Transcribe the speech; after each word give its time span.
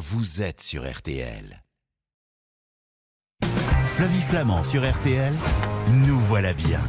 vous 0.00 0.40
êtes 0.40 0.62
sur 0.62 0.90
RTL. 0.90 1.62
Flavie 3.84 4.22
Flamand 4.22 4.64
sur 4.64 4.90
RTL, 4.90 5.34
nous 6.06 6.18
voilà 6.20 6.54
bien. 6.54 6.80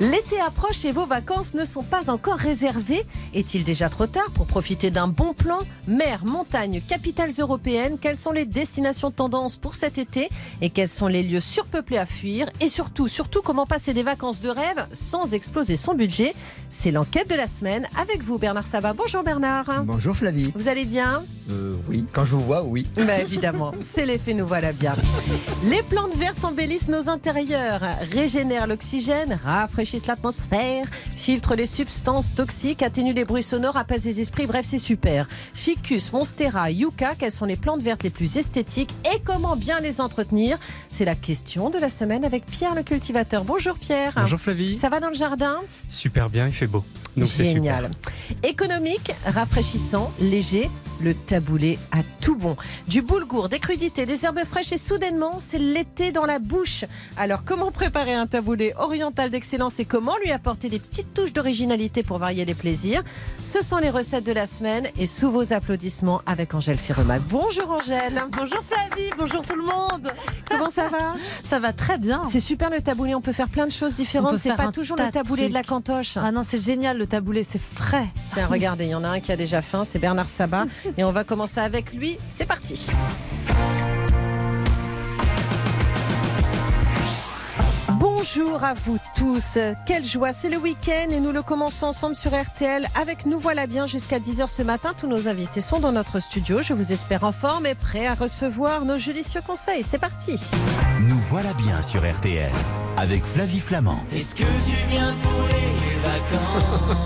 L'été 0.00 0.40
approche 0.40 0.84
et 0.84 0.92
vos 0.92 1.06
vacances 1.06 1.54
ne 1.54 1.64
sont 1.64 1.82
pas 1.82 2.10
encore 2.10 2.36
réservées. 2.36 3.06
Est-il 3.32 3.62
déjà 3.64 3.88
trop 3.88 4.06
tard 4.06 4.30
pour 4.34 4.46
profiter 4.46 4.90
d'un 4.90 5.06
bon 5.06 5.34
plan? 5.34 5.58
Mer, 5.86 6.24
montagne, 6.24 6.80
capitales 6.86 7.30
européennes, 7.38 7.98
quelles 8.00 8.16
sont 8.16 8.32
les 8.32 8.44
destinations 8.44 9.10
tendance 9.12 9.56
pour 9.56 9.74
cet 9.74 9.98
été? 9.98 10.28
Et 10.60 10.70
quels 10.70 10.88
sont 10.88 11.06
les 11.06 11.22
lieux 11.22 11.40
surpeuplés 11.40 11.98
à 11.98 12.06
fuir? 12.06 12.48
Et 12.60 12.68
surtout, 12.68 13.06
surtout, 13.06 13.40
comment 13.40 13.66
passer 13.66 13.94
des 13.94 14.02
vacances 14.02 14.40
de 14.40 14.48
rêve 14.48 14.86
sans 14.92 15.32
exploser 15.32 15.76
son 15.76 15.94
budget? 15.94 16.34
C'est 16.70 16.90
l'enquête 16.90 17.30
de 17.30 17.36
la 17.36 17.46
semaine 17.46 17.86
avec 18.00 18.22
vous 18.22 18.38
Bernard 18.38 18.66
Sabat. 18.66 18.94
Bonjour 18.94 19.22
Bernard. 19.22 19.84
Bonjour 19.84 20.16
Flavie. 20.16 20.52
Vous 20.56 20.68
allez 20.68 20.86
bien? 20.86 21.22
Euh, 21.50 21.76
Oui, 21.88 22.04
quand 22.12 22.24
je 22.24 22.32
vous 22.32 22.40
vois, 22.40 22.62
oui. 22.62 22.86
Bah, 22.96 23.20
évidemment, 23.20 23.72
c'est 23.80 24.06
l'effet 24.06 24.34
nous 24.34 24.46
voilà 24.46 24.72
bien. 24.72 24.94
Les 25.64 25.82
plantes 25.82 26.16
vertes 26.16 26.44
embellissent 26.44 26.88
nos 26.88 27.08
intérieurs, 27.08 27.82
régénèrent 28.10 28.66
l'oxygène, 28.66 29.38
rafraîchissent 29.44 29.73
l'atmosphère, 30.06 30.86
filtre 31.16 31.54
les 31.54 31.66
substances 31.66 32.34
toxiques, 32.34 32.82
atténue 32.82 33.12
les 33.12 33.24
bruits 33.24 33.42
sonores, 33.42 33.76
apaise 33.76 34.04
les 34.04 34.20
esprits, 34.20 34.46
bref, 34.46 34.66
c'est 34.68 34.78
super. 34.78 35.28
Ficus, 35.52 36.12
Monstera, 36.12 36.70
Yucca, 36.70 37.14
quelles 37.18 37.32
sont 37.32 37.44
les 37.44 37.56
plantes 37.56 37.80
vertes 37.80 38.02
les 38.02 38.10
plus 38.10 38.36
esthétiques 38.36 38.94
et 39.04 39.20
comment 39.24 39.56
bien 39.56 39.80
les 39.80 40.00
entretenir? 40.00 40.58
C'est 40.90 41.04
la 41.04 41.14
question 41.14 41.70
de 41.70 41.78
la 41.78 41.90
semaine 41.90 42.24
avec 42.24 42.46
Pierre 42.46 42.74
le 42.74 42.82
cultivateur. 42.82 43.44
Bonjour 43.44 43.78
Pierre. 43.78 44.12
Bonjour 44.16 44.40
Flavie. 44.40 44.76
Ça 44.76 44.88
va 44.88 45.00
dans 45.00 45.08
le 45.08 45.14
jardin? 45.14 45.60
Super 45.88 46.30
bien, 46.30 46.46
il 46.46 46.52
fait 46.52 46.66
beau. 46.66 46.84
Donc 47.16 47.26
Génial. 47.26 47.90
Économique, 48.42 49.12
rafraîchissant, 49.24 50.12
léger, 50.20 50.68
le 51.00 51.14
taboulé 51.14 51.78
a 51.92 51.98
tout 52.20 52.36
bon. 52.36 52.56
Du 52.88 53.02
boulgour, 53.02 53.48
des 53.48 53.58
crudités, 53.58 54.06
des 54.06 54.24
herbes 54.24 54.44
fraîches 54.48 54.72
et 54.72 54.78
soudainement, 54.78 55.34
c'est 55.38 55.58
l'été 55.58 56.12
dans 56.12 56.24
la 56.24 56.38
bouche. 56.38 56.84
Alors, 57.16 57.44
comment 57.44 57.70
préparer 57.70 58.14
un 58.14 58.26
taboulé 58.26 58.72
oriental 58.78 59.30
d'excellence 59.30 59.80
et 59.80 59.84
comment 59.84 60.14
lui 60.24 60.30
apporter 60.32 60.68
des 60.68 60.78
petites 60.78 61.12
touches 61.12 61.32
d'originalité 61.32 62.02
pour 62.02 62.18
varier 62.18 62.44
les 62.44 62.54
plaisirs? 62.54 63.02
Ce 63.42 63.62
sont 63.62 63.78
les 63.78 63.90
recettes 63.90 64.24
de 64.24 64.32
la 64.32 64.46
semaine 64.46 64.88
et 64.98 65.06
sous 65.06 65.30
vos 65.30 65.52
applaudissements 65.52 66.22
avec 66.26 66.54
Angèle 66.54 66.78
Firemac. 66.78 67.22
Bonjour 67.28 67.70
Angèle. 67.70 68.22
Bonjour 68.32 68.62
Flavie, 68.68 69.10
bonjour 69.18 69.44
tout 69.44 69.56
le 69.56 69.64
monde. 69.64 70.12
Comment 70.48 70.70
ça 70.70 70.88
va? 70.88 71.14
Ça 71.44 71.58
va 71.58 71.72
très 71.72 71.98
bien. 71.98 72.22
C'est 72.30 72.40
super 72.40 72.70
le 72.70 72.80
taboulé, 72.80 73.14
on 73.14 73.20
peut 73.20 73.32
faire 73.32 73.48
plein 73.48 73.66
de 73.66 73.72
choses 73.72 73.94
différentes. 73.94 74.38
C'est 74.38 74.56
pas 74.56 74.72
toujours 74.72 74.96
le 74.96 75.10
taboulé 75.10 75.48
de 75.48 75.54
la 75.54 75.62
cantoche. 75.62 76.16
Ah 76.16 76.32
non, 76.32 76.42
c'est 76.46 76.62
génial 76.62 76.98
le 77.04 77.08
taboulé, 77.08 77.44
c'est 77.44 77.60
frais. 77.60 78.06
Tiens, 78.32 78.46
regardez, 78.46 78.86
il 78.86 78.90
y 78.90 78.94
en 78.94 79.04
a 79.04 79.08
un 79.08 79.20
qui 79.20 79.30
a 79.30 79.36
déjà 79.36 79.60
faim, 79.60 79.84
c'est 79.84 79.98
Bernard 79.98 80.30
Sabat. 80.30 80.64
Et 80.96 81.04
on 81.04 81.12
va 81.12 81.22
commencer 81.22 81.60
avec 81.60 81.92
lui. 81.92 82.16
C'est 82.28 82.46
parti. 82.46 82.88
Bonjour 87.92 88.64
à 88.64 88.72
vous 88.74 88.98
tous. 89.14 89.58
Quelle 89.86 90.04
joie, 90.04 90.32
c'est 90.32 90.48
le 90.48 90.56
week-end 90.56 91.10
et 91.10 91.20
nous 91.20 91.32
le 91.32 91.42
commençons 91.42 91.86
ensemble 91.86 92.16
sur 92.16 92.30
RTL 92.32 92.86
avec 92.98 93.26
Nous 93.26 93.38
voilà 93.38 93.66
bien 93.66 93.86
jusqu'à 93.86 94.18
10h 94.18 94.48
ce 94.48 94.62
matin. 94.62 94.92
Tous 94.96 95.06
nos 95.06 95.28
invités 95.28 95.60
sont 95.60 95.80
dans 95.80 95.92
notre 95.92 96.20
studio. 96.20 96.62
Je 96.62 96.72
vous 96.72 96.92
espère 96.92 97.24
en 97.24 97.32
forme 97.32 97.66
et 97.66 97.74
prêts 97.74 98.06
à 98.06 98.14
recevoir 98.14 98.84
nos 98.84 98.96
judicieux 98.96 99.42
conseils. 99.46 99.82
C'est 99.82 99.98
parti. 99.98 100.40
Nous 101.00 101.18
voilà 101.18 101.52
bien 101.54 101.82
sur 101.82 102.00
RTL 102.00 102.50
avec 102.96 103.24
Flavie 103.24 103.60
Flamand. 103.60 104.02
Est-ce 104.12 104.34
que 104.34 104.42
tu 104.42 104.76
viens 104.90 105.14
pour 105.22 105.42
les 105.48 106.00
vacances? 106.02 106.96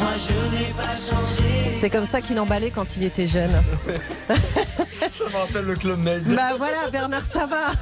Moi 0.00 0.10
je 0.28 0.56
n'ai 0.56 0.72
pas 0.74 0.94
changé. 0.94 1.74
C'est 1.80 1.90
comme 1.90 2.06
ça 2.06 2.20
qu'il 2.20 2.38
emballait 2.38 2.70
quand 2.70 2.96
il 2.96 3.02
était 3.02 3.26
jeune. 3.26 3.50
ça 4.28 5.24
me 5.24 5.36
rappelle 5.36 5.64
le 5.64 5.74
Club 5.74 5.98
Med. 6.04 6.22
Bah 6.34 6.54
voilà, 6.56 6.88
Bernard 6.92 7.26
Sabat. 7.26 7.72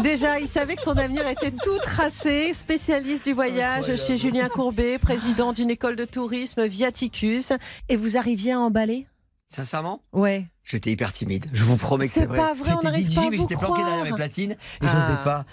Déjà, 0.00 0.40
il 0.40 0.48
savait 0.48 0.76
que 0.76 0.82
son 0.82 0.96
avenir 0.96 1.26
était 1.28 1.50
tout 1.50 1.78
tracé. 1.78 2.54
Spécialiste 2.54 3.24
du 3.24 3.34
voyage 3.34 3.94
chez 3.96 4.16
Julien 4.16 4.48
Courbet, 4.48 4.98
président 4.98 5.52
d'une 5.52 5.70
école 5.70 5.96
de 5.96 6.04
tourisme 6.04 6.66
Viaticus. 6.66 7.52
Et 7.88 7.96
vous 7.96 8.16
arriviez 8.16 8.52
à 8.52 8.60
emballer? 8.60 9.06
Sincèrement? 9.48 10.02
Ouais. 10.12 10.46
J'étais 10.64 10.90
hyper 10.90 11.12
timide. 11.12 11.46
Je 11.52 11.64
vous 11.64 11.76
promets 11.76 12.06
que 12.06 12.14
c'est 12.14 12.26
vrai. 12.26 12.40
J'étais 12.64 13.02
DJ, 13.02 13.18
mais 13.30 13.36
j'étais 13.36 13.56
planqué 13.56 13.82
derrière 13.82 14.04
mes 14.04 14.12
platines 14.12 14.52
et 14.52 14.56
je 14.86 14.94
n'osais 14.94 15.18
ah. 15.18 15.22
pas. 15.24 15.44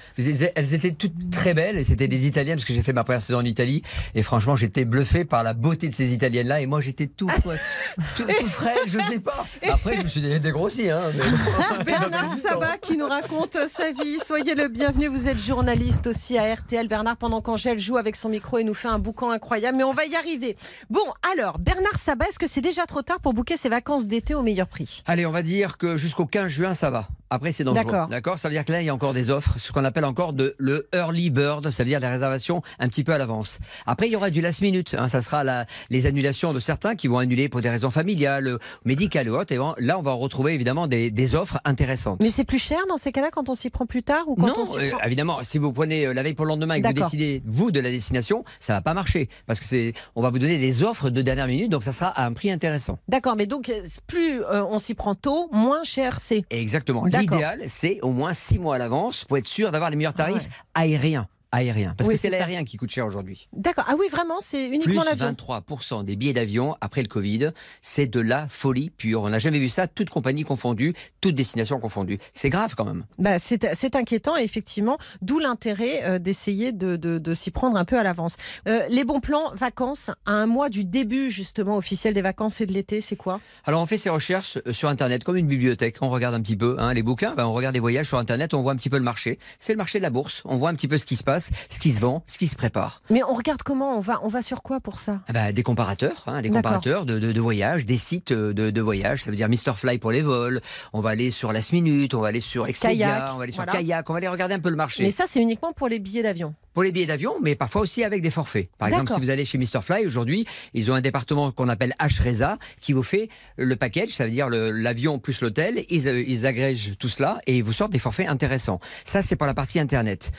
Elles 0.56 0.74
étaient 0.74 0.92
toutes 0.92 1.31
très 1.31 1.53
belles 1.53 1.78
et 1.78 1.84
c'était 1.84 2.08
des 2.08 2.28
Italiennes 2.28 2.58
parce 2.58 2.66
que 2.66 2.74
j'ai 2.74 2.84
fait 2.84 2.94
ma 2.94 3.03
première 3.03 3.22
saison 3.22 3.40
en 3.40 3.46
Italie 3.46 3.81
et 4.14 4.22
franchement 4.22 4.56
j'étais 4.56 4.86
bluffé 4.86 5.25
par 5.25 5.44
la 5.44 5.53
beauté 5.53 5.90
de 5.90 5.96
ces 5.96 6.14
Italiennes-là 6.14 6.62
et 6.62 6.68
moi 6.68 6.80
j'étais 6.80 7.08
tout, 7.08 7.28
tout, 8.16 8.24
tout 8.24 8.47
frais, 8.47 8.75
je 8.86 9.00
sais 9.00 9.20
pas. 9.20 9.46
Après 9.68 9.97
je 9.97 10.03
me 10.03 10.08
suis 10.08 10.40
dégrossi. 10.40 10.90
Hein, 10.90 11.02
Bernard 11.86 12.34
Sabat 12.38 12.78
qui 12.78 12.96
nous 12.96 13.08
raconte 13.08 13.58
sa 13.68 13.91
vie. 13.91 14.20
Soyez 14.24 14.53
le 14.53 14.68
bienvenu. 14.68 15.08
Vous 15.08 15.28
êtes 15.28 15.40
journaliste 15.40 16.08
aussi 16.08 16.38
à 16.38 16.53
RTL. 16.53 16.88
Bernard, 16.88 17.18
pendant 17.18 17.41
qu'Angèle 17.41 17.80
joue 17.80 17.97
avec 17.97 18.16
son 18.16 18.30
micro 18.30 18.59
et 18.59 18.64
nous 18.64 18.76
fait 18.76 18.88
un 18.88 19.00
boucan 19.00 19.31
incroyable, 19.31 19.78
mais 19.78 19.84
on 19.84 19.94
va 19.94 20.06
y 20.06 20.16
arriver. 20.16 20.56
Bon, 20.90 21.02
alors 21.34 21.58
Bernard 21.58 21.97
Sabat, 21.97 22.28
est-ce 22.30 22.40
que 22.40 22.47
c'est 22.47 22.62
déjà 22.62 22.86
trop 22.86 23.02
tard 23.02 23.20
pour 23.20 23.34
bouquer 23.34 23.58
ses 23.58 23.70
vacances 23.70 24.08
d'été 24.08 24.36
au 24.36 24.44
meilleur 24.44 24.68
prix? 24.68 24.99
Allez, 25.06 25.26
on 25.26 25.32
va 25.32 25.42
dire 25.42 25.78
que 25.78 25.98
jusqu'au 25.98 26.26
15 26.26 26.48
juin, 26.48 26.74
ça 26.74 26.90
va. 26.90 27.08
Après, 27.32 27.52
c'est 27.52 27.64
dangereux. 27.64 27.84
D'accord. 27.86 28.08
D'accord. 28.08 28.40
Ça 28.40 28.48
veut 28.48 28.56
dire 28.56 28.66
que 28.66 28.72
là, 28.72 28.82
il 28.82 28.86
y 28.86 28.90
a 28.90 28.94
encore 28.94 29.14
des 29.14 29.30
offres, 29.30 29.54
ce 29.58 29.72
qu'on 29.72 29.86
appelle 29.86 30.06
encore 30.06 30.34
de 30.34 30.56
le 30.58 30.88
early 30.94 31.30
bird, 31.30 31.70
ça 31.70 31.84
veut 31.84 31.90
dire 31.90 32.00
des 32.00 32.08
réservations 32.08 32.64
un 32.80 32.88
petit 32.90 33.04
peu 33.04 33.14
à 33.14 33.18
l'avance. 33.20 33.59
Après, 33.86 34.08
il 34.08 34.12
y 34.12 34.16
aura 34.16 34.32
du 34.32 34.42
last 34.42 34.62
minute. 34.62 34.96
Hein, 34.98 35.08
ça 35.08 35.22
sera 35.22 35.44
la, 35.44 35.66
les 35.92 36.08
annulations 36.08 36.54
de 36.54 36.59
certains 36.59 36.96
qui 36.96 37.08
vont 37.08 37.20
annuler 37.20 37.48
pour 37.48 37.62
des 37.62 37.70
raisons 37.70 37.92
familiales, 37.92 38.58
médicales 38.84 39.30
ou 39.30 39.36
autres. 39.36 39.54
Et 39.54 39.59
là, 39.80 40.00
on 40.00 40.02
va 40.02 40.14
retrouver 40.14 40.54
évidemment 40.54 40.88
des, 40.88 41.12
des 41.12 41.36
offres 41.36 41.59
intéressantes. 41.66 42.20
Mais 42.20 42.32
c'est 42.32 42.46
plus 42.46 42.59
cher 42.59 42.80
dans 42.90 42.98
ces 42.98 43.12
cas-là 43.12 43.30
quand 43.32 43.50
on 43.50 43.56
s'y 43.56 43.70
prend 43.70 43.86
plus 43.86 44.02
tard 44.02 44.24
ou 44.28 44.36
quand 44.36 44.48
non, 44.48 44.56
on 44.58 44.66
s'y 44.66 44.80
euh, 44.80 44.92
évidemment. 45.06 45.40
Si 45.44 45.59
vous 45.59 45.72
prenez 45.72 46.08
euh, 46.08 46.14
la 46.14 46.24
veille 46.24 46.34
pour 46.34 46.46
le 46.46 46.50
lendemain 46.50 46.76
et 46.76 46.82
que 46.82 46.88
vous 46.88 46.94
décidez 46.94 47.44
vous 47.46 47.70
de 47.70 47.80
la 47.80 47.92
destination, 47.92 48.44
ça 48.59 48.74
va 48.74 48.82
pas 48.82 48.96
marcher 48.96 49.30
parce 49.46 49.59
que 49.59 49.66
c'est, 49.66 49.94
on 50.16 50.24
va 50.24 50.32
vous 50.32 50.40
donner 50.40 50.58
des 50.58 50.84
offres 50.84 51.12
de 51.12 51.22
dernière 51.22 51.48
minute, 51.48 51.70
donc 51.70 51.84
ça 51.84 51.92
sera 51.92 52.08
à 52.08 52.26
un 52.26 52.34
prix 52.34 52.50
intéressant. 52.50 52.98
D'accord. 53.08 53.36
Mais 53.36 53.46
donc 53.46 53.72
plus 54.08 54.42
euh, 54.42 54.64
on 54.64 54.80
s'y 54.80 54.89
prend 54.96 55.16
tôt, 55.16 55.50
moins 55.52 55.84
cher 55.84 56.20
c'est. 56.22 56.44
Exactement. 56.50 57.06
L'idéal, 57.06 57.62
c'est 57.68 58.00
au 58.02 58.12
moins 58.12 58.34
six 58.34 58.60
mois 58.60 58.76
à 58.76 58.78
l'avance 58.78 59.26
pour 59.26 59.38
être 59.38 59.48
sûr 59.48 59.72
d'avoir 59.72 59.90
les 59.90 59.96
meilleurs 59.96 60.14
ah 60.16 60.24
tarifs 60.26 60.50
aériens 60.74 61.28
aérien. 61.52 61.94
Parce 61.98 62.10
que 62.10 62.16
c'est 62.16 62.30
l'aérien 62.30 62.64
qui 62.64 62.78
coûte 62.78 62.92
cher 62.92 63.06
aujourd'hui. 63.06 63.48
D'accord. 63.54 63.86
Ah 63.88 63.96
oui, 63.98 64.08
vraiment, 64.12 64.38
c'est 64.40 64.68
uniquement 64.68 65.04
l'avion. 65.04 65.32
23% 65.32 66.04
des 66.04 66.16
billets 66.16 66.34
d'avion 66.34 66.76
après 66.82 67.02
le 67.02 67.08
Covid, 67.08 67.52
c'est 67.82 68.08
de 68.08 68.20
la 68.20 68.48
folie 68.48 68.90
pure. 68.90 69.24
On 69.24 69.30
n'a 69.30 69.40
jamais 69.40 69.59
vu 69.59 69.70
ça, 69.70 69.88
toute 69.88 70.09
compagnie 70.09 70.44
confondue, 70.44 70.94
toute 71.22 71.36
destination 71.36 71.80
confondue. 71.80 72.20
C'est 72.34 72.50
grave 72.50 72.76
quand 72.76 72.86
même. 72.86 73.06
Bah, 73.18 73.40
c'est 73.40 73.96
inquiétant, 73.96 74.38
effectivement, 74.38 74.98
d'où 75.22 75.40
l'intérêt 75.40 76.04
euh, 76.04 76.20
d'essayer 76.20 76.72
de, 76.72 76.96
de, 76.96 77.34
s'y 77.34 77.52
prendre 77.52 77.78
un 77.78 77.86
peu 77.86 77.98
à 77.98 78.04
l'avance. 78.04 78.38
Euh, 78.68 78.82
les 78.90 79.04
bons 79.04 79.20
plans 79.20 79.52
vacances, 79.56 80.09
à 80.26 80.32
un 80.32 80.46
mois 80.46 80.70
du 80.70 80.84
début 80.84 81.32
justement 81.32 81.78
officiel 81.78 82.14
des 82.14 82.22
vacances 82.22 82.62
et 82.62 82.66
de 82.66 82.74
l'été, 82.74 83.02
c'est 83.02 83.16
quoi? 83.16 83.40
Alors 83.66 83.82
on 83.82 83.86
fait 83.86 83.98
ces 83.98 84.09
recherches 84.09 84.58
euh, 84.68 84.74
sur 84.74 84.90
Internet, 84.90 85.24
comme 85.24 85.38
une 85.38 85.48
bibliothèque. 85.48 85.98
On 86.02 86.09
regarde 86.09 86.36
un 86.36 86.42
petit 86.42 86.58
peu 86.58 86.76
hein, 86.80 86.94
les 86.94 87.04
bouquins, 87.04 87.34
ben, 87.36 87.46
on 87.46 87.54
regarde 87.54 87.74
des 87.74 87.80
voyages 87.80 88.08
sur 88.08 88.18
Internet, 88.18 88.54
on 88.54 88.62
voit 88.62 88.74
un 88.74 88.76
petit 88.76 88.90
peu 88.90 88.98
le 88.98 89.04
marché. 89.04 89.40
C'est 89.58 89.74
le 89.74 89.78
marché 89.78 90.00
de 90.00 90.04
la 90.04 90.09
bourse, 90.09 90.42
on 90.46 90.58
voit 90.58 90.70
un 90.70 90.76
petit 90.76 90.88
peu 90.88 90.98
ce 90.98 91.06
qui 91.06 91.16
se 91.16 91.24
passe 91.24 91.39
ce 91.40 91.80
qui 91.80 91.92
se 91.92 92.00
vend, 92.00 92.24
ce 92.28 92.38
qui 92.38 92.48
se 92.48 92.56
prépare. 92.56 93.02
Mais 93.10 93.24
on 93.24 93.34
regarde 93.34 93.64
comment 93.64 93.98
On 93.98 94.02
va, 94.02 94.20
on 94.24 94.30
va 94.30 94.42
sur 94.42 94.62
quoi 94.62 94.80
pour 94.80 95.00
ça? 95.00 95.20
Ah 95.28 95.34
bah, 95.34 95.52
Des 95.52 95.64
comparateurs, 95.64 96.24
hein, 96.28 96.42
des 96.42 96.50
comparateurs 96.50 97.06
de, 97.06 97.20
de, 97.20 97.42
voyages, 97.42 97.86
des 97.86 97.98
sites 97.98 98.34
de, 98.34 98.52
de 98.52 98.82
voyages. 98.82 99.24
Ça 99.24 99.32
veut 99.32 99.36
dire 99.36 99.50
Mr 99.50 99.74
Fly 99.76 99.98
pour 99.98 100.12
les 100.12 100.22
vols. 100.22 100.62
On 100.94 101.02
va 101.02 101.12
aller 101.12 101.32
sur 101.32 101.52
Last 101.52 101.72
Minute, 101.72 102.14
on 102.14 102.22
va 102.22 102.30
aller 102.30 102.42
sur 102.42 102.68
Expedia, 102.68 103.32
on 103.34 103.38
va 103.38 103.44
aller 103.44 103.54
sur 103.54 103.66
Kayak, 103.66 104.10
on 104.10 104.14
va 104.14 104.18
aller 104.18 104.28
regarder 104.28 104.56
un 104.56 104.60
peu 104.60 104.70
le 104.70 104.76
marché. 104.76 105.04
Mais 105.04 105.12
ça, 105.12 105.26
c'est 105.28 105.42
uniquement 105.42 105.74
pour 105.74 105.88
les 105.88 106.00
billets 106.00 106.24
d'avion 106.24 106.56
pour 106.74 106.84
les 106.84 106.92
billets 106.94 107.08
d'avion, 107.08 107.34
mais 107.42 107.56
parfois 107.56 107.82
aussi 107.82 108.06
avec 108.06 108.22
des 108.22 108.30
forfaits. 108.30 108.70
Par 108.78 108.88
exemple, 108.88 109.12
si 109.12 109.20
vous 109.20 109.30
allez 109.30 109.44
chez 109.44 109.58
Mr 109.58 109.82
Fly 109.82 110.06
aujourd'hui, 110.06 110.46
ils 110.74 110.90
ont 110.90 110.94
un 110.94 111.02
département 111.02 111.52
qu'on 111.52 111.68
appelle 111.68 111.94
H-Reza 112.00 112.58
qui 112.80 112.94
vous 112.94 113.04
fait 113.04 113.28
le 113.58 113.76
package, 113.76 114.10
ça 114.10 114.24
veut 114.24 114.32
dire 114.32 114.48
l'avion 114.50 115.20
plus 115.20 115.42
l'hôtel. 115.42 115.84
Ils, 115.90 116.08
ils 116.08 116.46
agrègent 116.46 116.94
tout 116.97 117.09
cela 117.09 117.40
et 117.47 117.58
ils 117.58 117.64
vous 117.64 117.74
sortent 117.74 117.92
des 117.92 118.00
forfaits 118.00 118.30
intéressants. 118.30 118.80
Ça, 119.03 119.22
c'est 119.22 119.35
pour 119.35 119.47
la 119.47 119.53
partie 119.53 119.80
internet. 119.80 120.32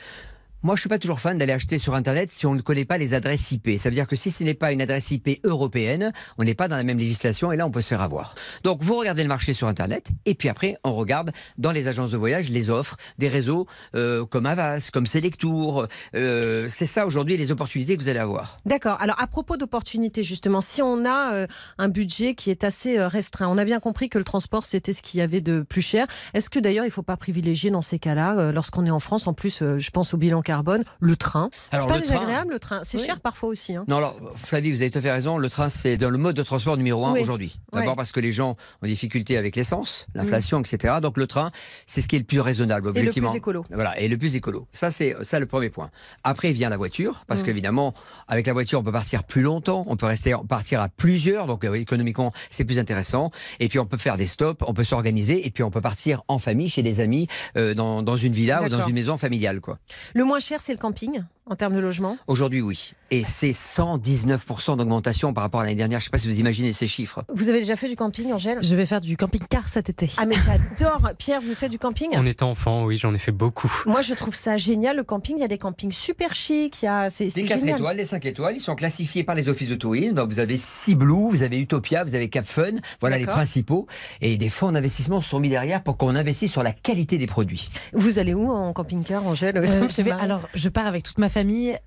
Moi, 0.63 0.75
je 0.75 0.81
suis 0.81 0.89
pas 0.89 0.99
toujours 0.99 1.19
fan 1.19 1.39
d'aller 1.39 1.53
acheter 1.53 1.79
sur 1.79 1.95
Internet 1.95 2.29
si 2.29 2.45
on 2.45 2.53
ne 2.53 2.61
connaît 2.61 2.85
pas 2.85 2.99
les 2.99 3.15
adresses 3.15 3.51
IP. 3.51 3.79
Ça 3.79 3.89
veut 3.89 3.95
dire 3.95 4.05
que 4.05 4.15
si 4.15 4.29
ce 4.29 4.43
n'est 4.43 4.53
pas 4.53 4.71
une 4.71 4.81
adresse 4.83 5.09
IP 5.09 5.39
européenne, 5.43 6.13
on 6.37 6.43
n'est 6.43 6.53
pas 6.53 6.67
dans 6.67 6.75
la 6.75 6.83
même 6.83 6.99
législation 6.99 7.51
et 7.51 7.57
là, 7.57 7.65
on 7.65 7.71
peut 7.71 7.81
se 7.81 7.87
faire 7.87 8.01
avoir. 8.01 8.35
Donc, 8.63 8.83
vous 8.83 8.95
regardez 8.95 9.23
le 9.23 9.27
marché 9.27 9.55
sur 9.55 9.67
Internet 9.67 10.11
et 10.27 10.35
puis 10.35 10.49
après, 10.49 10.75
on 10.83 10.93
regarde 10.93 11.31
dans 11.57 11.71
les 11.71 11.87
agences 11.87 12.11
de 12.11 12.17
voyage 12.17 12.51
les 12.51 12.69
offres 12.69 12.97
des 13.17 13.27
réseaux 13.27 13.65
euh, 13.95 14.23
comme 14.23 14.45
Avas, 14.45 14.91
comme 14.93 15.07
Selectour. 15.07 15.87
Euh, 16.13 16.67
c'est 16.69 16.85
ça 16.85 17.07
aujourd'hui 17.07 17.37
les 17.37 17.49
opportunités 17.49 17.97
que 17.97 18.03
vous 18.03 18.09
allez 18.09 18.19
avoir. 18.19 18.59
D'accord. 18.67 19.01
Alors, 19.01 19.19
à 19.19 19.25
propos 19.25 19.57
d'opportunités, 19.57 20.23
justement, 20.23 20.61
si 20.61 20.83
on 20.83 21.05
a 21.05 21.33
euh, 21.33 21.47
un 21.79 21.89
budget 21.89 22.35
qui 22.35 22.51
est 22.51 22.63
assez 22.63 23.03
restreint, 23.03 23.47
on 23.47 23.57
a 23.57 23.65
bien 23.65 23.79
compris 23.79 24.09
que 24.09 24.19
le 24.19 24.23
transport, 24.23 24.63
c'était 24.63 24.93
ce 24.93 25.01
qu'il 25.01 25.21
y 25.21 25.23
avait 25.23 25.41
de 25.41 25.61
plus 25.61 25.81
cher. 25.81 26.05
Est-ce 26.35 26.51
que 26.51 26.59
d'ailleurs, 26.59 26.85
il 26.85 26.89
ne 26.89 26.93
faut 26.93 27.01
pas 27.01 27.17
privilégier 27.17 27.71
dans 27.71 27.81
ces 27.81 27.97
cas-là, 27.97 28.51
lorsqu'on 28.51 28.85
est 28.85 28.91
en 28.91 28.99
France, 28.99 29.25
en 29.25 29.33
plus, 29.33 29.63
je 29.79 29.89
pense 29.89 30.13
au 30.13 30.17
bilan 30.17 30.43
carbone. 30.51 30.83
Le 30.99 31.15
train, 31.15 31.49
c'est 31.69 31.75
Alors, 31.77 31.87
pas 31.87 31.97
le 31.97 32.03
train- 32.03 32.13
désagréable 32.13 32.51
le 32.53 32.59
train. 32.59 32.81
C'est 32.83 32.97
Oui. 32.97 33.05
cher 33.05 33.19
parfois 33.19 33.49
aussi. 33.49 33.75
hein. 33.75 33.85
Non, 33.87 33.97
alors, 33.97 34.15
Flavie, 34.35 34.71
vous 34.71 34.81
avez 34.81 34.91
tout 34.91 34.99
à 34.99 35.01
fait 35.01 35.11
raison. 35.11 35.37
Le 35.37 35.49
train, 35.49 35.69
c'est 35.69 35.97
dans 35.97 36.09
le 36.09 36.17
mode 36.17 36.35
de 36.35 36.43
transport 36.43 36.75
numéro 36.77 37.05
un 37.05 37.13
Oui. 37.13 37.21
aujourd'hui. 37.21 37.59
D'abord 37.73 37.95
parce 37.95 38.11
que 38.11 38.19
les 38.19 38.31
gens 38.31 38.51
ont 38.51 38.55
des 38.85 38.89
difficultés 38.89 39.37
avec 39.37 39.55
l'essence, 39.55 40.07
l'inflation, 40.13 40.59
etc. 40.59 40.95
Donc 41.01 41.17
le 41.17 41.25
train, 41.27 41.51
c'est 41.85 42.01
ce 42.01 42.07
qui 42.07 42.15
est 42.17 42.19
le 42.19 42.25
plus 42.25 42.39
raisonnable, 42.41 42.91
Et 42.95 43.01
le 43.03 43.11
plus 43.11 43.35
écolo. 43.35 43.65
Voilà, 43.71 43.97
et 43.99 44.07
le 44.07 44.17
plus 44.17 44.35
écolo. 44.35 44.67
Ça, 44.73 44.91
c'est 44.91 45.15
ça 45.23 45.39
le 45.39 45.45
premier 45.45 45.69
point. 45.69 45.89
Après 46.23 46.51
vient 46.51 46.69
la 46.69 46.77
voiture, 46.77 47.23
parce 47.27 47.41
Mm. 47.41 47.45
qu'évidemment, 47.45 47.93
avec 48.27 48.45
la 48.47 48.53
voiture, 48.53 48.79
on 48.79 48.83
peut 48.83 48.91
partir 48.91 49.23
plus 49.23 49.41
longtemps, 49.41 49.83
on 49.87 49.95
peut 49.95 50.05
rester 50.05 50.35
partir 50.49 50.81
à 50.81 50.89
plusieurs, 50.89 51.47
donc 51.47 51.63
euh, 51.63 51.73
économiquement, 51.75 52.33
c'est 52.49 52.65
plus 52.65 52.79
intéressant. 52.79 53.31
Et 53.61 53.67
puis 53.69 53.79
on 53.79 53.85
peut 53.85 53.97
faire 53.97 54.17
des 54.17 54.27
stops, 54.27 54.63
on 54.67 54.73
peut 54.73 54.83
s'organiser, 54.83 55.45
et 55.47 55.49
puis 55.51 55.63
on 55.63 55.71
peut 55.71 55.79
partir 55.81 56.21
en 56.27 56.37
famille, 56.39 56.69
chez 56.69 56.83
des 56.83 56.99
amis, 56.99 57.27
euh, 57.55 57.73
dans, 57.73 58.01
dans 58.03 58.17
une 58.17 58.33
villa 58.33 58.63
ou 58.63 58.69
dans 58.69 58.85
une 58.85 58.93
maison 58.95 59.15
familiale, 59.17 59.61
quoi. 59.61 59.77
Le 60.13 60.25
moins 60.25 60.39
cher, 60.41 60.59
c'est 60.59 60.73
le 60.73 60.77
camping 60.77 61.23
en 61.51 61.55
termes 61.57 61.75
de 61.75 61.79
logement. 61.79 62.17
Aujourd'hui, 62.27 62.61
oui. 62.61 62.93
Et 63.11 63.25
c'est 63.25 63.51
119% 63.51 64.77
d'augmentation 64.77 65.33
par 65.33 65.43
rapport 65.43 65.59
à 65.59 65.63
l'année 65.65 65.75
dernière. 65.75 65.99
Je 65.99 66.03
ne 66.03 66.05
sais 66.05 66.11
pas 66.11 66.17
si 66.17 66.27
vous 66.29 66.39
imaginez 66.39 66.71
ces 66.71 66.87
chiffres. 66.87 67.23
Vous 67.33 67.49
avez 67.49 67.59
déjà 67.59 67.75
fait 67.75 67.89
du 67.89 67.97
camping, 67.97 68.31
Angèle? 68.31 68.59
Je 68.61 68.73
vais 68.73 68.85
faire 68.85 69.01
du 69.01 69.17
camping-car 69.17 69.67
cet 69.67 69.89
été. 69.89 70.09
Ah 70.17 70.25
mais 70.25 70.35
j'adore. 70.35 71.09
Pierre, 71.17 71.41
vous 71.41 71.53
faites 71.53 71.71
du 71.71 71.77
camping? 71.77 72.15
En 72.15 72.25
étant 72.25 72.51
enfant, 72.51 72.85
oui, 72.85 72.97
j'en 72.97 73.13
ai 73.13 73.17
fait 73.19 73.33
beaucoup. 73.33 73.71
Moi, 73.85 74.01
je 74.01 74.13
trouve 74.13 74.33
ça 74.33 74.55
génial. 74.55 74.95
Le 74.95 75.03
camping, 75.03 75.35
il 75.37 75.41
y 75.41 75.43
a 75.43 75.49
des 75.49 75.57
campings 75.57 75.91
super 75.91 76.33
chics. 76.35 76.81
Il 76.81 76.85
y 76.85 76.87
a, 76.87 77.09
c'est, 77.09 77.29
c'est 77.29 77.41
Les 77.41 77.47
4 77.47 77.59
génial. 77.59 77.75
étoiles, 77.75 77.97
les 77.97 78.05
5 78.05 78.25
étoiles, 78.25 78.55
ils 78.55 78.61
sont 78.61 78.75
classifiés 78.75 79.25
par 79.25 79.35
les 79.35 79.49
offices 79.49 79.67
de 79.69 79.75
tourisme. 79.75 80.21
Vous 80.21 80.39
avez 80.39 80.57
Blue, 80.95 81.29
vous 81.31 81.43
avez 81.43 81.57
Utopia, 81.57 82.05
vous 82.05 82.15
avez 82.15 82.29
Cap 82.29 82.45
Fun. 82.45 82.71
Voilà 83.01 83.17
les 83.17 83.25
principaux. 83.25 83.87
Et 84.21 84.37
des 84.37 84.49
fonds 84.49 84.71
d'investissement 84.71 85.19
sont 85.19 85.39
mis 85.41 85.49
derrière 85.49 85.83
pour 85.83 85.97
qu'on 85.97 86.15
investisse 86.15 86.51
sur 86.51 86.63
la 86.63 86.71
qualité 86.71 87.17
des 87.17 87.27
produits. 87.27 87.69
Vous 87.93 88.19
allez 88.19 88.33
où 88.33 88.49
en 88.51 88.71
camping-car, 88.71 89.25
Angèle? 89.25 89.57
Euh, 89.57 89.67
je 89.89 90.01
vais, 90.01 90.11
alors, 90.11 90.47
je 90.53 90.69
pars 90.69 90.87
avec 90.87 91.03
toute 91.03 91.17
ma 91.17 91.27
famille, 91.27 91.40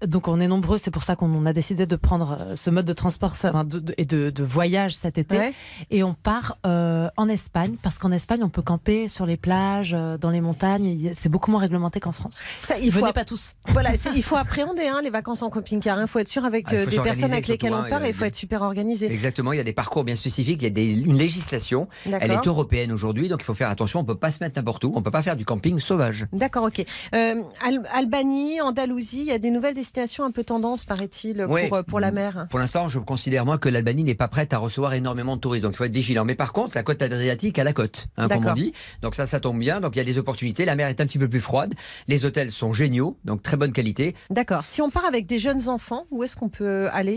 donc 0.06 0.28
on 0.28 0.40
est 0.40 0.48
nombreux. 0.48 0.78
C'est 0.78 0.90
pour 0.90 1.02
ça 1.02 1.16
qu'on 1.16 1.46
a 1.46 1.52
décidé 1.52 1.86
de 1.86 1.96
prendre 1.96 2.36
euh, 2.40 2.56
ce 2.56 2.70
mode 2.70 2.86
de 2.86 2.92
transport 2.92 3.36
ça, 3.36 3.50
enfin, 3.50 3.64
de- 3.64 3.78
de- 3.78 3.94
et 3.98 4.04
de, 4.04 4.30
de 4.30 4.42
voyage 4.42 4.94
cet 4.94 5.18
été. 5.18 5.36
Ouais. 5.36 5.52
Et 5.90 6.02
on 6.02 6.14
part 6.14 6.56
euh, 6.66 7.08
en 7.16 7.28
Espagne, 7.28 7.76
parce 7.82 7.98
qu'en 7.98 8.10
Espagne, 8.12 8.40
on 8.42 8.48
peut 8.48 8.62
camper 8.62 9.08
sur 9.08 9.26
les 9.26 9.36
plages, 9.36 9.94
euh, 9.94 10.16
dans 10.18 10.30
les 10.30 10.40
montagnes. 10.40 11.12
C'est 11.14 11.28
beaucoup 11.28 11.50
moins 11.50 11.60
réglementé 11.60 12.00
qu'en 12.00 12.12
France. 12.12 12.42
Ça, 12.62 12.78
il 12.78 12.92
faut, 12.92 13.00
Venez 13.00 13.12
pas 13.12 13.24
tous. 13.24 13.54
voilà, 13.68 13.90
il 14.14 14.22
faut 14.22 14.36
appréhender 14.36 14.86
hein, 14.86 15.00
les 15.02 15.10
vacances 15.10 15.42
en 15.42 15.50
camping-car. 15.50 16.00
Il 16.00 16.08
faut 16.08 16.18
être 16.18 16.28
sûr 16.28 16.44
avec 16.44 16.66
Ah, 16.68 16.74
euh, 16.74 16.86
des 16.86 16.98
personnes 17.00 17.32
avec 17.32 17.46
lesquelles 17.48 17.70
surtout, 17.70 17.84
on 17.84 17.86
hein, 17.86 17.90
part 17.90 18.04
et 18.04 18.08
il 18.10 18.14
faut 18.14 18.24
être 18.24 18.36
super 18.36 18.62
organisé. 18.62 19.06
Exactement, 19.10 19.52
il 19.52 19.56
y 19.56 19.60
a 19.60 19.64
des 19.64 19.72
parcours 19.72 20.04
bien 20.04 20.16
spécifiques, 20.16 20.62
il 20.62 20.64
y 20.64 20.68
a 20.68 20.70
des- 20.70 21.00
une 21.00 21.16
législation. 21.16 21.88
Elle 22.06 22.30
est 22.30 22.46
européenne 22.46 22.92
aujourd'hui, 22.92 23.28
donc 23.28 23.40
il 23.42 23.44
faut 23.44 23.54
faire 23.54 23.70
attention. 23.70 24.00
On 24.00 24.04
peut 24.04 24.14
pas 24.16 24.30
se 24.30 24.42
mettre 24.42 24.56
n'importe 24.58 24.84
où. 24.84 24.92
On 24.94 25.02
peut 25.02 25.10
pas 25.10 25.22
faire 25.22 25.36
du 25.36 25.44
camping 25.44 25.78
sauvage. 25.78 26.26
D'accord, 26.32 26.64
ok. 26.64 26.84
Euh, 27.14 27.42
Al- 27.64 27.82
Albanie, 27.94 28.60
Andalousie, 28.60 29.20
il 29.22 29.26
y 29.34 29.36
a 29.36 29.40
des 29.40 29.50
nouvelles 29.50 29.75
destinations 29.75 30.25
un 30.25 30.31
peu 30.31 30.44
tendance, 30.44 30.84
paraît-il, 30.84 31.46
pour, 31.69 31.84
pour 31.84 32.00
la 32.00 32.12
mer. 32.12 32.46
Pour 32.50 32.58
l'instant, 32.58 32.88
je 32.88 32.98
considère 32.98 33.44
moi 33.44 33.58
que 33.58 33.69
l'Albanie 33.69 34.04
n'est 34.04 34.14
pas 34.14 34.28
prête 34.28 34.52
à 34.52 34.58
recevoir 34.58 34.94
énormément 34.94 35.36
de 35.36 35.40
touristes, 35.40 35.62
donc 35.62 35.75
il 35.75 35.76
faut 35.76 35.84
être 35.84 35.92
vigilant. 35.94 36.25
Mais 36.25 36.34
par 36.34 36.52
contre, 36.52 36.76
la 36.76 36.82
côte 36.82 37.02
adriatique 37.02 37.58
a 37.58 37.64
la 37.64 37.72
côte, 37.72 38.06
hein, 38.16 38.28
comme 38.28 38.46
on 38.46 38.52
dit. 38.52 38.72
Donc 39.02 39.14
ça, 39.14 39.26
ça 39.26 39.40
tombe 39.40 39.58
bien. 39.58 39.81
Donc 39.81 39.96
il 39.96 39.98
y 39.98 40.02
a 40.02 40.04
des 40.04 40.19
opportunités. 40.19 40.64
La 40.64 40.76
mer 40.76 40.88
est 40.88 41.00
un 41.00 41.06
petit 41.06 41.19
peu 41.19 41.28
plus 41.28 41.40
froide. 41.40 41.75
Les 42.08 42.25
hôtels 42.25 42.52
sont 42.52 42.72
géniaux, 42.72 43.16
donc 43.25 43.42
très 43.42 43.56
bonne 43.56 43.72
qualité. 43.72 44.14
D'accord. 44.31 44.64
Si 44.64 44.81
on 44.82 44.90
part 44.90 45.04
avec 45.04 45.26
des 45.26 45.38
jeunes 45.38 45.69
enfants, 45.69 46.06
où 46.10 46.22
est-ce 46.22 46.36
qu'on 46.36 46.48
peut 46.48 46.88
aller? 46.92 47.16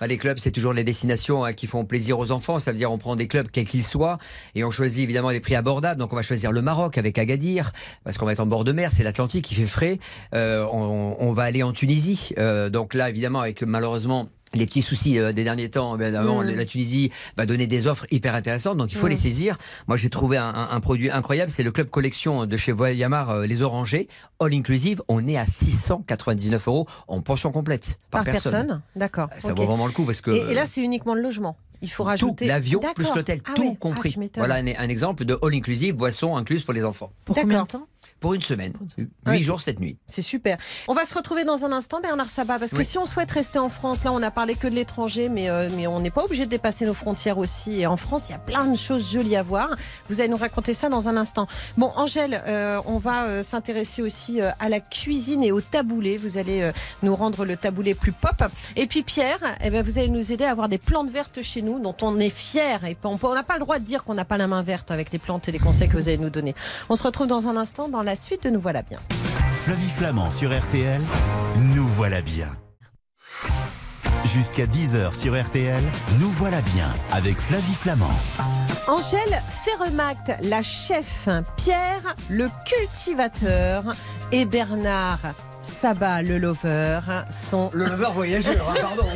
Bah, 0.00 0.06
les 0.06 0.18
clubs, 0.18 0.38
c'est 0.38 0.50
toujours 0.50 0.72
les 0.72 0.84
destinations 0.84 1.44
hein, 1.44 1.52
qui 1.52 1.66
font 1.66 1.84
plaisir 1.84 2.18
aux 2.18 2.30
enfants. 2.30 2.58
Ça 2.58 2.72
veut 2.72 2.78
dire 2.78 2.90
on 2.90 2.98
prend 2.98 3.16
des 3.16 3.28
clubs 3.28 3.48
quels 3.50 3.66
qu'ils 3.66 3.84
soient 3.84 4.18
et 4.54 4.64
on 4.64 4.70
choisit 4.70 5.02
évidemment 5.02 5.30
les 5.30 5.40
prix 5.40 5.54
abordables. 5.54 6.00
Donc 6.00 6.12
on 6.12 6.16
va 6.16 6.22
choisir 6.22 6.50
le 6.52 6.62
Maroc 6.62 6.98
avec 6.98 7.18
Agadir 7.18 7.72
parce 8.04 8.18
qu'on 8.18 8.26
va 8.26 8.32
être 8.32 8.40
en 8.40 8.46
bord 8.46 8.64
de 8.64 8.72
mer, 8.72 8.90
c'est 8.90 9.02
l'Atlantique 9.02 9.44
qui 9.44 9.54
fait 9.54 9.66
frais. 9.66 9.98
Euh, 10.34 10.66
on, 10.72 11.16
on 11.18 11.32
va 11.32 11.42
aller 11.44 11.51
en 11.62 11.72
Tunisie. 11.72 12.30
Euh, 12.38 12.70
donc 12.70 12.94
là, 12.94 13.08
évidemment, 13.10 13.40
avec 13.40 13.62
malheureusement 13.62 14.28
les 14.54 14.66
petits 14.66 14.82
soucis 14.82 15.18
euh, 15.18 15.32
des 15.32 15.44
derniers 15.44 15.70
temps, 15.70 15.96
bien 15.96 16.08
évidemment, 16.08 16.42
Mm. 16.42 16.50
la 16.54 16.64
Tunisie 16.66 17.10
va 17.38 17.46
donner 17.46 17.66
des 17.66 17.86
offres 17.86 18.04
hyper 18.10 18.34
intéressantes, 18.34 18.76
donc 18.76 18.92
il 18.92 18.98
faut 18.98 19.06
Mm. 19.06 19.10
les 19.10 19.16
saisir. 19.16 19.56
Moi, 19.88 19.96
j'ai 19.96 20.10
trouvé 20.10 20.36
un, 20.36 20.44
un- 20.48 20.68
un 20.70 20.80
produit 20.80 21.10
incroyable, 21.10 21.50
c'est 21.50 21.62
le 21.62 21.70
club 21.72 21.88
collection 21.88 22.44
de 22.46 22.56
chez 22.58 22.70
Voyamar, 22.70 23.30
euh, 23.30 23.46
les 23.46 23.62
Orangers, 23.62 24.08
all 24.40 24.52
inclusive. 24.52 25.02
On 25.08 25.26
est 25.26 25.38
à 25.38 25.46
699 25.46 26.68
euros 26.68 26.86
en 27.08 27.20
pension 27.22 27.50
complète 27.50 27.98
par, 28.10 28.24
Par 28.24 28.32
personne, 28.32 28.82
D'accord. 28.96 29.28
Ça 29.38 29.54
vaut 29.54 29.64
vraiment 29.64 29.86
le 29.86 29.92
coup 29.92 30.04
parce 30.04 30.20
que 30.20 30.30
Et, 30.30 30.50
et 30.50 30.54
là, 30.54 30.66
c'est 30.66 30.82
uniquement 30.82 31.14
le 31.14 31.22
logement. 31.22 31.56
Il 31.84 31.90
faut 31.90 32.04
rajouter 32.04 32.46
l'avion 32.46 32.80
plus 32.94 33.12
l'hôtel, 33.14 33.40
Ah 33.44 33.52
tout 33.56 33.62
ouais. 33.62 33.70
Ah, 33.72 33.76
compris. 33.80 34.14
voilà 34.36 34.54
un, 34.56 34.66
un 34.66 34.88
exemple 34.88 35.24
de 35.24 35.36
all 35.42 35.52
inclusive, 35.54 35.94
boisson 35.96 36.36
incluse 36.36 36.62
pour 36.62 36.74
les 36.74 36.84
enfants. 36.84 37.10
Pour 37.24 37.34
combien 37.34 37.62
de 37.62 37.66
temps? 37.66 37.88
Pour 38.22 38.34
une 38.34 38.40
semaine, 38.40 38.72
huit 38.96 39.08
Ouais, 39.26 39.38
jours, 39.38 39.60
cette 39.60 39.80
nuit. 39.80 39.98
C'est 40.06 40.22
super. 40.22 40.56
On 40.86 40.94
va 40.94 41.04
se 41.04 41.12
retrouver 41.12 41.42
dans 41.42 41.64
un 41.64 41.72
instant, 41.72 42.00
Bernard 42.00 42.30
Sabat, 42.30 42.60
parce 42.60 42.70
que 42.70 42.76
Oui. 42.78 42.84
si 42.84 42.96
on 42.96 43.04
souhaite 43.04 43.32
rester 43.32 43.58
en 43.58 43.68
France, 43.68 44.04
là, 44.04 44.12
on 44.12 44.22
a 44.22 44.30
parlé 44.30 44.54
que 44.54 44.68
de 44.68 44.74
l'étranger, 44.76 45.28
mais, 45.28 45.50
euh, 45.50 45.68
mais 45.76 45.88
on 45.88 45.98
n'est 45.98 46.12
pas 46.12 46.22
obligé 46.24 46.44
de 46.46 46.50
dépasser 46.50 46.86
nos 46.86 46.94
frontières 46.94 47.38
aussi. 47.38 47.80
Et 47.80 47.86
en 47.88 47.96
France, 47.96 48.28
il 48.28 48.32
y 48.32 48.34
a 48.36 48.38
plein 48.38 48.64
de 48.66 48.76
choses 48.76 49.12
jolies 49.12 49.34
à 49.34 49.42
voir. 49.42 49.74
Vous 50.08 50.20
allez 50.20 50.28
nous 50.28 50.36
raconter 50.36 50.72
ça 50.72 50.88
dans 50.88 51.08
un 51.08 51.16
instant. 51.16 51.48
Bon, 51.76 51.90
Angèle, 51.96 52.44
euh, 52.46 52.80
on 52.86 52.98
va 52.98 53.24
euh, 53.24 53.42
s'intéresser 53.42 54.02
aussi 54.02 54.40
à 54.40 54.68
la 54.68 54.78
cuisine 54.78 55.42
et 55.42 55.50
au 55.50 55.60
taboulé. 55.60 56.16
Vous 56.16 56.38
allez 56.38 56.70
nous 57.02 57.16
rendre 57.16 57.44
le 57.44 57.56
taboulé 57.56 57.94
plus 57.94 58.12
pop. 58.12 58.44
Et 58.76 58.86
puis 58.86 59.02
Pierre, 59.02 59.40
eh 59.64 59.70
ben, 59.70 59.82
vous 59.84 59.98
allez 59.98 60.08
nous 60.08 60.30
aider 60.30 60.44
à 60.44 60.52
avoir 60.52 60.68
des 60.68 60.78
plantes 60.78 61.10
vertes 61.10 61.42
chez 61.42 61.60
nous, 61.60 61.80
dont 61.80 61.96
on 62.02 62.20
est 62.20 62.30
fiers. 62.30 62.78
Et 62.86 62.96
on 63.02 63.34
n'a 63.34 63.42
pas 63.42 63.54
le 63.54 63.60
droit 63.60 63.80
de 63.80 63.84
dire 63.84 64.04
qu'on 64.04 64.14
n'a 64.14 64.24
pas 64.24 64.36
la 64.36 64.46
main 64.46 64.62
verte 64.62 64.92
avec 64.92 65.10
les 65.10 65.18
plantes 65.18 65.48
et 65.48 65.52
les 65.52 65.58
conseils 65.58 65.88
que 65.88 65.96
vous 65.96 66.06
allez 66.06 66.18
nous 66.18 66.30
donner. 66.30 66.54
On 66.88 66.94
se 66.94 67.02
retrouve 67.02 67.26
dans 67.26 67.48
un 67.48 67.56
instant 67.56 67.88
dans 67.88 68.02
la 68.02 68.11
suite 68.16 68.44
de 68.44 68.50
Nous 68.50 68.60
voilà 68.60 68.82
bien. 68.82 68.98
Flavie 69.52 69.88
Flamand 69.88 70.32
sur 70.32 70.50
RTL, 70.50 71.00
nous 71.74 71.86
voilà 71.86 72.20
bien. 72.22 72.48
Jusqu'à 74.34 74.66
10h 74.66 75.18
sur 75.18 75.40
RTL, 75.40 75.82
nous 76.20 76.30
voilà 76.30 76.60
bien 76.62 76.88
avec 77.12 77.38
Flavie 77.38 77.74
Flamand. 77.74 78.10
Angèle 78.88 79.40
Ferremact, 79.64 80.32
la 80.42 80.62
chef, 80.62 81.28
Pierre, 81.56 82.16
le 82.28 82.48
cultivateur 82.66 83.94
et 84.32 84.44
Bernard 84.44 85.20
Sabat, 85.60 86.22
le 86.22 86.38
lover, 86.38 86.98
sont 87.30 87.70
Le 87.72 87.86
lover 87.86 88.10
voyageur, 88.14 88.68
hein, 88.68 88.80
pardon. 88.80 89.06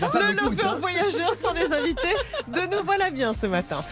La 0.00 0.08
le 0.08 0.36
lover 0.36 0.62
hein. 0.64 0.76
voyageur 0.80 1.34
sont 1.34 1.52
les 1.52 1.72
invités 1.72 2.16
de 2.48 2.60
Nous 2.74 2.84
voilà 2.84 3.10
bien 3.10 3.32
ce 3.32 3.46
matin. 3.46 3.84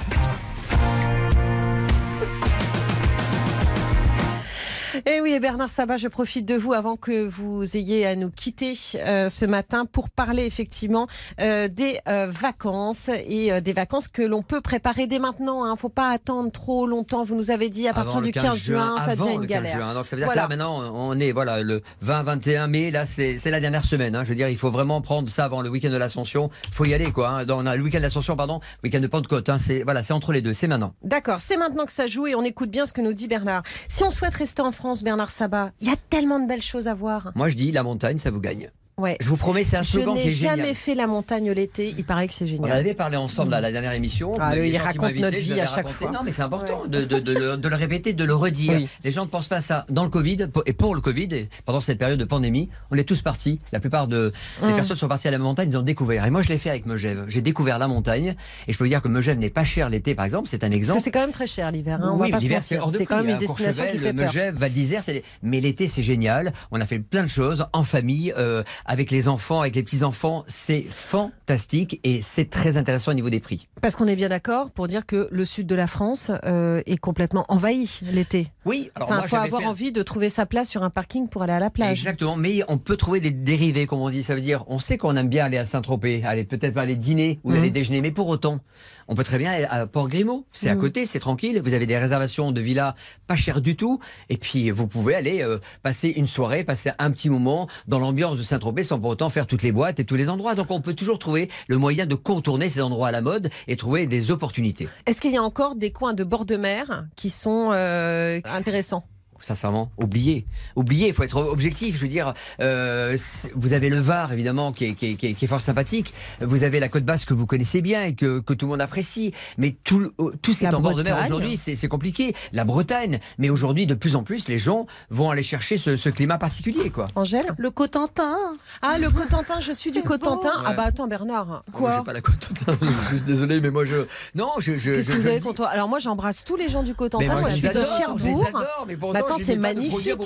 Et 5.07 5.21
oui, 5.21 5.33
et 5.33 5.41
Bernard 5.41 5.71
Sabat, 5.71 5.97
je 5.97 6.09
profite 6.09 6.45
de 6.47 6.55
vous 6.55 6.73
avant 6.73 6.97
que 6.97 7.27
vous 7.27 7.77
ayez 7.77 8.07
à 8.07 8.17
nous 8.17 8.31
quitter 8.31 8.75
euh, 8.97 9.29
ce 9.29 9.45
matin 9.45 9.87
pour 9.87 10.11
parler 10.11 10.45
effectivement 10.45 11.07
euh, 11.41 11.69
des 11.69 11.99
euh, 12.09 12.27
vacances 12.31 13.09
et 13.27 13.61
des 13.61 13.73
vacances 13.73 14.09
que 14.09 14.23
l'on 14.23 14.43
peut 14.43 14.61
préparer 14.61 15.07
dès 15.07 15.19
maintenant. 15.19 15.67
Il 15.67 15.71
ne 15.73 15.77
faut 15.77 15.89
pas 15.89 16.09
attendre 16.11 16.51
trop 16.51 16.87
longtemps. 16.87 17.25
Vous 17.25 17.35
nous 17.35 17.51
avez 17.51 17.69
dit 17.69 17.89
à 17.89 17.93
partir 17.95 18.13
Avant 18.17 18.21
du 18.23 18.33
le 18.33 18.41
15 18.41 18.57
juin, 18.59 18.97
ça 19.05 19.15
devient 19.17 19.35
une 19.35 19.41
le 19.43 19.47
15 19.47 19.49
galère. 19.63 19.77
juin. 19.77 19.95
Donc 19.95 20.07
ça 20.07 20.17
veut 20.17 20.21
dire 20.21 20.27
Voilà. 20.27 20.43
que 20.47 20.51
là 20.51 20.57
maintenant 20.57 20.83
on 20.95 21.19
est 21.21 21.33
voilà 21.33 21.63
le 21.63 21.83
20-21 22.05 22.67
mai. 22.69 22.91
Là 22.91 23.05
c'est 23.07 23.39
la 23.47 23.61
dernière 23.61 23.85
semaine. 23.85 24.17
hein. 24.17 24.25
Je 24.25 24.31
veux 24.31 24.35
dire 24.35 24.49
il 24.49 24.57
faut 24.57 24.71
vraiment 24.71 25.01
prendre 25.01 25.29
ça 25.29 25.45
avant 25.45 25.61
le 25.63 25.69
week-end 25.69 25.91
de 25.91 25.97
l'Ascension. 25.97 26.51
Il 26.69 26.75
faut 26.75 26.85
y 26.87 26.95
aller 26.95 27.13
quoi. 27.13 27.29
hein. 27.31 27.45
Dans- 27.45 27.59
on 27.63 27.67
a 27.67 27.77
le 27.77 27.83
week-end 27.83 27.99
de 27.99 28.03
l'Ascension 28.05 28.37
pardon, 28.37 28.61
week-end 28.85 29.01
de 29.01 29.07
Pentecôte. 29.07 29.49
hein. 29.49 29.59
C'est 29.59 29.83
voilà 29.83 30.03
c'est 30.03 30.13
entre 30.13 30.33
les 30.33 30.43
deux. 30.43 30.55
C'est 30.55 30.69
maintenant. 30.69 30.95
D'accord, 31.03 31.41
c'est 31.41 31.57
maintenant 31.57 31.87
que 31.87 31.93
ça 31.93 32.07
joue 32.07 32.27
et 32.27 32.35
on 32.35 32.43
écoute 32.43 32.71
bien 32.71 32.87
ce 32.87 32.93
que 32.93 33.01
nous 33.01 33.13
dit 33.13 33.29
Bernard. 33.29 33.63
Si 33.89 34.03
on 34.05 34.11
souhaite 34.11 34.35
rester 34.35 34.63
en 34.63 34.73
France, 34.73 34.88
Bernard 35.03 35.31
Sabat, 35.31 35.73
il 35.81 35.89
y 35.89 35.91
a 35.91 35.97
tellement 36.11 36.41
de 36.41 36.47
belles 36.47 36.63
choses 36.63 36.89
à 36.89 36.95
voir. 36.95 37.33
Moi 37.35 37.49
je 37.49 37.55
dis 37.55 37.73
la 37.73 37.83
montagne 37.83 38.19
ça 38.19 38.31
vous 38.31 38.41
gagne. 38.41 38.71
Ouais. 38.99 39.17
Je 39.21 39.29
vous 39.29 39.37
promets 39.37 39.65
c'est 39.65 39.77
un 39.77 39.85
slogan 39.85 40.15
qui 40.17 40.29
est 40.29 40.31
génial. 40.33 40.59
jamais 40.59 40.75
fait 40.75 40.95
la 40.95 41.07
montagne 41.07 41.51
l'été. 41.53 41.95
Il 41.97 42.05
paraît 42.05 42.27
que 42.29 42.35
c'est 42.35 42.45
On 42.45 42.49
génial. 42.49 42.73
avait 42.73 42.95
parlé 42.95 43.17
ensemble 43.17 43.55
à 43.55 43.61
la 43.61 43.71
dernière 43.73 43.93
émission. 43.93 44.35
Ah, 44.41 44.57
il 44.57 44.77
raconte 44.77 45.15
notre 45.15 45.27
invité, 45.37 45.55
vie 45.55 45.61
à 45.61 45.67
chaque 45.67 45.77
raconté. 45.87 45.95
fois. 45.95 46.11
Non, 46.11 46.21
mais 46.25 46.33
c'est 46.33 46.43
important 46.43 46.83
de, 46.87 47.05
de- 47.05 47.19
de 47.21 47.33
le, 47.33 47.57
de 47.57 47.69
le 47.69 47.77
répéter, 47.77 48.13
de 48.13 48.25
le 48.25 48.35
redire. 48.35 48.75
Oui. 48.75 48.89
Les 49.05 49.11
gens 49.13 49.25
ne 49.25 49.31
pensent 49.31 49.47
pas 49.49 49.57
à 49.57 49.61
ça. 49.61 49.87
Dans 49.89 50.03
le 50.03 50.09
Covid, 50.11 50.49
et 50.67 50.73
pour 50.73 50.95
le 50.95 51.01
Covid, 51.01 51.29
et 51.33 51.49
pendant 51.65 51.81
cette 51.81 51.99
période 51.99 52.19
de 52.19 52.25
pandémie, 52.25 52.69
on 52.91 52.97
est 52.97 53.05
tous 53.05 53.23
partis. 53.23 53.61
La 53.73 53.81
plupart 53.81 54.09
de, 54.09 54.33
des 54.63 54.69
Mm. 54.73 54.75
personnes 54.75 54.97
sont 54.97 55.09
parties 55.09 55.29
à 55.29 55.31
la 55.31 55.39
montagne, 55.39 55.71
ils 55.71 55.77
ont 55.77 55.83
découvert. 55.83 56.25
Et 56.27 56.31
moi, 56.31 56.43
je 56.43 56.49
l'ai 56.49 56.59
fait 56.59 56.71
avec 56.71 56.85
Megève. 56.87 57.25
J'ai 57.29 57.41
découvert 57.41 57.79
la 57.79 57.87
montagne. 57.89 58.35
Et 58.67 58.73
je 58.73 58.79
peux 58.79 58.85
vous 58.85 58.89
dire 58.89 59.01
que 59.03 59.09
Megève 59.09 59.39
n'est 59.39 59.49
pas 59.51 59.65
cher 59.65 59.89
l'été, 59.91 60.15
par 60.17 60.25
exemple. 60.25 60.49
C'est 60.51 60.65
un 60.65 60.71
exemple. 60.71 61.01
c'est 61.01 61.11
quand 61.13 61.21
même 61.21 61.31
très 61.33 61.47
cher 61.47 61.71
l'hiver. 61.71 62.01
Hein, 62.03 62.13
on 62.15 62.21
oui, 62.21 62.33
l'hiver 62.41 62.63
c'est 62.65 62.79
hors 62.79 62.91
de 62.91 62.97
C'est 62.97 63.07
quand 63.07 63.17
prix, 63.19 63.27
même 63.27 63.37
une 63.37 63.43
hein. 63.43 63.47
destination 63.47 63.85
qui 63.93 63.99
fait 63.99 64.13
peur. 64.13 64.27
Megève, 64.27 64.57
Val 64.57 64.73
d'Isère, 64.73 65.03
mais 65.43 65.61
l'été 65.61 65.87
c'est 65.89 66.03
génial. 66.03 66.53
On 66.73 66.81
a 66.81 66.87
fait 66.87 66.99
plein 66.99 67.23
de 67.23 67.29
choses 67.29 67.67
en 67.73 67.85
famille, 67.85 68.33
euh, 68.37 68.63
avec 68.89 69.11
les 69.13 69.29
enfants, 69.29 69.61
avec 69.61 69.77
les 69.77 69.83
petits-enfants, 69.85 70.45
c'est 70.49 70.87
fantastique 70.91 72.01
et 72.05 72.23
c'est 72.23 72.51
très 72.51 72.77
intéressant 72.77 73.11
au 73.11 73.15
niveau 73.15 73.31
des 73.31 73.39
prix. 73.41 73.69
Parce 73.81 73.95
qu'on 73.95 74.09
est 74.09 74.17
bien 74.17 74.29
d'accord 74.29 74.71
pour 74.71 74.89
dire 74.89 75.07
que 75.07 75.29
le 75.31 75.45
sud 75.45 75.67
de 75.67 75.75
la 75.75 75.87
France 75.87 76.31
euh, 76.45 76.83
est 76.87 76.97
complètement 76.99 77.45
envahi 77.49 78.01
l'été. 78.13 78.49
Oui, 78.65 78.91
alors 78.95 79.09
Enfin, 79.09 79.19
moi 79.19 79.29
faut 79.29 79.37
avoir 79.37 79.61
fait 79.63 79.67
envie 79.69 79.93
de 79.93 80.03
trouver 80.03 80.31
sa 80.31 80.47
place 80.47 80.69
sur 80.69 80.83
un 80.83 80.91
parking 80.91 81.29
pour 81.29 81.43
aller 81.43 81.53
à 81.53 81.61
la 81.61 81.71
plage. 81.71 81.93
Exactement, 82.01 82.37
mais 82.37 82.63
on 82.69 82.79
peut 82.79 82.97
trouver 82.97 83.21
des 83.21 83.31
dérivés, 83.31 83.87
comme 83.87 84.01
on 84.01 84.11
dit. 84.11 84.23
Ça 84.23 84.35
veut 84.35 84.41
dire, 84.41 84.65
on 84.69 84.79
sait 84.79 84.99
qu'on 84.99 85.15
aime 85.17 85.29
bien 85.29 85.45
aller 85.45 85.59
à 85.59 85.65
Saint-Tropez, 85.67 86.25
aller 86.25 86.45
peut-être 86.45 86.77
aller 86.79 86.97
dîner 86.97 87.41
ou 87.45 87.51
Mhm. 87.53 87.57
aller 87.59 87.71
déjeuner, 87.71 88.01
mais 88.01 88.11
pour 88.11 88.29
autant, 88.29 88.59
on 89.07 89.15
peut 89.15 89.25
très 89.25 89.39
bien 89.39 89.53
aller 89.53 89.65
à 89.69 89.87
Port-Grimaud. 89.87 90.47
C'est 90.53 90.69
à 90.71 90.75
Mhm. 90.75 90.81
côté, 90.81 91.07
c'est 91.07 91.21
tranquille. 91.21 91.61
Vous 91.63 91.75
avez 91.75 91.87
des 91.87 91.99
réservations 91.99 92.53
de 92.53 92.61
villas 92.61 92.95
pas 93.27 93.37
chères 93.37 93.61
du 93.61 93.77
tout, 93.77 94.01
et 94.31 94.39
puis 94.39 94.71
vous 94.71 94.87
pouvez 94.87 95.15
aller 95.15 95.43
euh, 95.43 95.59
passer 95.83 96.09
une 96.09 96.27
soirée, 96.27 96.65
passer 96.65 96.91
un 96.99 97.11
petit 97.11 97.29
moment 97.31 97.69
dans 97.87 97.99
l'ambiance 97.99 98.39
de 98.39 98.43
Saint-Tropez 98.43 98.78
sans 98.85 98.99
pour 98.99 99.11
autant 99.11 99.31
faire 99.31 99.47
toutes 99.47 99.63
les 99.63 99.73
boîtes 99.73 100.01
et 100.01 100.05
tous 100.05 100.17
les 100.17 100.29
endroits. 100.29 100.55
Donc 100.55 100.71
on 100.71 100.81
peut 100.81 100.95
toujours 100.95 101.19
trouver 101.19 101.49
le 101.67 101.79
moyen 101.79 102.07
de 102.07 102.15
contourner 102.15 102.69
ces 102.69 102.81
endroits 102.81 103.09
à 103.09 103.13
la 103.13 103.21
mode 103.21 103.51
et 103.67 103.77
trouver 103.77 104.07
des 104.07 104.31
opportunités. 104.31 104.89
Est-ce 105.07 105.21
qu'il 105.21 105.33
y 105.33 105.37
a 105.37 105.43
encore 105.43 105.75
des 105.75 105.93
coins 105.93 106.15
de 106.15 106.25
bord 106.25 106.45
de 106.45 106.57
mer 106.57 107.07
qui 107.17 107.31
sont 107.31 107.71
euh, 107.73 108.41
intéressants? 108.45 109.05
Sincèrement, 109.41 109.91
oubliez. 109.99 110.47
Oubliez, 110.77 111.09
il 111.09 111.15
faut 111.15 111.23
être 111.23 111.37
objectif. 111.41 111.97
Je 111.97 112.01
veux 112.03 112.09
dire, 112.09 112.35
euh, 112.61 113.17
vous 113.55 113.73
avez 113.73 113.89
le 113.89 113.99
Var, 113.99 114.33
évidemment, 114.33 114.73
qui 114.73 114.87
est, 114.87 114.95
qui, 114.95 115.13
est, 115.13 115.15
qui 115.15 115.27
est- 115.29 115.35
qui 115.35 115.45
est 115.45 115.49
fort 115.49 115.61
sympathique. 115.61 116.13
Vous 116.41 116.65
avez 116.65 116.81
la 116.81 116.89
côte 116.89 117.05
basse 117.05 117.25
que 117.25 117.35
vous 117.35 117.47
connaissez 117.47 117.81
bien 117.81 118.03
et 118.05 118.15
que, 118.15 118.41
que 118.41 118.53
tout 118.55 118.67
le 118.67 118.71
monde 118.71 118.81
apprécie. 118.81 119.33
Mais 119.59 119.77
tout, 119.85 120.13
euh, 120.21 120.33
tout 120.43 120.53
ce 120.53 120.61
qui 120.61 120.65
est 120.65 120.75
en 120.75 120.81
bord 120.81 120.95
de 120.95 121.03
mer 121.03 121.15
Bretagne. 121.15 121.33
aujourd'hui, 121.33 121.57
c'est 121.57 121.77
c'est 121.77 121.89
compliqué. 121.89 122.35
La 122.53 122.65
Bretagne. 122.65 123.21
Mais 123.39 123.51
aujourd'hui, 123.51 123.87
de 123.87 123.95
plus 123.95 124.17
en 124.17 124.23
plus, 124.23 124.49
les 124.49 124.59
gens 124.59 124.87
vont 125.11 125.31
aller 125.31 125.43
chercher 125.43 125.77
ce, 125.77 125.97
ce 125.97 126.09
climat 126.09 126.39
particulier, 126.39 126.91
quoi. 126.91 127.05
Angèle 127.15 127.47
Le 127.59 127.71
Cotentin. 127.71 128.37
Ah, 128.83 128.99
le 128.99 129.11
Cotentin, 129.11 129.61
je 129.61 129.73
suis 129.73 129.91
du 129.91 130.03
Cotentin. 130.03 130.53
Ah 130.65 130.73
bah 130.75 130.85
attends 130.87 131.07
Bernard. 131.07 131.47
Moi, 131.47 131.63
Quoi 131.73 131.95
j'ai 131.99 132.05
pas 132.05 132.13
la 132.13 132.21
côte. 132.21 132.49
je 132.83 133.17
suis 133.17 133.21
désolé, 133.25 133.61
mais 133.61 133.71
moi, 133.71 133.85
je. 133.85 134.07
Non, 134.35 134.51
je. 134.59 134.77
je 134.77 134.91
Qu'est-ce 134.93 135.11
que 135.11 135.17
vous 135.17 135.27
avez 135.27 135.41
contre 135.41 135.57
toi? 135.57 135.69
Alors 135.69 135.89
moi 135.89 135.99
j'embrasse 135.99 136.45
tous 136.45 136.57
les 136.57 136.69
gens 136.69 136.83
du 136.83 136.91
Mais 136.91 136.97
Cotentin. 136.97 137.27
moi, 137.27 137.41
Moi, 137.41 137.49
je 137.51 137.55
suis 137.57 137.69
de 137.69 137.73
Cherbourg. 137.99 138.47
adore, 138.49 138.85
mais 138.87 138.97
pour 138.97 139.13
Bah, 139.13 139.21
attends, 139.35 139.45
c'est 139.45 139.57
magnifique. 139.57 140.19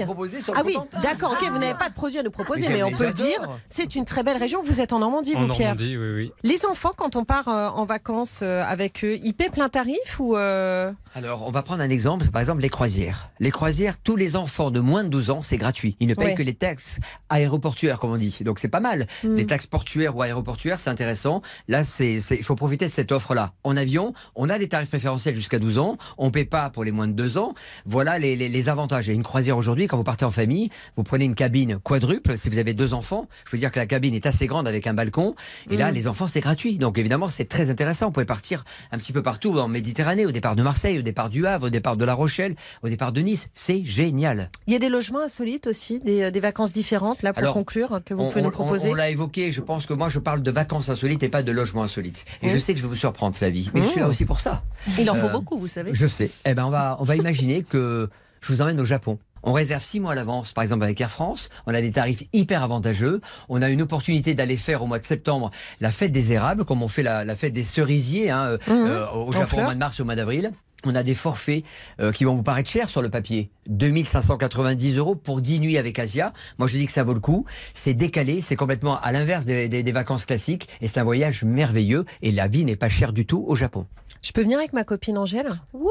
Ah 0.55 0.63
oui, 0.65 0.77
d'accord, 1.03 1.33
ok, 1.33 1.49
vous 1.51 1.59
n'avez 1.59 1.75
pas 1.79 1.89
de 1.89 1.95
produit 1.95 2.19
à 2.19 2.23
nous 2.23 2.31
proposer, 2.31 2.69
Mais 2.69 2.75
mais 2.75 2.83
on 2.83 2.91
peut 2.91 3.07
le 3.07 3.13
dire, 3.13 3.49
c'est 3.69 3.95
une 3.95 4.05
très 4.05 4.23
belle 4.23 4.37
région. 4.37 4.63
Vous 4.63 4.81
êtes 4.81 4.93
en 4.93 4.99
Normandie, 5.01 5.35
En 5.37 5.47
vous, 5.47 5.53
Pierre 5.53 5.75
Normandie, 5.75 5.97
oui, 5.97 6.13
oui. 6.15 6.33
Les 6.43 6.65
enfants, 6.67 6.93
quand 6.97 7.17
on 7.17 7.25
part 7.25 7.49
euh, 7.49 7.69
en 7.69 7.85
vacances 7.85 8.41
euh, 8.43 8.63
avec 8.67 9.05
eux, 9.05 9.19
ils 9.23 9.35
paient 9.35 9.51
plein 9.51 9.69
tarif 9.69 10.19
ou 10.21 10.37
euh, 10.37 10.93
Alors, 11.15 11.47
on 11.47 11.51
va 11.51 11.63
prendre 11.63 11.83
un 11.83 11.91
exemple, 11.91 12.27
par 12.31 12.41
exemple 12.41 12.63
les 12.63 12.69
croisières. 12.69 13.31
Les 13.41 13.51
croisières, 13.51 13.99
tous 14.03 14.17
les 14.17 14.37
enfants 14.37 14.71
de 14.71 14.81
moins 14.81 15.05
de 15.05 15.09
12 15.09 15.31
ans, 15.31 15.43
c'est 15.43 15.57
gratuit. 15.59 15.97
Ils 16.01 16.07
ne 16.09 16.15
payent 16.15 16.23
Ouais. 16.29 16.35
que 16.35 16.43
les 16.43 16.55
taxes 16.55 16.99
aéroportuaires, 17.29 17.99
comme 17.99 18.11
on 18.13 18.17
dit. 18.17 18.39
Donc 18.45 18.59
c'est 18.59 18.69
pas 18.69 18.81
mal. 18.81 19.07
Hmm. 19.25 19.35
Les 19.35 19.47
taxes 19.47 19.67
portuaires 19.67 20.17
ou 20.17 20.23
aéroportuaires, 20.23 20.79
c'est 20.79 20.91
intéressant. 20.91 21.43
Là, 21.69 21.83
c'est, 21.85 22.15
il 22.31 22.45
faut 22.45 22.55
profiter 22.55 22.87
de 22.87 22.91
cette 22.91 23.11
offre-là. 23.13 23.53
En 23.65 23.77
avion, 23.77 24.13
on 24.37 24.49
a 24.49 24.59
des 24.59 24.69
tarifs 24.69 24.89
préférentiels 24.91 25.35
jusqu'à 25.35 25.59
12 25.59 25.79
ans. 25.79 25.97
On 26.19 26.31
paie 26.31 26.45
pas 26.45 26.71
pour 26.71 26.85
les 26.85 26.93
moins 26.93 27.09
de 27.09 27.13
2 27.13 27.39
ans. 27.39 27.55
Voilà 27.87 28.19
les, 28.19 28.37
les, 28.37 28.49
les 28.49 28.69
avantages. 28.69 28.92
Et 29.01 29.13
une 29.13 29.23
croisière 29.23 29.57
aujourd'hui, 29.57 29.87
quand 29.87 29.97
vous 29.97 30.05
partez 30.05 30.25
en 30.25 30.31
famille, 30.31 30.71
vous 30.97 31.03
prenez 31.03 31.25
une 31.25 31.35
cabine 31.35 31.79
quadruple. 31.79 32.37
Si 32.37 32.49
vous 32.51 32.59
avez 32.59 32.75
deux 32.75 32.95
enfants, 32.95 33.27
je 33.47 33.53
veux 33.53 33.59
dire 33.59 33.71
que 33.73 33.79
la 33.79 33.87
cabine 33.87 34.15
est 34.15 34.27
assez 34.27 34.47
grande 34.47 34.69
avec 34.69 34.87
un 34.87 34.95
balcon. 34.95 35.35
Et 35.71 35.77
là, 35.77 35.91
Hmm. 35.91 35.95
les 35.95 36.09
enfants, 36.09 36.29
c'est 36.29 36.41
gratuit. 36.41 36.79
Donc 36.79 36.99
évidemment, 36.99 37.29
c'est 37.29 37.45
très 37.49 37.71
intéressant. 37.71 38.07
Vous 38.07 38.13
pouvez 38.13 38.27
partir 38.27 38.65
un 38.93 38.99
petit 38.99 39.13
peu 39.13 39.23
partout 39.23 39.59
en 39.59 39.69
Méditerranée, 39.69 40.27
au 40.27 40.33
départ 40.33 40.57
de 40.57 40.63
Marseille, 40.63 40.99
au 40.99 41.03
départ 41.03 41.31
du 41.31 41.47
Havre, 41.47 41.67
au 41.67 41.71
départ 41.71 41.97
de 41.97 42.05
La 42.05 42.15
Rochelle, 42.15 42.55
au 42.83 42.89
départ 42.89 43.13
de 43.13 43.21
Nice. 43.21 43.49
C'est 43.55 43.85
génial. 43.85 44.51
il 44.67 44.73
y 44.73 44.77
a 44.77 44.79
des 44.79 44.89
logements 44.89 45.21
insolites 45.21 45.67
aussi, 45.67 45.99
des, 46.01 46.31
des 46.31 46.41
vacances 46.41 46.73
différentes, 46.73 47.23
là 47.23 47.33
pour 47.33 47.43
Alors, 47.43 47.55
conclure, 47.55 48.01
que 48.05 48.15
vous 48.15 48.23
on, 48.23 48.29
pouvez 48.29 48.43
nous 48.43 48.51
proposer 48.51 48.91
on 48.91 48.95
l'a 48.95 49.11
évoqué. 49.11 49.53
Je 49.53 49.61
pense 49.61 49.87
que 49.87 49.95
moi, 49.95 50.09
je 50.09 50.19
parle 50.19 50.43
de 50.43 50.51
vacances 50.51 50.89
insolites 50.89 51.23
et 51.23 51.29
pas 51.29 51.43
de 51.43 51.53
logements 51.53 51.83
insolites. 51.83 52.25
Et 52.43 52.49
je 52.49 52.59
sais 52.59 52.73
que 52.75 52.79
je 52.79 52.85
vais 52.85 52.89
vous 52.91 52.97
surprendre, 52.97 53.37
Flavie. 53.37 53.71
Mais 53.75 53.83
je 53.83 53.87
suis 53.87 54.01
là 54.01 54.07
Mmh. 54.07 54.11
aussi 54.11 54.25
pour 54.25 54.41
ça. 54.41 54.63
Il 54.99 55.09
en 55.11 55.15
faut 55.15 55.27
Euh, 55.27 55.31
beaucoup, 55.31 55.57
vous 55.59 55.69
savez. 55.69 55.91
Je 55.95 56.07
sais. 56.07 56.31
Eh 56.45 56.55
ben, 56.55 56.65
on 56.67 56.71
va, 56.71 56.97
on 57.01 57.05
va 57.05 57.17
imaginer 57.17 57.63
que 57.63 58.09
je 58.43 58.53
vous 58.53 58.61
emmène 58.63 58.81
au 58.81 58.85
Japon. 58.85 59.19
On 59.45 59.53
réserve 59.53 59.83
six 59.83 59.99
mois 59.99 60.13
à 60.13 60.15
l'avance, 60.15 60.53
par 60.53 60.63
exemple 60.63 60.85
avec 60.85 61.01
Air 61.01 61.11
France. 61.11 61.49
On 61.67 61.75
a 61.75 61.81
des 61.81 61.91
tarifs 61.91 62.23
hyper 62.33 62.63
avantageux. 62.63 63.21
On 63.49 63.61
a 63.61 63.69
une 63.71 63.83
opportunité 63.83 64.35
d'aller 64.35 64.57
faire 64.57 64.83
au 64.83 64.87
mois 64.87 65.01
de 65.01 65.05
septembre 65.05 65.51
la 65.81 65.91
fête 65.91 66.13
des 66.13 66.33
érables, 66.33 66.65
comme 66.65 66.81
on 66.83 66.87
fait 66.89 67.03
la, 67.03 67.25
la 67.25 67.35
fête 67.35 67.53
des 67.53 67.65
cerisiers 67.65 68.31
hein, 68.31 68.45
euh, 68.45 68.59
Mhm. 68.69 68.75
euh, 68.87 69.11
au 69.11 69.33
Japon 69.33 69.59
au 69.59 69.63
mois 69.65 69.75
de 69.75 69.81
mars 69.81 69.99
et 69.99 70.03
au 70.03 70.05
mois 70.05 70.15
d'avril. 70.15 70.53
On 70.85 70.95
a 70.97 71.03
des 71.05 71.15
forfaits 71.15 71.63
euh, 72.01 72.11
qui 72.11 72.25
vont 72.25 72.35
vous 72.35 72.43
paraître 72.43 72.69
chers 72.69 72.89
sur 72.89 73.03
le 73.03 73.09
papier. 73.09 73.51
2590 73.69 74.97
euros 74.97 75.15
pour 75.15 75.41
10 75.41 75.61
nuits 75.61 75.79
avec 75.79 75.99
Asia. 75.99 76.33
Moi, 76.59 76.67
je 76.69 76.77
dis 76.77 76.87
que 76.87 76.93
ça 76.93 77.05
vaut 77.05 77.15
le 77.15 77.21
coup. 77.21 77.45
C'est 77.75 77.95
décalé, 77.95 78.41
c'est 78.41 78.57
complètement 78.57 79.01
à 79.01 79.13
l'inverse 79.13 79.45
des, 79.45 79.69
des- 79.69 79.83
des 79.85 79.93
vacances 79.93 80.27
classiques. 80.27 80.69
Et 80.81 80.89
c'est 80.89 80.99
un 81.01 81.05
voyage 81.05 81.45
merveilleux. 81.45 82.05
Et 82.23 82.33
la 82.33 82.49
vie 82.49 82.65
n'est 82.65 82.77
pas 82.77 82.89
chère 82.89 83.13
du 83.13 83.27
tout 83.27 83.45
au 83.47 83.55
Japon. 83.55 83.87
Je 84.23 84.31
peux 84.33 84.43
venir 84.43 84.59
avec 84.59 84.73
ma 84.73 84.85
copine 84.85 85.19
Angèle? 85.19 85.51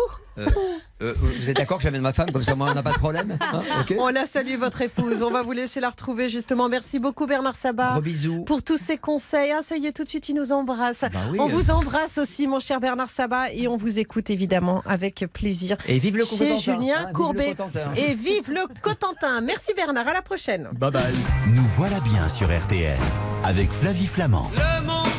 Euh, 1.01 1.13
vous 1.17 1.49
êtes 1.49 1.57
d'accord 1.57 1.77
que 1.77 1.83
j'amène 1.83 2.03
ma 2.03 2.13
femme 2.13 2.31
Comme 2.31 2.43
ça, 2.43 2.53
moi, 2.55 2.67
on 2.71 2.73
n'a 2.75 2.83
pas 2.83 2.91
de 2.93 2.97
problème? 2.99 3.35
Hein 3.41 3.61
On 3.97 4.07
la 4.09 4.27
salue, 4.27 4.55
votre 4.55 4.81
épouse. 4.81 5.23
On 5.23 5.31
va 5.31 5.41
vous 5.41 5.51
laisser 5.51 5.79
la 5.79 5.89
retrouver 5.89 6.29
justement. 6.29 6.69
Merci 6.69 6.99
beaucoup 6.99 7.25
Bernard 7.25 7.55
Sabat 7.55 7.93
Gros 7.93 8.01
bisous. 8.01 8.43
pour 8.43 8.61
tous 8.63 8.77
ces 8.77 8.97
conseils. 8.97 9.51
Ah, 9.51 9.61
ça 9.63 9.77
y 9.77 9.87
est, 9.87 9.91
tout 9.91 10.03
de 10.03 10.09
suite, 10.09 10.29
il 10.29 10.35
nous 10.35 10.51
embrasse. 10.51 11.01
Bah 11.01 11.19
oui. 11.31 11.39
On 11.41 11.47
vous 11.47 11.71
embrasse 11.71 12.19
aussi, 12.19 12.45
mon 12.47 12.59
cher 12.59 12.79
Bernard 12.79 13.09
Sabat, 13.09 13.51
et 13.51 13.67
on 13.67 13.77
vous 13.77 13.97
écoute 13.99 14.29
évidemment 14.29 14.83
avec 14.85 15.25
plaisir. 15.33 15.75
Et 15.87 15.97
vive 15.97 16.17
le 16.17 16.23
Chez 16.23 16.37
Cotentin. 16.37 16.55
Julien 16.77 16.95
hein, 16.97 16.99
vive 16.99 17.07
le 17.07 17.13
Courbet. 17.13 17.55
Et 17.97 18.13
vive 18.13 18.51
le 18.51 18.65
Cotentin. 18.81 19.41
Merci 19.41 19.73
Bernard, 19.75 20.07
à 20.07 20.13
la 20.13 20.21
prochaine. 20.21 20.69
Bye 20.73 20.91
bye. 20.91 21.03
Nous 21.47 21.65
voilà 21.75 21.99
bien 22.01 22.29
sur 22.29 22.47
RTL 22.47 22.97
avec 23.43 23.71
Flavie 23.71 24.07
Flamand. 24.07 24.51
Le 24.53 24.85
monde 24.85 25.10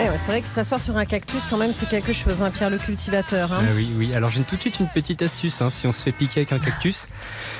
Eh 0.00 0.06
c'est 0.16 0.26
vrai 0.30 0.42
que 0.42 0.48
s'asseoir 0.48 0.80
sur 0.80 0.96
un 0.96 1.04
cactus, 1.04 1.42
quand 1.50 1.56
même, 1.56 1.72
c'est 1.72 1.88
quelque 1.88 2.12
chose, 2.12 2.40
hein, 2.42 2.50
Pierre 2.52 2.70
le 2.70 2.78
cultivateur. 2.78 3.52
hein. 3.52 3.60
Ah 3.62 3.72
oui, 3.74 3.90
oui. 3.96 4.14
Alors 4.14 4.30
j'ai 4.30 4.42
tout 4.42 4.54
de 4.56 4.60
suite 4.60 4.78
une 4.78 4.86
petite 4.88 5.22
astuce. 5.22 5.60
hein, 5.60 5.70
si 5.70 5.86
on 5.88 5.92
se 5.92 6.02
fait 6.02 6.12
piquer 6.12 6.40
avec 6.40 6.52
un 6.52 6.58
cactus, 6.60 7.08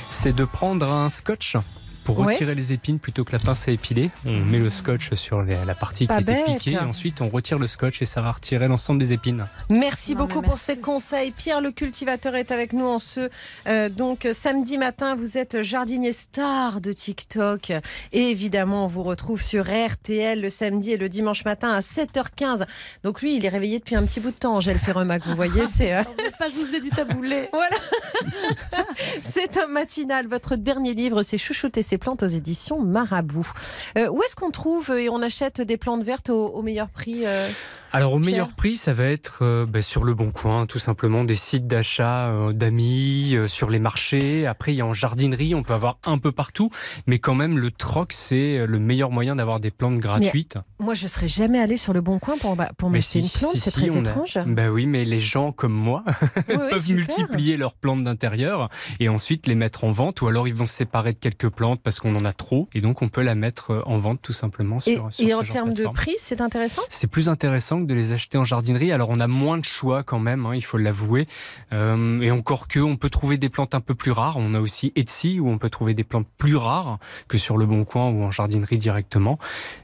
c'est 0.08 0.32
de 0.34 0.44
prendre 0.44 0.90
un 0.92 1.08
scotch 1.08 1.56
pour 2.08 2.20
Ouais. 2.20 2.32
retirer 2.32 2.54
les 2.54 2.72
épines 2.72 2.98
plutôt 2.98 3.22
que 3.22 3.32
la 3.32 3.38
pince 3.38 3.68
à 3.68 3.70
épiler. 3.70 4.08
On 4.26 4.30
met 4.46 4.58
le 4.58 4.70
scotch 4.70 5.12
sur 5.12 5.42
les- 5.42 5.58
la 5.66 5.74
partie 5.74 6.06
Pas 6.06 6.16
qui 6.16 6.22
était 6.22 6.32
bête. 6.32 6.46
piquée 6.46 6.70
et 6.72 6.78
ensuite 6.78 7.20
on 7.20 7.28
retire 7.28 7.58
le 7.58 7.68
scotch 7.68 8.00
et 8.00 8.06
ça 8.06 8.22
va 8.22 8.32
retirer 8.32 8.66
l'ensemble 8.66 8.98
des 8.98 9.12
épines. 9.12 9.44
Merci 9.68 10.14
Non, 10.14 10.20
beaucoup 10.24 10.40
pour 10.40 10.58
ces 10.58 10.78
conseils. 10.78 11.32
Pierre 11.32 11.60
le 11.60 11.70
cultivateur 11.70 12.34
est 12.34 12.50
avec 12.50 12.72
nous 12.72 12.86
en 12.86 12.98
ce 12.98 13.28
euh, 13.66 13.90
donc 13.90 14.26
samedi 14.32 14.78
matin. 14.78 15.16
Vous 15.16 15.36
êtes 15.36 15.60
jardinier 15.62 16.14
star 16.14 16.80
de 16.80 16.92
TikTok 16.92 17.72
et 18.12 18.30
évidemment 18.30 18.86
on 18.86 18.88
vous 18.88 19.02
retrouve 19.02 19.42
sur 19.42 19.64
RTL 19.66 20.40
le 20.40 20.48
samedi 20.48 20.92
et 20.92 20.96
le 20.96 21.10
dimanche 21.10 21.44
matin 21.44 21.72
à 21.72 21.80
7h15. 21.80 22.64
Donc 23.04 23.20
lui 23.20 23.36
il 23.36 23.44
est 23.44 23.50
réveillé 23.50 23.80
depuis 23.80 23.96
un 23.96 24.06
petit 24.06 24.20
bout 24.20 24.30
de 24.30 24.36
temps. 24.38 24.56
Angèle 24.56 24.78
Ferremac, 24.78 25.26
vous 25.26 25.36
voyez 25.36 25.66
c'est 25.66 25.92
euh, 25.94 26.02
Pas, 26.38 26.48
je 26.48 26.54
vous 26.54 26.64
faisais 26.64 26.80
du 26.80 26.88
taboulé. 26.88 27.50
voilà. 27.52 27.76
c'est 29.22 29.58
un 29.58 29.66
matinal. 29.66 30.26
Votre 30.26 30.56
dernier 30.56 30.94
livre 30.94 31.22
c'est 31.22 31.36
Chouchouter 31.36 31.82
ses 31.82 31.97
plantes 31.98 32.22
aux 32.22 32.28
éditions 32.28 32.80
Marabout. 32.80 33.46
Euh, 33.96 34.08
où 34.08 34.22
est-ce 34.22 34.36
qu'on 34.36 34.50
trouve 34.50 34.90
et 34.90 35.08
on 35.08 35.22
achète 35.22 35.60
des 35.60 35.76
plantes 35.76 36.02
vertes 36.02 36.30
au, 36.30 36.46
au 36.48 36.62
meilleur 36.62 36.88
prix 36.88 37.26
euh? 37.26 37.48
Alors 37.92 38.12
au 38.12 38.20
Pierre 38.20 38.30
meilleur 38.30 38.52
prix, 38.54 38.76
ça 38.76 38.92
va 38.92 39.04
être 39.04 39.38
euh, 39.42 39.64
bah, 39.66 39.80
sur 39.80 40.04
le 40.04 40.12
bon 40.12 40.30
coin, 40.30 40.66
tout 40.66 40.78
simplement 40.78 41.24
des 41.24 41.34
sites 41.34 41.66
d'achat 41.66 42.26
euh, 42.28 42.52
d'amis, 42.52 43.34
euh, 43.34 43.48
sur 43.48 43.70
les 43.70 43.78
marchés. 43.78 44.46
Après, 44.46 44.72
il 44.74 44.76
y 44.76 44.80
a 44.82 44.86
en 44.86 44.92
jardinerie, 44.92 45.54
on 45.54 45.62
peut 45.62 45.72
avoir 45.72 45.98
un 46.04 46.18
peu 46.18 46.30
partout, 46.30 46.70
mais 47.06 47.18
quand 47.18 47.34
même 47.34 47.56
le 47.58 47.70
troc, 47.70 48.12
c'est 48.12 48.66
le 48.66 48.78
meilleur 48.78 49.10
moyen 49.10 49.36
d'avoir 49.36 49.58
des 49.58 49.70
plantes 49.70 49.98
gratuites. 49.98 50.58
Moi 50.80 50.94
je 50.94 51.06
serais 51.06 51.28
jamais 51.28 51.58
allée 51.60 51.78
sur 51.78 51.92
le 51.94 52.00
bon 52.02 52.18
coin 52.18 52.36
pour, 52.38 52.56
pour 52.76 52.90
Mais 52.90 52.98
m'acheter 52.98 53.20
une 53.20 53.28
plante. 53.28 53.52
si, 53.52 53.60
c'est 53.60 53.70
si, 53.70 53.86
très 53.86 53.96
a- 53.96 54.00
étrange. 54.00 54.38
Bah 54.46 54.68
oui, 54.68 54.86
mais 54.86 55.04
les 55.04 55.20
gens 55.20 55.52
comme 55.52 55.72
moi 55.72 56.04
Oui, 56.48 56.56
peuvent 56.70 56.90
multiplier 56.92 57.56
leurs 57.56 57.74
plantes 57.74 58.04
d'intérieur 58.04 58.68
et 59.00 59.08
ensuite 59.08 59.46
les 59.46 59.54
mettre 59.54 59.84
en 59.84 59.92
vente, 59.92 60.20
ou 60.20 60.26
alors 60.28 60.46
ils 60.46 60.54
vont 60.54 60.66
se 60.66 60.74
séparer 60.74 61.14
de 61.14 61.18
quelques 61.18 61.48
plantes 61.48 61.80
parce 61.82 62.00
qu'on 62.00 62.14
en 62.16 62.24
a 62.26 62.32
trop, 62.32 62.68
et 62.74 62.80
donc 62.82 63.00
on 63.02 63.08
peut 63.08 63.22
la 63.22 63.34
mettre 63.34 63.82
en 63.86 63.96
vente 63.96 64.20
tout 64.22 64.32
simplement 64.34 64.78
sur, 64.78 65.08
Et, 65.08 65.12
sur 65.12 65.26
et 65.26 65.30
ce 65.30 65.36
en 65.36 65.42
termes 65.42 65.74
de 65.74 65.84
prix, 65.86 66.16
c'est 66.18 66.40
intéressant? 66.42 66.82
C'est 66.90 67.06
plus 67.06 67.28
intéressant 67.28 67.77
que 67.82 67.86
de 67.86 67.94
les 67.94 68.12
acheter 68.12 68.38
en 68.38 68.44
jardinerie. 68.44 68.92
Alors 68.92 69.08
on 69.10 69.20
a 69.20 69.26
moins 69.26 69.58
de 69.58 69.64
choix 69.64 70.02
quand 70.02 70.18
même, 70.18 70.46
hein, 70.46 70.54
il 70.54 70.62
faut 70.64 70.76
l'avouer. 70.78 71.26
Euh, 71.72 72.20
et 72.20 72.30
encore 72.30 72.68
que, 72.68 72.80
on 72.80 72.96
peut 72.96 73.10
trouver 73.10 73.38
des 73.38 73.48
plantes 73.48 73.74
un 73.74 73.80
peu 73.80 73.94
plus 73.94 74.10
rares. 74.12 74.36
On 74.38 74.54
a 74.54 74.60
aussi 74.60 74.92
Etsy 74.96 75.40
où 75.40 75.48
on 75.48 75.58
peut 75.58 75.70
trouver 75.70 75.94
des 75.94 76.04
plantes 76.04 76.26
plus 76.38 76.56
rares 76.56 76.98
que 77.28 77.38
sur 77.38 77.56
le 77.58 77.66
Bon 77.66 77.84
Coin 77.84 78.08
ou 78.10 78.22
en 78.24 78.30
jardinerie 78.30 78.78
directement. 78.78 79.38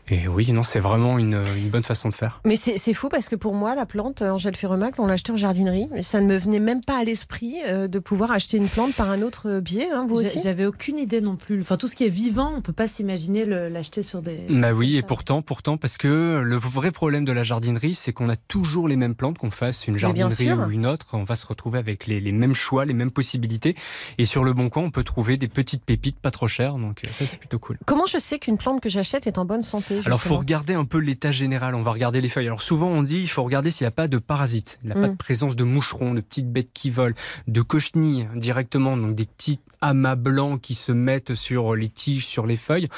Et 0.09 0.29
oui, 0.29 0.53
non, 0.53 0.65
c'est 0.65 0.79
vraiment 0.81 1.19
une, 1.19 1.43
une 1.57 1.71
bonne 1.71 1.85
façon 1.85 2.09
de 2.11 2.15
faire. 2.15 2.41
Mais 2.45 2.57
c'est 2.57 2.79
c'est 2.79 2.95
fou 2.95 3.09
parce 3.09 3.29
que 3.29 3.37
pour 3.37 3.55
moi, 3.55 3.75
la 3.75 3.87
plante, 3.87 4.23
euh, 4.23 4.31
Angèle 4.31 4.57
Ferremac, 4.57 4.95
on 4.99 5.07
l'a 5.07 5.15
achetée 5.15 5.33
en 5.33 5.37
jardinerie. 5.37 5.89
Mais 5.93 6.03
ça 6.03 6.21
ne 6.21 6.27
me 6.27 6.37
venait 6.37 6.61
même 6.61 6.83
pas 6.85 6.99
à 6.99 7.05
l'esprit 7.05 7.57
euh, 7.67 7.89
de 7.89 7.99
pouvoir 7.99 8.31
acheter 8.31 8.57
une 8.57 8.69
plante 8.69 8.95
par 8.95 9.11
un 9.11 9.23
autre 9.23 9.61
biais. 9.61 9.89
hein, 9.93 10.07
vous 10.09 10.17
aussi? 10.17 10.41
J'avais 10.43 10.67
aucune 10.67 10.99
idée 10.99 11.21
non 11.21 11.37
plus. 11.37 11.61
Enfin, 11.61 11.77
tout 11.77 11.89
ce 11.89 11.97
qui 11.97 12.05
est 12.05 12.11
vivant, 12.11 12.53
on 12.57 12.61
peut 12.61 12.73
pas 12.73 12.89
s'imaginer 12.89 13.45
le- 13.45 13.69
l'acheter 13.69 14.03
sur 14.03 14.21
des. 14.23 14.41
Bah 14.51 14.73
oui, 14.73 14.97
et 14.97 15.03
pourtant, 15.03 15.43
pourtant, 15.43 15.77
parce 15.77 15.97
que 15.99 16.41
le 16.45 16.57
vrai 16.57 16.91
problème 16.91 17.25
de 17.25 17.33
la 17.33 17.43
jardinerie 17.43 17.84
c'est 17.93 18.14
qu'on 18.14 18.31
a 18.31 18.37
toujours 18.37 18.88
les 18.88 18.97
mêmes 18.97 19.14
plantes, 19.14 19.37
qu'on 19.37 19.50
fasse 19.50 19.87
une 19.87 19.99
jardinerie 19.99 20.53
ou 20.53 20.71
une 20.71 20.87
autre, 20.87 21.09
on 21.12 21.23
va 21.25 21.37
se 21.37 21.47
retrouver 21.47 21.79
avec 21.79 22.07
les, 22.07 22.21
les 22.21 22.33
mêmes 22.33 22.55
choix, 22.55 22.87
les 22.87 22.95
mêmes 22.95 23.11
possibilités. 23.11 23.75
Et 24.17 24.25
sur 24.25 24.45
le 24.45 24.55
Bon 24.55 24.71
Coin, 24.71 24.85
on 24.85 24.91
peut 24.91 25.05
trouver 25.05 25.37
des 25.37 25.49
petites 25.49 25.85
pépites 25.85 26.17
pas 26.19 26.31
trop 26.31 26.49
chères, 26.49 26.76
donc 26.76 27.05
euh, 27.05 27.09
ça 27.12 27.26
c'est 27.26 27.38
plutôt 27.38 27.59
cool. 27.59 27.79
Comment 27.85 28.07
je 28.07 28.19
sais 28.19 28.38
qu'une 28.38 28.57
plante 28.57 28.81
que 28.81 28.88
j'achète 28.88 29.26
est 29.26 29.37
en 29.37 29.45
bonne 29.45 29.62
santé 29.62 30.00
Alors, 30.07 30.23
faut 30.23 30.38
regarder 30.38 30.73
un 30.75 30.85
peu 30.87 30.99
l'état 30.99 31.33
général. 31.33 31.75
On 31.75 31.83
va 31.83 31.91
regarder 31.91 32.21
les 32.21 32.29
feuilles. 32.29 32.47
Alors, 32.47 32.62
souvent, 32.62 32.88
on 32.88 33.03
dit, 33.03 33.21
il 33.21 33.29
faut 33.29 33.43
regarder 33.43 33.71
s'il 33.71 33.85
n'y 33.85 33.88
a 33.88 33.93
pas 33.93 34.09
de 34.09 34.19
parasites. 34.19 34.79
Il 34.83 34.87
n'y 34.87 34.93
a 34.93 34.95
pas 34.95 35.09
Mm. 35.09 35.12
de 35.12 35.17
présence 35.17 35.57
de 35.57 35.64
moucherons, 35.64 36.14
de 36.14 36.21
petites 36.21 36.50
bêtes 36.50 36.73
qui 36.73 36.88
volent, 36.91 37.14
de 37.49 37.61
cochenilles 37.62 38.29
directement, 38.37 38.97
donc 38.97 39.14
des 39.14 39.26
petits 39.26 39.59
amas 39.85 40.17
blancs 40.17 40.61
qui 40.61 40.73
se 40.75 40.93
mettent 40.93 41.35
sur 41.35 41.75
les 41.75 41.88
tiges, 41.88 42.26
sur 42.26 42.47
les 42.47 42.57
feuilles. 42.57 42.88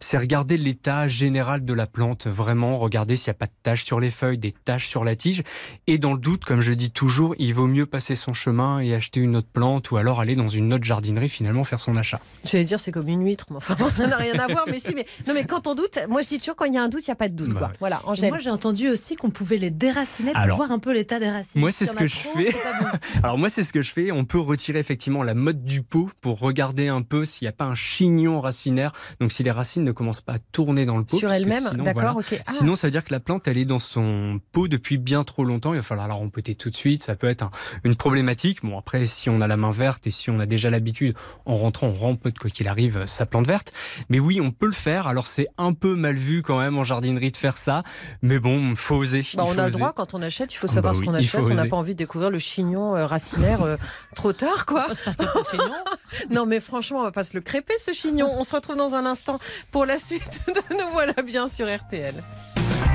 C'est 0.00 0.18
regarder 0.18 0.58
l'état 0.58 1.08
général 1.08 1.64
de 1.64 1.72
la 1.72 1.86
plante. 1.86 2.26
Vraiment, 2.26 2.76
regarder 2.78 3.16
s'il 3.16 3.30
n'y 3.30 3.36
a 3.36 3.38
pas 3.38 3.46
de 3.46 3.52
taches 3.62 3.84
sur 3.84 3.98
les 3.98 4.10
feuilles, 4.10 4.36
des 4.38 4.52
taches 4.52 4.86
sur 4.86 5.04
la 5.04 5.16
tige. 5.16 5.42
Et 5.86 5.96
dans 5.98 6.12
le 6.12 6.18
doute, 6.18 6.44
comme 6.44 6.60
je 6.60 6.72
dis 6.72 6.90
toujours, 6.90 7.34
il 7.38 7.54
vaut 7.54 7.66
mieux 7.66 7.86
passer 7.86 8.14
son 8.14 8.34
chemin 8.34 8.80
et 8.80 8.94
acheter 8.94 9.20
une 9.20 9.36
autre 9.36 9.48
plante 9.52 9.90
ou 9.90 9.96
alors 9.96 10.20
aller 10.20 10.36
dans 10.36 10.48
une 10.48 10.72
autre 10.74 10.84
jardinerie, 10.84 11.28
finalement, 11.30 11.64
faire 11.64 11.80
son 11.80 11.96
achat. 11.96 12.20
J'allais 12.44 12.64
dire 12.64 12.78
c'est 12.78 12.92
comme 12.92 13.08
une 13.08 13.24
huître, 13.24 13.46
mais 13.50 13.56
enfin 13.56 13.76
ça 13.88 14.06
n'a 14.06 14.16
rien 14.16 14.38
à 14.38 14.46
voir. 14.46 14.64
Mais 14.68 14.78
si, 14.78 14.94
mais 14.94 15.06
non, 15.26 15.32
mais 15.34 15.44
quand 15.44 15.66
on 15.66 15.74
doute, 15.74 15.98
moi 16.10 16.20
je 16.22 16.28
dis 16.28 16.38
toujours 16.38 16.56
quand 16.56 16.66
il 16.66 16.74
y 16.74 16.78
a 16.78 16.82
un 16.82 16.88
doute, 16.88 17.06
il 17.06 17.10
n'y 17.10 17.12
a 17.12 17.16
pas 17.16 17.28
de 17.28 17.34
doute. 17.34 17.50
Bah 17.54 17.58
quoi. 17.58 17.68
ouais. 17.68 17.74
Voilà, 17.80 18.02
Angèle. 18.04 18.28
Moi, 18.28 18.38
j'ai 18.38 18.50
entendu 18.50 18.88
aussi 18.90 19.16
qu'on 19.16 19.30
pouvait 19.30 19.56
les 19.58 19.70
déraciner 19.70 20.32
pour 20.32 20.40
Alors, 20.40 20.56
voir 20.58 20.70
un 20.72 20.78
peu 20.78 20.92
l'état 20.92 21.18
des 21.18 21.30
racines. 21.30 21.60
moi, 21.60 21.70
c'est 21.70 21.86
ce 21.86 21.96
que 21.96 22.06
je 22.06 22.18
trop, 22.20 22.34
fais. 22.34 22.52
bon. 22.52 22.86
Alors 23.22 23.38
moi 23.38 23.48
c'est 23.48 23.64
ce 23.64 23.72
que 23.72 23.82
je 23.82 23.92
fais, 23.92 24.10
on 24.12 24.24
peut 24.24 24.38
retirer 24.38 24.78
effectivement 24.78 25.22
la 25.22 25.34
motte 25.34 25.62
du 25.64 25.82
pot 25.82 26.10
pour 26.20 26.33
regarder 26.38 26.88
un 26.88 27.02
peu 27.02 27.24
s'il 27.24 27.44
n'y 27.46 27.48
a 27.48 27.52
pas 27.52 27.64
un 27.64 27.74
chignon 27.74 28.40
racinaire, 28.40 28.92
donc 29.20 29.32
si 29.32 29.42
les 29.42 29.50
racines 29.50 29.84
ne 29.84 29.92
commencent 29.92 30.20
pas 30.20 30.34
à 30.34 30.38
tourner 30.52 30.84
dans 30.86 30.96
le 30.98 31.04
pot. 31.04 31.18
Sur 31.18 31.30
sinon, 31.30 31.84
d'accord, 31.84 31.92
voilà. 31.94 32.12
ok. 32.16 32.42
Ah, 32.46 32.52
Sinon 32.52 32.76
ça 32.76 32.86
veut 32.86 32.90
dire 32.90 33.04
que 33.04 33.12
la 33.12 33.20
plante 33.20 33.46
elle 33.48 33.58
est 33.58 33.64
dans 33.64 33.78
son 33.78 34.40
pot 34.52 34.68
depuis 34.68 34.98
bien 34.98 35.24
trop 35.24 35.44
longtemps, 35.44 35.72
il 35.72 35.76
va 35.76 35.82
falloir 35.82 36.08
la 36.08 36.14
rempoter 36.14 36.54
tout 36.54 36.70
de 36.70 36.76
suite, 36.76 37.02
ça 37.02 37.14
peut 37.16 37.26
être 37.28 37.42
un- 37.42 37.50
une 37.84 37.94
problématique. 37.96 38.64
Bon 38.64 38.78
après 38.78 39.06
si 39.06 39.30
on 39.30 39.40
a 39.40 39.46
la 39.46 39.56
main 39.56 39.70
verte 39.70 40.06
et 40.06 40.10
si 40.10 40.30
on 40.30 40.38
a 40.40 40.46
déjà 40.46 40.70
l'habitude 40.70 41.16
en 41.46 41.56
rentrant 41.56 41.88
on 41.88 41.92
rempote 41.92 42.38
quoi 42.38 42.50
qu'il 42.50 42.68
arrive 42.68 43.04
sa 43.06 43.26
plante 43.26 43.46
verte, 43.46 43.72
mais 44.08 44.18
oui 44.20 44.40
on 44.40 44.50
peut 44.50 44.66
le 44.66 44.72
faire, 44.72 45.06
alors 45.06 45.26
c'est 45.26 45.48
un 45.58 45.72
peu 45.72 45.94
mal 45.94 46.14
vu 46.14 46.42
quand 46.42 46.58
même 46.58 46.78
en 46.78 46.84
jardinerie 46.84 47.30
de 47.30 47.36
faire 47.36 47.56
ça, 47.56 47.82
mais 48.22 48.38
bon 48.38 48.74
faut 48.76 48.96
oser. 48.96 49.22
bah, 49.34 49.42
on 49.44 49.46
faut 49.46 49.52
a 49.52 49.62
le 49.62 49.68
oser. 49.68 49.78
droit 49.78 49.92
quand 49.92 50.14
on 50.14 50.22
achète, 50.22 50.52
il 50.52 50.56
faut 50.56 50.66
savoir 50.66 50.92
bah 50.94 50.98
ce 50.98 51.04
qu'on 51.04 51.14
achète. 51.14 51.40
On 51.44 51.48
n'a 51.48 51.66
pas 51.66 51.76
envie 51.76 51.94
de 51.94 51.98
découvrir 51.98 52.30
le 52.30 52.38
chignon 52.38 52.96
euh, 52.96 53.06
racinaire 53.06 53.62
euh, 53.62 53.76
trop 54.14 54.32
tard, 54.32 54.66
quoi. 54.66 54.86
Non, 56.30 56.46
mais 56.46 56.60
franchement, 56.60 57.00
on 57.00 57.02
va 57.02 57.12
pas 57.12 57.24
se 57.24 57.34
le 57.34 57.40
crêper 57.40 57.74
ce 57.78 57.92
chignon. 57.92 58.28
On 58.38 58.44
se 58.44 58.54
retrouve 58.54 58.76
dans 58.76 58.94
un 58.94 59.06
instant 59.06 59.38
pour 59.70 59.86
la 59.86 59.98
suite 59.98 60.40
de 60.48 60.74
Nous 60.74 60.90
voilà 60.92 61.14
bien 61.22 61.48
sur 61.48 61.66
RTL. 61.66 62.14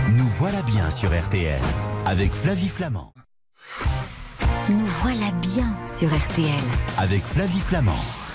Nous 0.10 0.28
voilà 0.28 0.62
bien 0.64 0.90
sur 0.92 1.10
RTL 1.10 1.62
avec 2.06 2.34
Flavie 2.34 2.70
Flamand. 2.70 3.14
Nous 4.70 4.86
voilà 5.02 5.32
bien 5.42 5.68
sur 6.00 6.10
RTL. 6.10 6.64
Avec 6.98 7.22
Flavie 7.24 7.60
Flamand. 7.60 8.29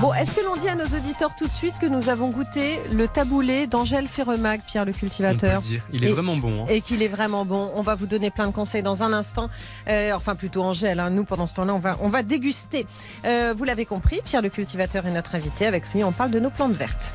Bon, 0.00 0.14
est-ce 0.14 0.32
que 0.34 0.40
l'on 0.44 0.54
dit 0.56 0.68
à 0.68 0.76
nos 0.76 0.84
auditeurs 0.86 1.30
tout 1.36 1.46
de 1.48 1.52
suite 1.52 1.74
que 1.80 1.86
nous 1.86 2.08
avons 2.08 2.28
goûté 2.28 2.78
le 2.92 3.08
taboulé 3.08 3.66
d'Angèle 3.66 4.06
Ferremag, 4.06 4.60
Pierre 4.64 4.84
le 4.84 4.90
On 4.90 4.92
peut 4.92 4.98
cultivateur 5.00 5.60
le 5.60 5.66
dire. 5.66 5.82
Il 5.92 6.04
est 6.04 6.08
Et- 6.08 6.12
vraiment 6.12 6.36
bon. 6.36 6.62
hein. 6.62 6.66
et 6.68 6.80
qu'il 6.80 7.02
est 7.02 7.08
vraiment 7.08 7.44
bon. 7.44 7.72
On 7.74 7.82
va 7.82 7.96
vous 7.96 8.06
donner 8.06 8.30
plein 8.30 8.46
de 8.46 8.52
conseils 8.52 8.82
dans 8.82 9.02
un 9.02 9.12
instant. 9.12 9.48
Euh, 9.88 10.12
enfin, 10.14 10.36
plutôt 10.36 10.62
Angèle. 10.62 11.00
hein. 11.00 11.10
Nous, 11.10 11.24
pendant 11.24 11.46
ce 11.48 11.54
temps-là, 11.54 11.74
on 11.74 11.78
va, 11.80 11.96
on 12.00 12.08
va 12.10 12.22
déguster. 12.22 12.86
Euh, 13.26 13.54
vous 13.56 13.64
l'avez 13.64 13.86
compris, 13.86 14.20
Pierre 14.24 14.42
le 14.42 14.50
cultivateur 14.50 15.04
est 15.06 15.10
notre 15.12 15.34
invité. 15.34 15.66
Avec 15.66 15.84
lui, 15.92 16.04
on 16.04 16.12
parle 16.12 16.30
de 16.30 16.38
nos 16.38 16.50
plantes 16.50 16.74
vertes. 16.74 17.12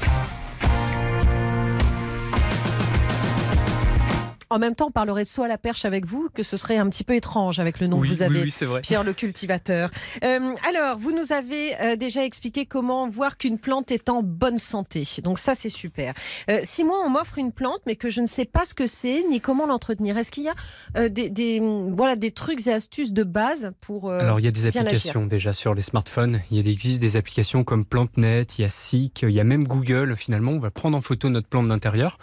En 4.54 4.60
même 4.60 4.76
temps, 4.76 4.90
on 4.90 4.92
parlerait 4.92 5.24
de 5.24 5.28
saut 5.28 5.42
à 5.42 5.48
la 5.48 5.58
perche 5.58 5.84
avec 5.84 6.06
vous, 6.06 6.30
que 6.32 6.44
ce 6.44 6.58
serait 6.58 6.78
un 6.78 6.88
petit 6.88 7.04
peu 7.04 7.16
étrange 7.16 7.58
avec 7.58 7.80
le 7.80 7.88
nom 7.88 7.98
oui, 7.98 8.10
que 8.10 8.14
vous 8.14 8.20
oui, 8.20 8.26
avez. 8.26 8.44
oui, 8.44 8.52
c'est 8.52 8.66
vrai. 8.66 8.82
Pierre 8.82 9.04
le 9.04 9.14
cultivateur. 9.14 9.90
Euh, 10.24 10.40
alors, 10.70 11.00
vous 11.00 11.12
nous 11.12 11.34
avez 11.34 11.76
euh, 11.82 11.96
déjà 11.96 12.24
expliqué 12.24 12.68
comment 12.68 13.08
voir 13.10 13.40
qu'une 13.40 13.58
plante 13.58 13.90
est 13.90 14.10
en 14.10 14.22
bonne 14.22 14.60
santé. 14.60 15.08
Donc 15.24 15.40
ça, 15.40 15.56
c'est 15.56 15.70
super. 15.70 16.14
Euh, 16.52 16.60
si 16.64 16.84
moi, 16.84 17.00
on 17.04 17.10
m'offre 17.10 17.40
une 17.40 17.52
plante, 17.52 17.80
mais 17.88 17.96
que 17.96 18.12
je 18.12 18.22
ne 18.22 18.28
sais 18.28 18.46
pas 18.46 18.64
ce 18.64 18.76
que 18.76 18.86
c'est, 18.86 19.24
ni 19.28 19.42
comment 19.42 19.66
l'entretenir, 19.66 20.20
est-ce 20.20 20.30
qu'il 20.30 20.44
y 20.44 20.50
a 20.50 21.10
des, 21.10 21.32
des, 21.32 21.60
voilà, 21.92 22.16
des 22.16 22.30
trucs 22.30 22.68
et 22.68 22.74
astuces 22.74 23.12
de 23.12 23.24
base 23.24 23.72
pour... 23.82 24.12
Alors 24.12 24.40
il 24.40 24.46
y 24.46 24.48
a 24.48 24.52
des 24.52 24.68
applications 24.68 25.26
déjà 25.26 25.54
sur 25.54 25.74
les 25.74 25.82
smartphones. 25.82 26.42
Il 26.52 26.68
existe 26.68 27.02
des 27.02 27.18
applications 27.18 27.64
comme 27.64 27.86
PlanteNet, 27.86 28.44
il 28.60 28.62
y 28.62 28.66
a 28.66 28.70
Seek, 28.70 29.24
il 29.24 29.32
y 29.32 29.40
a 29.40 29.44
même 29.44 29.68
Google. 29.68 30.16
Finalement, 30.16 30.52
on 30.52 30.60
va 30.60 30.70
prendre 30.70 30.96
en 30.96 31.02
photo 31.02 31.30
notre 31.30 31.48
plante 31.48 31.68
d'intérieur 31.70 32.20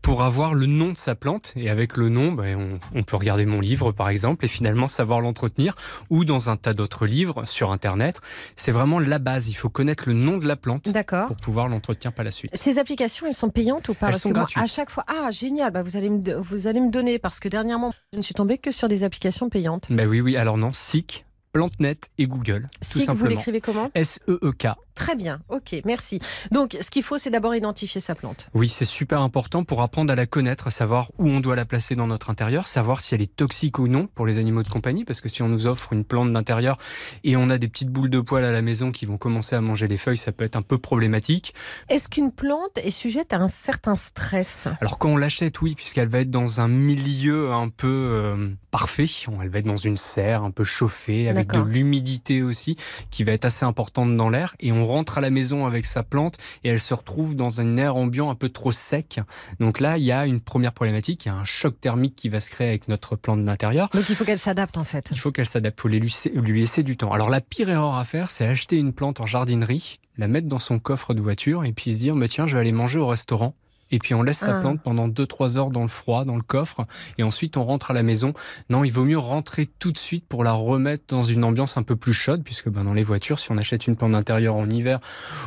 pour 0.00 0.22
avoir 0.22 0.54
le 0.54 0.64
nom 0.64 0.92
de 0.92 0.96
sa 0.96 1.14
plante. 1.14 1.52
Et 1.56 1.73
avec 1.74 1.96
le 1.96 2.08
nom, 2.08 2.30
ben, 2.30 2.56
on, 2.94 2.98
on 2.98 3.02
peut 3.02 3.16
regarder 3.16 3.46
mon 3.46 3.58
livre 3.58 3.90
par 3.90 4.08
exemple 4.08 4.44
et 4.44 4.48
finalement 4.48 4.86
savoir 4.86 5.20
l'entretenir 5.20 5.74
ou 6.08 6.24
dans 6.24 6.50
un 6.50 6.56
tas 6.56 6.72
d'autres 6.72 7.04
livres 7.06 7.44
sur 7.46 7.72
Internet. 7.72 8.20
C'est 8.54 8.70
vraiment 8.70 9.00
la 9.00 9.18
base. 9.18 9.48
Il 9.48 9.54
faut 9.54 9.68
connaître 9.68 10.04
le 10.06 10.14
nom 10.14 10.38
de 10.38 10.46
la 10.46 10.54
plante 10.56 10.88
pour 11.26 11.36
pouvoir 11.36 11.68
l'entretenir 11.68 12.12
par 12.12 12.24
la 12.24 12.30
suite. 12.30 12.56
Ces 12.56 12.78
applications, 12.78 13.26
elles 13.26 13.34
sont 13.34 13.50
payantes 13.50 13.88
ou 13.88 13.94
pas? 13.94 14.06
Elles 14.06 14.12
Parce 14.12 14.22
sont 14.22 14.28
que 14.28 14.34
moi, 14.34 14.42
gratuites. 14.44 14.62
à 14.62 14.66
chaque 14.68 14.90
fois, 14.90 15.04
ah 15.08 15.30
génial, 15.32 15.72
bah, 15.72 15.82
vous 15.82 15.96
allez 15.96 16.10
me, 16.10 16.34
vous 16.36 16.66
allez 16.68 16.80
me 16.80 16.90
donner 16.90 17.18
parce 17.18 17.40
que 17.40 17.48
dernièrement, 17.48 17.92
je 18.12 18.18
ne 18.18 18.22
suis 18.22 18.34
tombée 18.34 18.58
que 18.58 18.70
sur 18.70 18.88
des 18.88 19.02
applications 19.02 19.48
payantes. 19.48 19.88
Ben 19.90 20.06
oui, 20.08 20.20
oui. 20.20 20.36
Alors 20.36 20.56
non, 20.56 20.72
Seek, 20.72 21.26
PlanteNet 21.52 21.96
et 22.18 22.26
Google, 22.26 22.66
tout 22.92 23.00
vous 23.14 23.26
l'écrivez 23.26 23.60
comment? 23.60 23.90
S-E-E-K. 23.94 24.68
Très 24.94 25.16
bien, 25.16 25.40
ok, 25.48 25.74
merci. 25.84 26.20
Donc, 26.52 26.76
ce 26.80 26.88
qu'il 26.90 27.02
faut, 27.02 27.18
c'est 27.18 27.30
d'abord 27.30 27.54
identifier 27.54 28.00
sa 28.00 28.14
plante. 28.14 28.48
Oui, 28.54 28.68
c'est 28.68 28.84
super 28.84 29.20
important 29.22 29.64
pour 29.64 29.82
apprendre 29.82 30.12
à 30.12 30.16
la 30.16 30.26
connaître, 30.26 30.70
savoir 30.70 31.10
où 31.18 31.28
on 31.28 31.40
doit 31.40 31.56
la 31.56 31.64
placer 31.64 31.96
dans 31.96 32.06
notre 32.06 32.30
intérieur, 32.30 32.68
savoir 32.68 33.00
si 33.00 33.14
elle 33.14 33.22
est 33.22 33.34
toxique 33.34 33.78
ou 33.80 33.88
non 33.88 34.06
pour 34.06 34.24
les 34.24 34.38
animaux 34.38 34.62
de 34.62 34.68
compagnie, 34.68 35.04
parce 35.04 35.20
que 35.20 35.28
si 35.28 35.42
on 35.42 35.48
nous 35.48 35.66
offre 35.66 35.92
une 35.92 36.04
plante 36.04 36.32
d'intérieur 36.32 36.78
et 37.24 37.36
on 37.36 37.50
a 37.50 37.58
des 37.58 37.66
petites 37.66 37.90
boules 37.90 38.10
de 38.10 38.20
poils 38.20 38.44
à 38.44 38.52
la 38.52 38.62
maison 38.62 38.92
qui 38.92 39.04
vont 39.04 39.18
commencer 39.18 39.56
à 39.56 39.60
manger 39.60 39.88
les 39.88 39.96
feuilles, 39.96 40.16
ça 40.16 40.30
peut 40.30 40.44
être 40.44 40.56
un 40.56 40.62
peu 40.62 40.78
problématique. 40.78 41.54
Est-ce 41.88 42.08
qu'une 42.08 42.30
plante 42.30 42.78
est 42.78 42.90
sujette 42.90 43.32
à 43.32 43.38
un 43.38 43.48
certain 43.48 43.96
stress? 43.96 44.68
Alors 44.80 44.98
quand 44.98 45.10
on 45.10 45.16
l'achète, 45.16 45.60
oui, 45.60 45.74
puisqu'elle 45.74 46.08
va 46.08 46.20
être 46.20 46.30
dans 46.30 46.60
un 46.60 46.68
milieu 46.68 47.52
un 47.52 47.68
peu 47.68 48.10
euh, 48.12 48.50
parfait, 48.70 49.06
elle 49.42 49.48
va 49.48 49.58
être 49.58 49.66
dans 49.66 49.76
une 49.76 49.96
serre 49.96 50.44
un 50.44 50.52
peu 50.52 50.64
chauffée, 50.64 51.28
avec 51.28 51.48
de 51.48 51.60
l'humidité 51.60 52.42
aussi, 52.42 52.76
qui 53.10 53.24
va 53.24 53.32
être 53.32 53.44
assez 53.44 53.64
importante 53.64 54.16
dans 54.16 54.28
l'air, 54.28 54.54
et 54.60 54.70
on 54.70 54.83
rentre 54.84 55.18
à 55.18 55.20
la 55.20 55.30
maison 55.30 55.66
avec 55.66 55.86
sa 55.86 56.02
plante 56.02 56.36
et 56.62 56.68
elle 56.68 56.80
se 56.80 56.94
retrouve 56.94 57.34
dans 57.34 57.60
un 57.60 57.76
air 57.76 57.96
ambiant 57.96 58.30
un 58.30 58.34
peu 58.34 58.48
trop 58.48 58.72
sec. 58.72 59.20
Donc 59.60 59.80
là, 59.80 59.98
il 59.98 60.04
y 60.04 60.12
a 60.12 60.26
une 60.26 60.40
première 60.40 60.72
problématique, 60.72 61.24
il 61.24 61.28
y 61.28 61.30
a 61.30 61.34
un 61.34 61.44
choc 61.44 61.80
thermique 61.80 62.14
qui 62.16 62.28
va 62.28 62.40
se 62.40 62.50
créer 62.50 62.68
avec 62.68 62.88
notre 62.88 63.16
plante 63.16 63.44
d'intérieur. 63.44 63.88
Donc, 63.92 64.08
il 64.08 64.14
faut 64.16 64.24
qu'elle 64.24 64.38
s'adapte 64.38 64.76
en 64.76 64.84
fait. 64.84 65.08
Il 65.10 65.18
faut 65.18 65.32
qu'elle 65.32 65.46
s'adapte, 65.46 65.78
il 65.78 65.82
faut 65.82 65.88
laisser- 65.88 66.30
lui 66.34 66.60
laisser 66.60 66.82
du 66.82 66.96
temps. 66.96 67.12
Alors 67.12 67.30
la 67.30 67.40
pire 67.40 67.68
erreur 67.68 67.94
à 67.96 68.04
faire, 68.04 68.30
c'est 68.30 68.46
acheter 68.46 68.78
une 68.78 68.92
plante 68.92 69.20
en 69.20 69.26
jardinerie, 69.26 69.98
la 70.16 70.28
mettre 70.28 70.48
dans 70.48 70.58
son 70.58 70.78
coffre 70.78 71.14
de 71.14 71.20
voiture 71.20 71.64
et 71.64 71.72
puis 71.72 71.92
se 71.92 71.98
dire, 71.98 72.14
mais 72.14 72.28
tiens, 72.28 72.46
je 72.46 72.54
vais 72.54 72.60
aller 72.60 72.72
manger 72.72 72.98
au 72.98 73.06
restaurant. 73.06 73.54
Et 73.94 73.98
puis 74.00 74.12
on 74.12 74.22
laisse 74.24 74.38
sa 74.38 74.56
Ah. 74.56 74.60
plante 74.60 74.80
pendant 74.82 75.06
2-3 75.06 75.56
heures 75.56 75.70
dans 75.70 75.82
le 75.82 75.88
froid, 75.88 76.24
dans 76.24 76.34
le 76.34 76.42
coffre, 76.42 76.84
et 77.16 77.22
ensuite 77.22 77.56
on 77.56 77.64
rentre 77.64 77.92
à 77.92 77.94
la 77.94 78.02
maison. 78.02 78.34
Non, 78.70 78.82
il 78.82 78.90
vaut 78.90 79.04
mieux 79.04 79.18
rentrer 79.18 79.66
tout 79.66 79.92
de 79.92 79.98
suite 79.98 80.26
pour 80.28 80.42
la 80.42 80.52
remettre 80.52 81.04
dans 81.08 81.22
une 81.22 81.44
ambiance 81.44 81.76
un 81.76 81.84
peu 81.84 81.94
plus 81.94 82.12
chaude, 82.12 82.42
puisque 82.42 82.68
ben, 82.68 82.82
dans 82.82 82.92
les 82.92 83.04
voitures, 83.04 83.38
si 83.38 83.52
on 83.52 83.56
achète 83.56 83.86
une 83.86 83.94
plante 83.94 84.10
d'intérieur 84.12 84.56
en 84.56 84.68
hiver, 84.68 84.98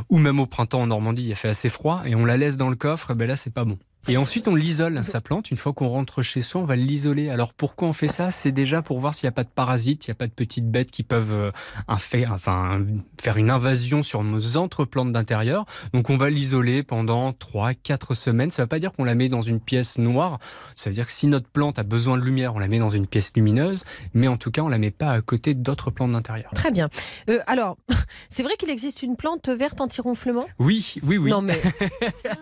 ou 0.10 0.18
même 0.18 0.40
au 0.40 0.46
printemps 0.46 0.82
en 0.82 0.88
Normandie, 0.88 1.26
il 1.28 1.36
fait 1.36 1.50
assez 1.50 1.68
froid, 1.70 2.04
et 2.06 2.16
on 2.16 2.24
la 2.24 2.38
laisse 2.38 2.56
dans 2.56 2.70
le 2.70 2.76
coffre, 2.78 3.14
ben 3.14 3.28
là 3.28 3.36
c'est 3.36 3.54
pas 3.54 3.66
bon. 3.66 3.78
Et 4.10 4.16
ensuite, 4.16 4.48
on 4.48 4.56
l'isole, 4.56 5.04
sa 5.04 5.20
plante. 5.20 5.52
Une 5.52 5.58
fois 5.58 5.74
qu'on 5.74 5.88
rentre 5.88 6.24
chez 6.24 6.42
soi, 6.42 6.62
on 6.62 6.64
va 6.64 6.78
l'isoler. 6.78 7.30
Alors, 7.30 7.54
pourquoi 7.54 7.90
on 7.90 7.94
fait 7.94 8.08
ça? 8.08 8.32
C'est 8.32 8.54
déjà 8.54 8.82
pour 8.82 9.02
voir 9.02 9.14
s'il 9.14 9.26
n'y 9.26 9.30
a 9.30 9.34
pas 9.34 9.44
de 9.44 9.50
parasites, 9.50 10.08
il 10.08 10.10
n'y 10.10 10.14
a 10.14 10.16
pas 10.16 10.28
de 10.28 10.32
petites 10.32 10.70
bêtes 10.70 10.92
qui 10.92 11.04
peuvent 11.04 11.34
euh, 11.34 11.52
enfin, 11.88 12.86
faire 13.20 13.36
une 13.36 13.52
invasion 13.52 14.04
sur 14.04 14.24
nos 14.24 14.56
entreplantes 14.56 15.12
d'intérieur. 15.12 15.66
Donc, 15.94 16.10
on 16.10 16.16
va 16.16 16.30
l'isoler 16.30 16.84
pendant 16.84 17.32
3-4 17.32 18.16
semaines. 18.16 18.50
Ça 18.50 18.62
ne 18.62 18.66
veut 18.66 18.70
pas 18.70 18.80
dire 18.80 18.94
qu'on 18.94 19.04
la 19.04 19.16
met 19.16 19.28
dans 19.28 19.42
une 19.42 19.60
pièce 19.60 19.98
noire. 19.98 20.40
Ça 20.76 20.90
veut 20.90 20.94
dire 20.94 21.06
que 21.06 21.12
si 21.12 21.28
notre 21.28 21.50
plante 21.50 21.78
a 21.78 21.84
besoin 21.84 22.18
de 22.18 22.24
lumière, 22.24 22.56
on 22.56 22.60
la 22.60 22.70
met 22.70 22.80
dans 22.80 22.90
une 22.90 23.08
pièce 23.08 23.34
lumineuse. 23.36 23.84
Mais 24.14 24.30
en 24.30 24.38
tout 24.38 24.52
cas, 24.52 24.62
on 24.62 24.70
la 24.70 24.78
met 24.78 24.92
pas 24.92 25.12
à 25.12 25.22
côté 25.22 25.54
d'autres 25.54 25.92
plantes 25.92 26.12
d'intérieur. 26.12 26.52
Très 26.56 26.72
bien. 26.72 26.90
Euh, 27.30 27.40
alors, 27.46 27.78
c'est 28.30 28.44
vrai 28.44 28.54
qu'il 28.58 28.70
existe 28.70 29.04
une 29.04 29.18
plante 29.18 29.50
verte 29.50 29.82
anti-ronflement? 29.82 30.46
Oui, 30.60 30.96
oui, 31.04 31.18
oui. 31.18 31.30
Non 31.30 31.42
mais... 31.42 31.62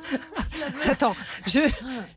Attends, 0.90 1.16
je, 1.48 1.55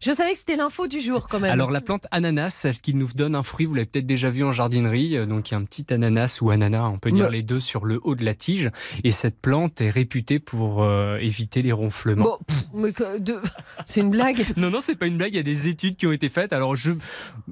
je 0.00 0.10
savais 0.12 0.32
que 0.32 0.38
c'était 0.38 0.56
l'info 0.56 0.86
du 0.86 1.00
jour 1.00 1.28
quand 1.28 1.40
même. 1.40 1.52
Alors 1.52 1.70
la 1.70 1.80
plante 1.80 2.06
ananas, 2.10 2.50
celle 2.50 2.78
qui 2.80 2.94
nous 2.94 3.08
donne 3.14 3.34
un 3.34 3.42
fruit, 3.42 3.66
vous 3.66 3.74
l'avez 3.74 3.86
peut-être 3.86 4.06
déjà 4.06 4.30
vu 4.30 4.44
en 4.44 4.52
jardinerie, 4.52 5.16
euh, 5.16 5.26
donc 5.26 5.50
il 5.50 5.52
y 5.52 5.54
a 5.54 5.58
un 5.58 5.64
petit 5.64 5.92
ananas 5.92 6.38
ou 6.40 6.50
ananas, 6.50 6.84
on 6.88 6.98
peut 6.98 7.10
dire 7.10 7.30
les 7.30 7.42
deux 7.42 7.60
sur 7.60 7.84
le 7.84 8.00
haut 8.02 8.14
de 8.14 8.24
la 8.24 8.34
tige, 8.34 8.70
et 9.04 9.10
cette 9.12 9.40
plante 9.40 9.80
est 9.80 9.90
réputée 9.90 10.38
pour 10.38 10.82
euh, 10.82 11.18
éviter 11.18 11.62
les 11.62 11.72
ronflements. 11.72 12.24
Bon, 12.24 12.38
pff, 12.46 12.64
mais 12.74 12.92
que 12.92 13.18
de- 13.18 13.40
c'est 13.86 14.00
une 14.00 14.10
blague. 14.10 14.44
Non, 14.56 14.70
non, 14.70 14.80
c'est 14.80 14.96
pas 14.96 15.06
une 15.06 15.16
blague, 15.18 15.32
il 15.34 15.36
y 15.36 15.40
a 15.40 15.42
des 15.44 15.68
études 15.68 15.96
qui 15.96 16.06
ont 16.06 16.12
été 16.12 16.28
faites, 16.28 16.52
alors 16.52 16.74
je, 16.76 16.92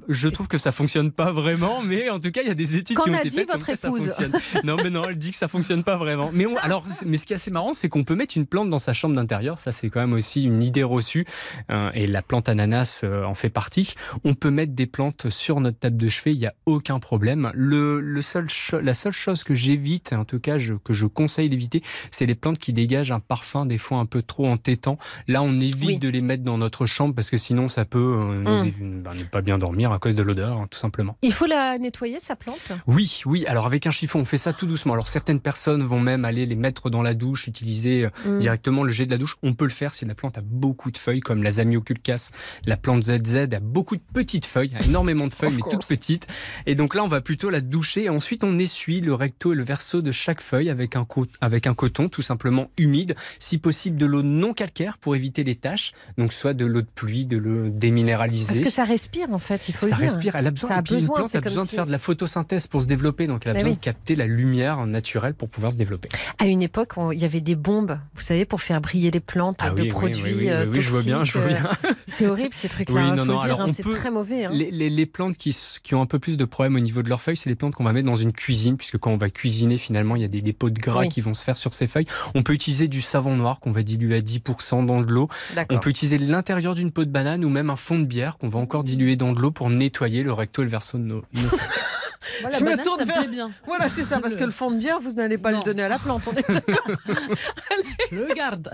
je 0.07 0.27
trouve 0.27 0.47
que 0.47 0.57
ça 0.57 0.71
fonctionne 0.71 1.11
pas 1.11 1.31
vraiment, 1.31 1.81
mais 1.81 2.09
en 2.09 2.19
tout 2.19 2.31
cas 2.31 2.41
il 2.41 2.47
y 2.47 2.51
a 2.51 2.55
des 2.55 2.75
études 2.75 2.97
Qu'en 2.97 3.03
qui 3.03 3.09
ont 3.11 3.13
a 3.13 3.19
été 3.19 3.29
dit 3.29 3.37
faites 3.37 3.47
votre 3.51 3.65
comme 3.65 3.65
quoi 3.65 3.75
ça 3.75 3.87
épouse 3.87 4.05
fonctionne. 4.07 4.31
Non 4.63 4.77
mais 4.83 4.89
non, 4.89 5.03
elle 5.07 5.17
dit 5.17 5.31
que 5.31 5.37
ça 5.37 5.47
fonctionne 5.47 5.83
pas 5.83 5.95
vraiment. 5.97 6.29
Mais, 6.33 6.45
on- 6.45 6.57
alors, 6.57 6.85
mais 7.05 7.17
ce 7.17 7.25
qui 7.25 7.33
est 7.33 7.35
assez 7.37 7.51
marrant, 7.51 7.73
c'est 7.73 7.89
qu'on 7.89 8.03
peut 8.03 8.15
mettre 8.15 8.35
une 8.37 8.45
plante 8.45 8.69
dans 8.69 8.77
sa 8.79 8.93
chambre 8.93 9.15
d'intérieur, 9.15 9.59
ça 9.59 9.71
c'est 9.71 9.89
quand 9.89 9.99
même 9.99 10.13
aussi 10.13 10.43
une 10.43 10.61
idée 10.61 10.83
reçue. 10.83 11.25
Euh, 11.71 11.89
et 11.93 12.07
la 12.07 12.21
plante 12.21 12.49
ananas 12.49 13.01
euh, 13.03 13.23
en 13.25 13.33
fait 13.35 13.49
partie. 13.49 13.93
On 14.23 14.33
peut 14.33 14.51
mettre 14.51 14.73
des 14.73 14.85
plantes 14.87 15.29
sur 15.29 15.59
notre 15.59 15.79
table 15.79 15.97
de 15.97 16.09
chevet, 16.09 16.33
il 16.33 16.39
n'y 16.39 16.45
a 16.47 16.53
aucun 16.65 16.99
problème. 16.99 17.51
Le, 17.53 17.99
le 18.01 18.21
seul 18.21 18.47
la 18.81 18.93
seule 18.93 19.11
chose 19.13 19.43
que 19.43 19.55
j'évite, 19.55 20.13
en 20.13 20.25
tout 20.25 20.39
cas 20.39 20.57
je- 20.57 20.73
que 20.73 20.93
je 20.93 21.05
conseille 21.05 21.49
d'éviter, 21.49 21.81
c'est 22.11 22.25
les 22.25 22.35
plantes 22.35 22.57
qui 22.59 22.73
dégagent 22.73 23.11
un 23.11 23.19
parfum 23.19 23.65
des 23.65 23.77
fois 23.77 23.97
un 23.99 24.05
peu 24.05 24.21
trop 24.21 24.47
entêtant. 24.47 24.97
Là, 25.27 25.41
on 25.43 25.59
évite 25.59 25.85
Oui. 25.87 25.97
de 25.99 26.09
les 26.09 26.21
mettre 26.21 26.43
dans 26.43 26.57
notre 26.57 26.85
chambre 26.85 27.13
parce 27.15 27.29
que 27.29 27.37
sinon 27.37 27.67
ça 27.67 27.85
peut 27.85 27.97
euh, 27.99 28.43
Mm. 28.43 28.67
évi- 28.67 29.01
ben, 29.01 29.13
ne 29.13 29.23
pas 29.23 29.41
bien 29.41 29.57
dormir 29.57 29.91
à 29.91 29.99
cause 29.99 30.15
de 30.15 30.23
l'odeur, 30.23 30.57
hein, 30.57 30.67
tout 30.69 30.77
simplement. 30.79 31.17
Il 31.21 31.33
faut 31.33 31.45
la 31.47 31.77
nettoyer, 31.77 32.19
sa 32.19 32.35
plante? 32.35 32.71
Oui, 32.87 33.21
oui. 33.25 33.45
Alors 33.45 33.65
avec 33.65 33.87
un 33.87 33.91
chiffon, 33.91 34.19
on 34.19 34.25
fait 34.25 34.37
ça 34.37 34.53
tout 34.53 34.65
doucement. 34.67 34.93
Alors 34.93 35.07
certaines 35.07 35.39
personnes 35.39 35.83
vont 35.83 35.99
même 35.99 36.25
aller 36.25 36.45
les 36.45 36.55
mettre 36.55 36.89
dans 36.89 37.01
la 37.01 37.13
douche, 37.13 37.47
utiliser 37.47 38.05
euh, 38.05 38.09
Mm. 38.25 38.39
directement 38.39 38.83
le 38.83 38.91
jet 38.91 39.05
de 39.05 39.11
la 39.11 39.17
douche. 39.17 39.37
On 39.43 39.53
peut 39.53 39.65
le 39.65 39.71
faire 39.71 39.93
si 39.93 40.05
la 40.05 40.15
plante 40.15 40.37
a 40.37 40.41
beaucoup 40.41 40.91
de 40.91 40.97
feuilles, 40.97 41.19
comme 41.21 41.43
la 41.43 41.56
Zamioculcas. 41.57 42.31
La 42.65 42.77
plante 42.77 43.03
ZZ 43.03 43.35
a 43.53 43.59
beaucoup 43.59 43.95
de 43.95 44.01
petites 44.13 44.45
feuilles, 44.45 44.71
a 44.79 44.83
énormément 44.85 45.27
de 45.27 45.33
feuilles, 45.33 45.53
mais 45.57 45.69
toutes 45.69 45.85
petites. 45.87 46.27
Et 46.65 46.75
donc 46.75 46.95
là, 46.95 47.03
on 47.03 47.07
va 47.07 47.21
plutôt 47.21 47.49
la 47.49 47.61
doucher. 47.61 48.05
Et 48.05 48.09
ensuite, 48.09 48.43
on 48.43 48.57
essuie 48.57 49.01
le 49.01 49.13
recto 49.13 49.53
et 49.53 49.55
le 49.55 49.63
verso 49.63 50.01
de 50.01 50.11
chaque 50.11 50.41
feuille 50.41 50.69
avec 50.69 50.95
un, 50.95 51.05
co- 51.05 51.27
avec 51.41 51.67
un 51.67 51.73
coton 51.73 52.09
tout 52.09 52.21
simplement 52.21 52.69
humide. 52.77 53.15
Si 53.39 53.57
possible, 53.57 53.97
de 53.97 54.05
l'eau 54.05 54.21
non 54.23 54.53
calcaire 54.53 54.97
pour 54.97 55.15
éviter 55.15 55.43
les 55.43 55.55
taches. 55.55 55.91
Donc 56.17 56.33
soit 56.33 56.53
de 56.53 56.65
l'eau 56.65 56.81
de 56.81 56.87
pluie, 56.93 57.25
de 57.25 57.37
l'eau 57.37 57.69
déminéralisée. 57.69 58.47
Parce 58.47 58.59
que 58.59 58.69
ça 58.69 58.83
respire 58.83 59.31
en 59.31 59.39
fait, 59.39 59.67
il 59.69 59.73
faut 59.73 59.87
Ça 59.87 59.95
dire. 59.95 60.05
respire, 60.05 60.35
elle 60.35 60.47
a 60.47 60.51
besoin. 60.51 60.69
Ça 60.69 60.75
a 60.77 60.81
besoin, 60.81 60.99
une 60.99 61.07
plante 61.07 61.35
a 61.35 61.41
besoin 61.41 61.63
de 61.63 61.67
si- 61.69 61.75
faire 61.75 61.85
de 61.85 61.91
la 61.91 61.99
photosynthèse 61.99 62.67
pour 62.67 62.81
se 62.81 62.87
développer, 62.87 63.27
donc 63.27 63.41
elle 63.45 63.51
a 63.51 63.53
besoin 63.55 63.71
oui. 63.71 63.75
de 63.75 63.81
capter 63.81 64.15
la 64.15 64.25
lumière 64.27 64.85
naturelle 64.85 65.33
pour 65.33 65.49
pouvoir 65.49 65.71
se 65.71 65.77
développer. 65.77 66.09
À 66.39 66.45
une 66.45 66.61
époque, 66.61 66.93
il 67.13 67.19
y 67.19 67.25
avait 67.25 67.41
des 67.41 67.55
bombes, 67.55 67.99
vous 68.15 68.21
savez, 68.21 68.45
pour 68.45 68.61
faire 68.61 68.81
briller 68.81 69.11
les 69.11 69.19
plantes 69.19 69.57
Ah 69.61 69.71
de 69.71 69.83
oui, 69.83 69.87
produits 69.89 70.21
oui, 70.23 70.49
euh, 70.49 70.65
oui, 70.71 70.81
je 70.81 70.89
vois 70.89 71.01
bien, 71.03 71.23
je 71.23 71.37
vois 71.37 71.46
bien. 71.47 71.69
C'est 72.05 72.27
horrible 72.27 72.53
ces 72.53 72.69
trucs-là. 72.69 72.95
Oui, 72.95 73.01
hein, 73.01 73.15
non, 73.15 73.25
non, 73.25 73.33
le 73.35 73.39
dire, 73.39 73.53
alors 73.55 73.61
hein, 73.61 73.67
c'est 73.71 73.83
peut- 73.83 73.93
très 73.93 74.09
mauvais. 74.11 74.45
hein. 74.45 74.49
Les, 74.53 74.71
les- 74.71 74.89
les 74.89 75.05
plantes 75.05 75.37
qui, 75.37 75.55
ont 75.93 76.01
un 76.01 76.05
peu 76.05 76.19
plus 76.19 76.37
de 76.37 76.45
problèmes 76.45 76.75
au 76.75 76.79
niveau 76.79 77.03
de 77.03 77.09
leurs 77.09 77.21
feuilles, 77.21 77.37
c'est 77.37 77.49
les 77.49 77.55
plantes 77.55 77.75
qu'on 77.75 77.83
va 77.83 77.93
mettre 77.93 78.07
dans 78.07 78.15
une 78.15 78.31
cuisine, 78.33 78.77
puisque 78.77 78.97
quand 78.97 79.11
on 79.11 79.17
va 79.17 79.29
cuisiner, 79.29 79.77
finalement, 79.77 80.15
il 80.15 80.21
y 80.21 80.25
a 80.25 80.29
des 80.29 80.41
dépôts 80.41 80.69
de 80.69 80.79
gras 80.79 81.01
Oui. 81.01 81.09
qui 81.09 81.21
vont 81.21 81.33
se 81.33 81.43
faire 81.43 81.57
sur 81.57 81.73
ces 81.73 81.87
feuilles. 81.87 82.07
On 82.35 82.43
peut 82.43 82.53
utiliser 82.53 82.87
du 82.87 83.01
savon 83.01 83.35
noir 83.35 83.59
qu'on 83.59 83.71
va 83.71 83.83
diluer 83.83 84.15
à 84.17 84.21
10% 84.21 84.85
dans 84.85 85.01
de 85.01 85.11
l'eau. 85.11 85.27
On 85.69 85.79
peut 85.79 85.89
utiliser 85.89 86.17
l'intérieur 86.17 86.75
d'une 86.75 86.91
peau 86.91 87.05
de 87.05 87.09
banane 87.11 87.43
ou 87.45 87.49
même 87.49 87.69
un 87.69 87.75
fond 87.75 87.99
de 87.99 88.05
bière 88.05 88.37
qu'on 88.37 88.49
va 88.49 88.59
encore 88.59 88.83
diluer 88.83 89.15
dans 89.15 89.31
de 89.33 89.39
l'eau 89.39 89.51
pour 89.51 89.69
nettoyer 89.69 90.23
le 90.23 90.33
recto 90.33 90.61
et 90.61 90.65
le 90.65 90.71
verso 90.71 90.97
de 90.97 91.03
nos, 91.03 91.23
nos 91.33 91.49
la 92.43 92.51
Je 92.51 92.63
me 92.63 92.75
tourne 92.81 92.99
ça 92.99 93.05
vers- 93.05 93.19
plaît 93.19 93.27
bien. 93.27 93.51
Voilà, 93.65 93.89
c'est 93.89 94.03
ça, 94.03 94.19
parce 94.19 94.35
que 94.35 94.43
le 94.43 94.51
fond 94.51 94.71
de 94.71 94.77
bière, 94.77 94.99
vous 94.99 95.13
n'allez 95.13 95.37
pas 95.37 95.51
Non. 95.51 95.59
le 95.59 95.63
donner 95.63 95.83
à 95.83 95.89
la 95.89 95.99
plante. 95.99 96.27
on 96.27 96.31
est 96.35 96.47
d'accord. 96.49 96.91
Je 98.11 98.15
le 98.15 98.33
garde. 98.33 98.71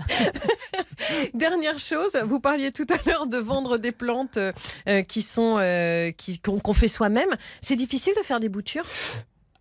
Dernière 1.33 1.79
chose, 1.79 2.17
vous 2.25 2.39
parliez 2.39 2.71
tout 2.71 2.87
à 2.89 3.09
l'heure 3.09 3.27
de 3.27 3.37
vendre 3.37 3.77
des 3.77 3.91
plantes 3.91 4.37
euh, 4.37 5.01
qui 5.03 5.21
sont 5.21 5.57
euh, 5.59 6.11
qu'on 6.43 6.73
fait 6.73 6.87
soi-même. 6.87 7.29
C'est 7.61 7.75
difficile 7.75 8.13
de 8.17 8.23
faire 8.23 8.39
des 8.39 8.49
boutures? 8.49 8.85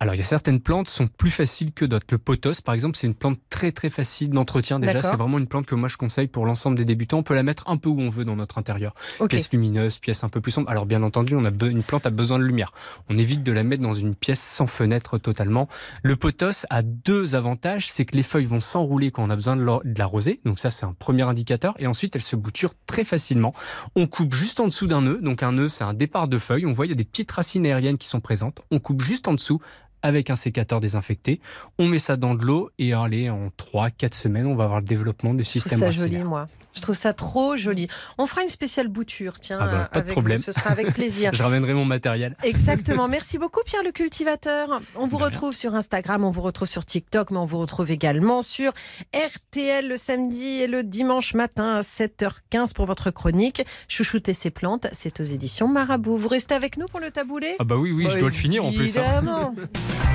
Alors, 0.03 0.15
il 0.15 0.17
y 0.17 0.21
a 0.21 0.25
certaines 0.25 0.59
plantes 0.59 0.87
qui 0.87 0.91
sont 0.95 1.07
plus 1.07 1.31
faciles 1.31 1.71
que 1.71 1.85
d'autres. 1.85 2.07
Le 2.09 2.17
pothos, 2.17 2.59
par 2.59 2.75
exemple, 2.75 2.97
c'est 2.97 3.07
une 3.07 3.15
plante 3.15 3.39
très 3.49 3.71
très 3.71 3.89
facile 3.89 4.31
d'entretien. 4.31 4.77
Déjà, 4.77 5.01
c'est 5.01 5.15
vraiment 5.15 5.37
une 5.37 5.47
plante 5.47 5.65
que 5.65 5.75
moi 5.75 5.87
je 5.87 5.95
conseille 5.95 6.27
pour 6.27 6.45
l'ensemble 6.45 6.75
des 6.75 6.83
débutants. 6.83 7.19
On 7.19 7.23
peut 7.23 7.35
la 7.35 7.41
mettre 7.41 7.69
un 7.69 7.77
peu 7.77 7.87
où 7.87 8.01
on 8.01 8.09
veut 8.09 8.25
dans 8.25 8.35
notre 8.35 8.57
intérieur. 8.57 8.93
Ok. 9.21 9.29
Pièce 9.29 9.49
lumineuse, 9.53 9.99
pièce 9.99 10.25
un 10.25 10.27
peu 10.27 10.41
plus 10.41 10.51
sombre. 10.51 10.69
Alors, 10.69 10.85
bien 10.85 11.03
entendu, 11.03 11.37
on 11.37 11.45
a 11.45 11.51
be- 11.51 11.71
une 11.71 11.83
plante 11.83 12.05
a 12.05 12.09
besoin 12.09 12.37
de 12.37 12.43
lumière. 12.43 12.73
On 13.09 13.17
évite 13.17 13.43
de 13.43 13.53
la 13.53 13.63
mettre 13.63 13.81
dans 13.81 13.93
une 13.93 14.13
pièce 14.13 14.41
sans 14.41 14.67
fenêtre 14.67 15.19
totalement. 15.19 15.69
Le 16.03 16.17
pothos 16.17 16.65
a 16.69 16.81
deux 16.81 17.35
avantages. 17.35 17.89
C'est 17.89 18.03
que 18.03 18.17
les 18.17 18.23
feuilles 18.23 18.43
vont 18.43 18.59
s'enrouler 18.59 19.09
quand 19.09 19.23
on 19.23 19.29
a 19.29 19.37
besoin 19.37 19.55
de 19.55 19.63
l'arroser. 19.97 20.41
Donc 20.43 20.59
ça, 20.59 20.69
c'est 20.69 20.85
un 20.85 20.91
premier 20.91 21.23
indicateur. 21.23 21.75
Et 21.79 21.87
ensuite, 21.87 22.13
elles 22.17 22.21
se 22.21 22.35
bouturent 22.35 22.75
très 22.87 23.05
facilement. 23.05 23.53
On 23.95 24.05
coupe 24.07 24.33
juste 24.33 24.59
en 24.59 24.65
dessous 24.65 24.87
d'un 24.87 25.03
nœud. 25.03 25.21
Donc 25.21 25.43
un 25.43 25.53
nœud, 25.53 25.69
c'est 25.69 25.85
un 25.85 25.93
départ 25.93 26.27
de 26.27 26.37
feuilles. 26.39 26.65
On 26.65 26.73
voit, 26.73 26.87
il 26.87 26.89
y 26.89 26.91
a 26.91 26.95
des 26.95 27.05
petites 27.05 27.31
racines 27.31 27.65
aériennes 27.65 27.97
qui 27.97 28.09
sont 28.09 28.19
présentes. 28.19 28.63
On 28.69 28.79
coupe 28.79 29.01
juste 29.01 29.29
en 29.29 29.33
dessous 29.33 29.61
avec 30.03 30.29
un 30.29 30.35
sécateur 30.35 30.79
désinfecté. 30.79 31.39
On 31.79 31.87
met 31.87 31.99
ça 31.99 32.17
dans 32.17 32.35
de 32.35 32.43
l'eau 32.43 32.69
et 32.77 32.93
allez, 32.93 33.29
en 33.29 33.47
3-4 33.57 34.13
semaines, 34.13 34.45
on 34.45 34.55
va 34.55 34.65
avoir 34.65 34.81
le 34.81 34.85
développement 34.85 35.33
du 35.33 35.43
système 35.43 35.81
racinaire. 35.81 36.11
joli, 36.11 36.23
moi. 36.23 36.47
Je 36.75 36.81
trouve 36.81 36.95
ça 36.95 37.13
trop 37.13 37.55
joli. 37.57 37.87
On 38.17 38.27
fera 38.27 38.41
une 38.43 38.49
spéciale 38.49 38.87
bouture, 38.87 39.39
tiens, 39.39 39.59
Ah 39.61 39.65
bah, 39.67 39.89
pas 39.91 39.99
de 39.99 40.05
avec 40.05 40.11
problème. 40.11 40.37
vous. 40.37 40.43
Ce 40.43 40.51
sera 40.51 40.71
avec 40.71 40.93
plaisir. 40.93 41.31
Je 41.33 41.43
ramènerai 41.43 41.73
mon 41.73 41.85
matériel. 41.85 42.35
Exactement. 42.43 43.07
Merci 43.07 43.37
beaucoup, 43.37 43.61
Pierre 43.65 43.83
le 43.83 43.91
cultivateur. 43.91 44.81
On 44.95 45.05
vous 45.07 45.17
De 45.17 45.23
rien. 45.23 45.25
retrouve 45.27 45.53
sur 45.53 45.75
Instagram, 45.75 46.23
on 46.23 46.29
vous 46.29 46.41
retrouve 46.41 46.67
sur 46.67 46.85
TikTok, 46.85 47.31
mais 47.31 47.37
on 47.37 47.45
vous 47.45 47.59
retrouve 47.59 47.91
également 47.91 48.41
sur 48.41 48.71
RTL 49.13 49.87
le 49.87 49.97
samedi 49.97 50.61
et 50.61 50.67
le 50.67 50.83
dimanche 50.83 51.33
matin 51.33 51.75
à 51.77 51.81
7h15 51.81 52.73
pour 52.73 52.85
votre 52.85 53.11
chronique. 53.11 53.63
Chouchouter 53.87 54.33
ses 54.33 54.49
plantes, 54.49 54.87
c'est 54.93 55.19
aux 55.19 55.23
éditions 55.23 55.67
Marabout. 55.67 56.17
Vous 56.17 56.27
restez 56.27 56.55
avec 56.55 56.77
nous 56.77 56.87
pour 56.87 56.99
le 56.99 57.11
taboulet 57.11 57.55
Ah 57.59 57.63
bah 57.63 57.75
oui, 57.77 57.91
oui, 57.91 58.07
je 58.11 58.17
dois 58.19 58.29
le 58.29 58.33
finir 58.35 58.65
en 58.65 58.71
plus. 58.71 58.97
hein. 58.97 59.53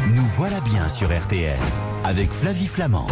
Nous 0.08 0.22
voilà 0.36 0.60
bien 0.62 0.88
sur 0.88 1.08
RTL 1.16 1.56
avec 2.04 2.30
Flavie 2.30 2.66
Flamand. 2.66 3.06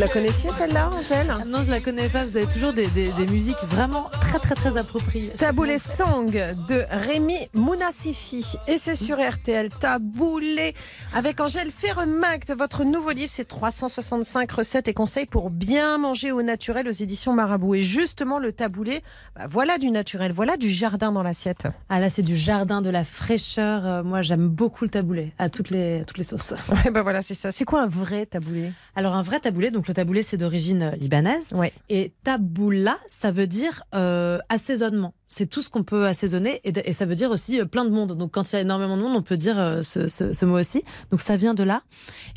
La 0.00 0.08
connaissiez 0.08 0.50
celle-là, 0.50 0.88
Angèle? 0.98 1.26
Ah 1.30 1.44
Non, 1.46 1.62
je 1.62 1.70
la 1.70 1.78
connais 1.80 2.08
pas. 2.08 2.24
Vous 2.24 2.36
avez 2.36 2.46
toujours 2.46 2.72
des, 2.72 2.86
des- 2.88 3.12
des 3.12 3.26
musiques 3.26 3.56
vraiment 3.68 4.08
très 4.20 4.38
très 4.38 4.54
très 4.54 4.76
appropriées. 4.78 5.28
Taboulé 5.38 5.78
Song 5.78 6.30
de 6.30 6.84
Rémi 6.90 7.36
Mounassifi. 7.54 8.56
Et 8.66 8.78
c'est 8.78 8.94
sur 8.96 9.18
RTL 9.20 9.68
Taboulé 9.78 10.74
avec 11.14 11.40
Angèle 11.40 11.70
Ferremact. 11.70 12.52
Votre 12.56 12.84
nouveau 12.84 13.10
livre, 13.10 13.30
c'est 13.30 13.46
365 13.46 14.50
recettes 14.52 14.88
et 14.88 14.94
conseils 14.94 15.26
pour 15.26 15.50
bien 15.50 15.98
manger 15.98 16.32
au 16.32 16.42
naturel 16.42 16.88
aux 16.88 16.92
éditions 16.92 17.34
Marabout. 17.34 17.74
Et 17.74 17.82
justement, 17.82 18.38
le 18.38 18.52
taboulé, 18.52 19.02
bah, 19.36 19.46
voilà 19.50 19.76
du 19.76 19.90
naturel, 19.90 20.32
voilà 20.32 20.56
du 20.56 20.70
jardin 20.70 21.12
dans 21.12 21.22
l'assiette. 21.22 21.64
Ah 21.90 22.00
là, 22.00 22.08
c'est 22.08 22.22
du 22.22 22.36
jardin, 22.36 22.80
de 22.80 22.90
la 22.90 23.04
fraîcheur. 23.04 23.86
Euh, 23.86 24.02
Moi, 24.02 24.22
j'aime 24.22 24.48
beaucoup 24.48 24.84
le 24.84 24.90
taboulé 24.90 25.34
à 25.38 25.50
toutes 25.50 25.68
les, 25.70 26.00
à 26.00 26.04
toutes 26.04 26.18
les 26.18 26.24
sauces. 26.24 26.54
Ouais, 26.70 26.90
bah 26.90 27.02
voilà, 27.02 27.20
c'est 27.20 27.34
ça. 27.34 27.52
C'est 27.52 27.64
quoi 27.66 27.82
un 27.82 27.86
vrai 27.86 28.24
taboulé? 28.24 28.72
Alors, 28.96 29.14
un 29.14 29.22
vrai 29.22 29.40
taboulé, 29.40 29.70
donc 29.70 29.89
le 29.90 29.94
taboulé, 29.94 30.22
c'est 30.22 30.36
d'origine 30.36 30.82
euh, 30.82 30.90
libanaise. 30.92 31.50
Ouais. 31.52 31.72
Et 31.88 32.12
taboula, 32.22 32.96
ça 33.08 33.30
veut 33.32 33.46
dire 33.48 33.82
euh, 33.94 34.38
assaisonnement. 34.48 35.14
C'est 35.28 35.46
tout 35.46 35.62
ce 35.62 35.68
qu'on 35.70 35.84
peut 35.84 36.06
assaisonner 36.06 36.60
et, 36.64 36.92
ça 36.92 37.06
veut 37.06 37.14
dire 37.16 37.30
aussi 37.30 37.60
euh, 37.60 37.64
plein 37.64 37.84
de 37.84 37.90
monde. 37.90 38.16
Donc 38.16 38.30
quand 38.32 38.50
il 38.52 38.54
y 38.54 38.58
a 38.58 38.62
énormément 38.62 38.96
de 38.96 39.02
monde, 39.02 39.16
on 39.16 39.22
peut 39.22 39.36
dire 39.36 39.58
euh, 39.58 39.82
ce, 39.82 40.08
ce- 40.08 40.32
ce 40.32 40.44
mot 40.44 40.58
aussi. 40.58 40.82
Donc 41.10 41.20
ça 41.20 41.36
vient 41.36 41.54
de 41.54 41.62
là. 41.64 41.82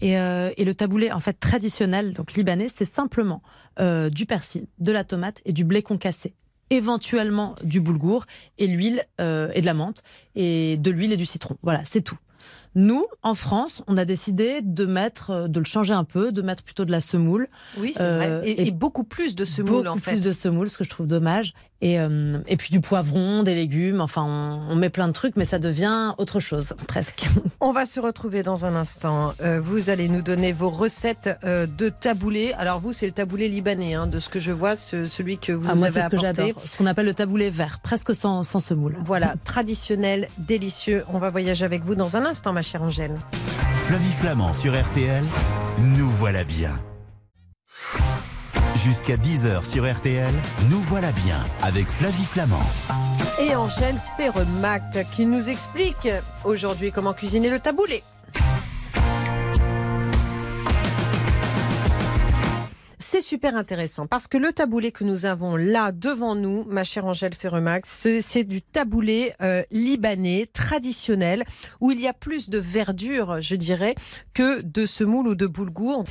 Et, 0.02 0.18
euh, 0.18 0.52
et 0.58 0.66
le 0.66 0.74
taboulé, 0.74 1.12
en 1.12 1.20
fait, 1.20 1.40
traditionnel, 1.40 2.14
donc 2.14 2.34
libanais, 2.34 2.68
c'est 2.76 2.86
simplement 2.86 3.42
du 4.12 4.26
persil, 4.28 4.68
de 4.78 4.92
la 4.92 5.04
tomate 5.04 5.42
et 5.46 5.52
du 5.54 5.64
blé 5.64 5.82
concassé. 5.82 6.36
Éventuellement 6.70 7.56
du 7.64 7.82
boulgour 7.82 8.26
et 8.58 8.68
l'huile 8.68 9.04
et 9.20 9.62
de 9.62 9.66
la 9.66 9.74
menthe 9.74 10.04
et 10.36 10.78
de 10.78 10.92
l'huile 10.92 11.12
et 11.14 11.18
du 11.18 11.26
citron. 11.26 11.58
Voilà, 11.64 11.82
c'est 11.86 12.02
tout. 12.02 12.18
Nous, 12.76 13.06
en 13.22 13.36
France, 13.36 13.84
on 13.88 13.98
a 13.98 14.06
décidé 14.06 14.62
de 14.64 14.86
mettre, 14.86 15.30
euh, 15.30 15.48
de 15.48 15.60
le 15.60 15.66
changer 15.66 15.94
un 15.94 16.04
peu, 16.04 16.32
de 16.32 16.42
mettre 16.42 16.64
plutôt 16.64 16.86
de 16.86 16.92
la 16.92 17.02
semoule. 17.02 17.48
Oui, 17.78 17.92
c'est 17.96 18.04
Euh, 18.04 18.18
vrai. 18.40 18.50
Et, 18.50 18.62
et 18.64 18.68
et 18.68 18.72
beaucoup 18.72 19.04
plus 19.04 19.36
de 19.36 19.46
semoule, 19.46 19.84
beaucoup 19.84 19.88
en 19.90 19.98
fait. 19.98 20.12
plus 20.12 20.24
de 20.24 20.34
semoule, 20.34 20.70
ce 20.70 20.78
que 20.78 20.84
je 20.84 20.90
trouve 20.90 21.08
dommage. 21.08 21.54
Et, 21.86 22.00
euh, 22.00 22.38
et 22.48 22.56
puis 22.56 22.70
du 22.72 22.80
poivron, 22.80 23.44
des 23.44 23.56
légumes, 23.56 24.00
enfin 24.00 24.24
on, 24.24 24.72
on 24.72 24.76
met 24.78 24.90
plein 24.90 25.08
de 25.10 25.12
trucs, 25.12 25.36
mais 25.36 25.44
ça 25.44 25.60
devient 25.60 26.14
autre 26.18 26.40
chose, 26.40 26.76
presque. 26.88 27.28
On 27.60 27.74
va 27.74 27.86
se 27.86 28.00
retrouver 28.00 28.42
dans 28.42 28.66
un 28.66 28.74
instant. 28.76 29.34
Euh, 29.42 29.60
vous 29.62 29.90
allez 29.90 30.08
nous 30.08 30.22
donner 30.22 30.54
vos 30.54 30.70
recettes 30.70 31.30
euh, 31.44 31.66
de 31.66 31.90
taboulé. 31.90 32.54
Alors 32.58 32.80
vous, 32.80 32.94
c'est 32.94 33.06
le 33.06 33.12
taboulé 33.12 33.50
libanais, 33.50 33.96
hein, 33.96 34.08
de 34.08 34.20
ce 34.20 34.30
que 34.30 34.40
je 34.40 34.54
vois, 34.54 34.78
ce- 34.78 35.06
celui 35.06 35.38
que 35.38 35.52
vous 35.52 35.68
Ah, 35.70 35.76
moi, 35.76 35.88
avez 35.88 36.00
c'est 36.00 36.06
ce 36.06 36.10
que 36.10 36.16
apporté. 36.18 36.42
j'adore. 36.48 36.62
Ce 36.66 36.78
qu'on 36.78 36.86
appelle 36.86 37.06
le 37.06 37.14
taboulé 37.14 37.50
vert, 37.50 37.80
presque 37.84 38.16
sans, 38.16 38.44
sans 38.44 38.62
semoule. 38.62 38.96
Voilà, 39.06 39.36
traditionnel, 39.44 40.30
délicieux. 40.38 41.04
On 41.14 41.20
va 41.20 41.30
voyager 41.32 41.66
avec 41.66 41.84
vous 41.84 41.96
dans 41.96 42.16
un 42.16 42.26
instant, 42.26 42.54
ma 42.54 42.62
chère 42.62 42.82
Angèle. 42.84 43.16
Flavie 43.76 44.12
Flamand 44.14 44.54
sur 44.54 44.74
RTL. 44.74 45.24
Nous 45.98 46.10
voilà 46.10 46.46
bien. 46.46 46.80
Jusqu'à 48.84 49.16
10h 49.16 49.64
sur 49.64 49.90
RTL. 49.90 50.34
Nous 50.70 50.82
voilà 50.82 51.14
bien 51.14 51.38
avec 51.62 51.88
Flavie 51.90 52.26
Flamand. 52.26 52.60
Et 53.40 53.56
Angèle 53.56 53.96
Ferremact 54.18 55.06
qui 55.16 55.26
nous 55.26 55.50
explique 55.50 56.10
aujourd'hui 56.44 56.92
comment 56.92 57.14
cuisiner 57.14 57.50
le 57.50 57.62
taboulé. 57.62 58.04
C'est 63.14 63.22
super 63.22 63.56
intéressant 63.56 64.08
parce 64.08 64.26
que 64.26 64.40
le 64.40 64.52
taboulé 64.54 64.92
que 64.92 65.04
nous 65.04 65.26
avons 65.26 65.56
là 65.56 65.92
devant 65.92 66.34
nous, 66.34 66.64
ma 66.68 66.84
chère 66.84 67.06
Angèle 67.06 67.36
Ferremax, 67.36 68.08
c'est 68.22 68.44
du 68.44 68.64
taboulé 68.64 69.34
euh, 69.40 69.62
libanais 69.70 70.50
traditionnel 70.52 71.44
où 71.80 71.92
il 71.92 72.02
y 72.02 72.08
a 72.08 72.14
plus 72.14 72.50
de 72.50 72.58
verdure, 72.58 73.40
je 73.40 73.56
dirais, 73.56 73.94
que 74.34 74.64
de 74.64 74.88
semoule 74.88 75.28
ou 75.28 75.36
de 75.36 75.46
boulgour. 75.46 76.06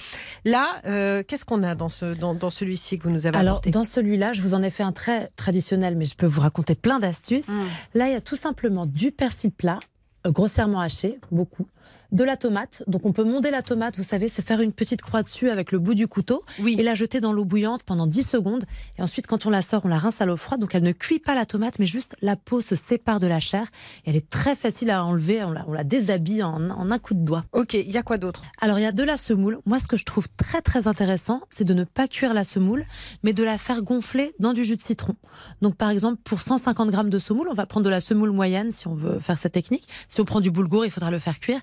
Là, 0.44 0.80
euh, 0.86 1.24
qu'est-ce 1.26 1.44
qu'on 1.44 1.64
a 1.64 1.74
dans, 1.74 1.88
ce, 1.88 2.14
dans, 2.14 2.34
dans 2.34 2.50
celui-ci 2.50 3.00
que 3.00 3.02
vous 3.08 3.10
nous 3.10 3.26
avez 3.26 3.36
Alors, 3.36 3.54
apporté? 3.54 3.70
dans 3.70 3.82
celui-là, 3.82 4.32
je 4.32 4.40
vous 4.40 4.54
en 4.54 4.62
ai 4.62 4.70
fait 4.70 4.84
un 4.84 4.92
très 4.92 5.26
traditionnel, 5.34 5.96
mais 5.96 6.04
je 6.04 6.14
peux 6.14 6.26
vous 6.26 6.42
raconter 6.42 6.76
plein 6.76 7.00
d'astuces. 7.00 7.48
Mm. 7.48 7.64
Là, 7.94 8.06
il 8.10 8.12
y 8.12 8.16
a 8.16 8.20
tout 8.20 8.36
simplement 8.36 8.86
du 8.86 9.10
persil 9.10 9.50
plat, 9.50 9.80
euh, 10.24 10.30
grossièrement 10.30 10.78
haché, 10.78 11.18
beaucoup, 11.32 11.66
de 12.12 12.24
la 12.24 12.36
tomate. 12.36 12.84
Donc 12.86 13.04
on 13.06 13.12
peut 13.12 13.24
monder 13.24 13.50
la 13.50 13.62
tomate, 13.62 13.96
vous 13.96 14.04
savez, 14.04 14.28
c'est 14.28 14.42
faire 14.46 14.60
une 14.60 14.72
petite 14.72 15.02
croix 15.02 15.22
dessus 15.22 15.50
avec 15.50 15.72
le 15.72 15.78
bout 15.78 15.94
du 15.94 16.06
couteau 16.06 16.44
Oui. 16.60 16.76
et 16.78 16.82
la 16.82 16.94
jeter 16.94 17.20
dans 17.20 17.32
l'eau 17.32 17.44
bouillante 17.44 17.82
pendant 17.82 18.06
10 18.06 18.22
secondes. 18.22 18.64
Et 18.98 19.02
ensuite, 19.02 19.26
quand 19.26 19.46
on 19.46 19.50
la 19.50 19.62
sort, 19.62 19.82
on 19.84 19.88
la 19.88 19.98
rince 19.98 20.20
à 20.20 20.26
l'eau 20.26 20.36
froide. 20.36 20.60
Donc 20.60 20.74
elle 20.74 20.82
ne 20.82 20.92
cuit 20.92 21.18
pas 21.18 21.34
la 21.34 21.46
tomate, 21.46 21.78
mais 21.78 21.86
juste 21.86 22.14
la 22.22 22.36
peau 22.36 22.60
se 22.60 22.76
sépare 22.76 23.18
de 23.18 23.26
la 23.26 23.40
chair. 23.40 23.66
Et 24.04 24.10
elle 24.10 24.16
est 24.16 24.28
très 24.30 24.54
facile 24.54 24.90
à 24.90 25.04
enlever. 25.04 25.42
On 25.42 25.50
la, 25.52 25.64
on 25.66 25.72
la 25.72 25.84
déshabille 25.84 26.42
en, 26.42 26.70
en 26.70 26.90
un 26.90 26.98
coup 26.98 27.14
de 27.14 27.24
doigt. 27.24 27.44
Ok, 27.52 27.74
il 27.74 27.90
y 27.90 27.96
a 27.98 28.02
quoi 28.02 28.18
d'autre? 28.18 28.42
Alors 28.60 28.78
il 28.78 28.82
y 28.82 28.86
a 28.86 28.92
de 28.92 29.02
la 29.02 29.16
semoule. 29.16 29.58
Moi, 29.64 29.78
ce 29.78 29.88
que 29.88 29.96
je 29.96 30.04
trouve 30.04 30.28
très 30.36 30.60
très 30.62 30.86
intéressant, 30.88 31.40
c'est 31.50 31.64
de 31.64 31.74
ne 31.74 31.84
pas 31.84 32.08
cuire 32.08 32.34
la 32.34 32.44
semoule, 32.44 32.84
mais 33.22 33.32
de 33.32 33.42
la 33.42 33.58
faire 33.58 33.82
gonfler 33.82 34.34
dans 34.38 34.52
du 34.52 34.64
jus 34.64 34.76
de 34.76 34.82
citron. 34.82 35.14
Donc 35.62 35.76
par 35.76 35.90
exemple, 35.90 36.20
pour 36.24 36.40
150 36.42 36.90
grammes 36.90 37.10
de 37.10 37.18
semoule, 37.18 37.48
on 37.50 37.54
va 37.54 37.66
prendre 37.66 37.84
de 37.84 37.90
la 37.90 38.00
semoule 38.00 38.30
moyenne 38.32 38.70
si 38.72 38.86
on 38.86 38.94
veut 38.94 39.18
faire 39.18 39.38
cette 39.38 39.52
technique. 39.52 39.88
Si 40.08 40.20
on 40.20 40.24
prend 40.24 40.40
du 40.40 40.50
boulgour, 40.50 40.84
il 40.84 40.90
faudra 40.90 41.10
le 41.10 41.18
faire 41.18 41.40
cuire. 41.40 41.60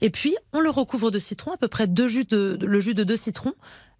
Et 0.00 0.10
puis 0.10 0.36
on 0.52 0.60
le 0.60 0.70
recouvre 0.70 1.10
de 1.10 1.18
citron, 1.18 1.52
à 1.52 1.56
peu 1.56 1.68
près 1.68 1.86
deux 1.86 2.08
jus 2.08 2.24
de, 2.24 2.58
le 2.60 2.80
jus 2.80 2.94
de 2.94 3.04
deux 3.04 3.16
citrons. 3.16 3.54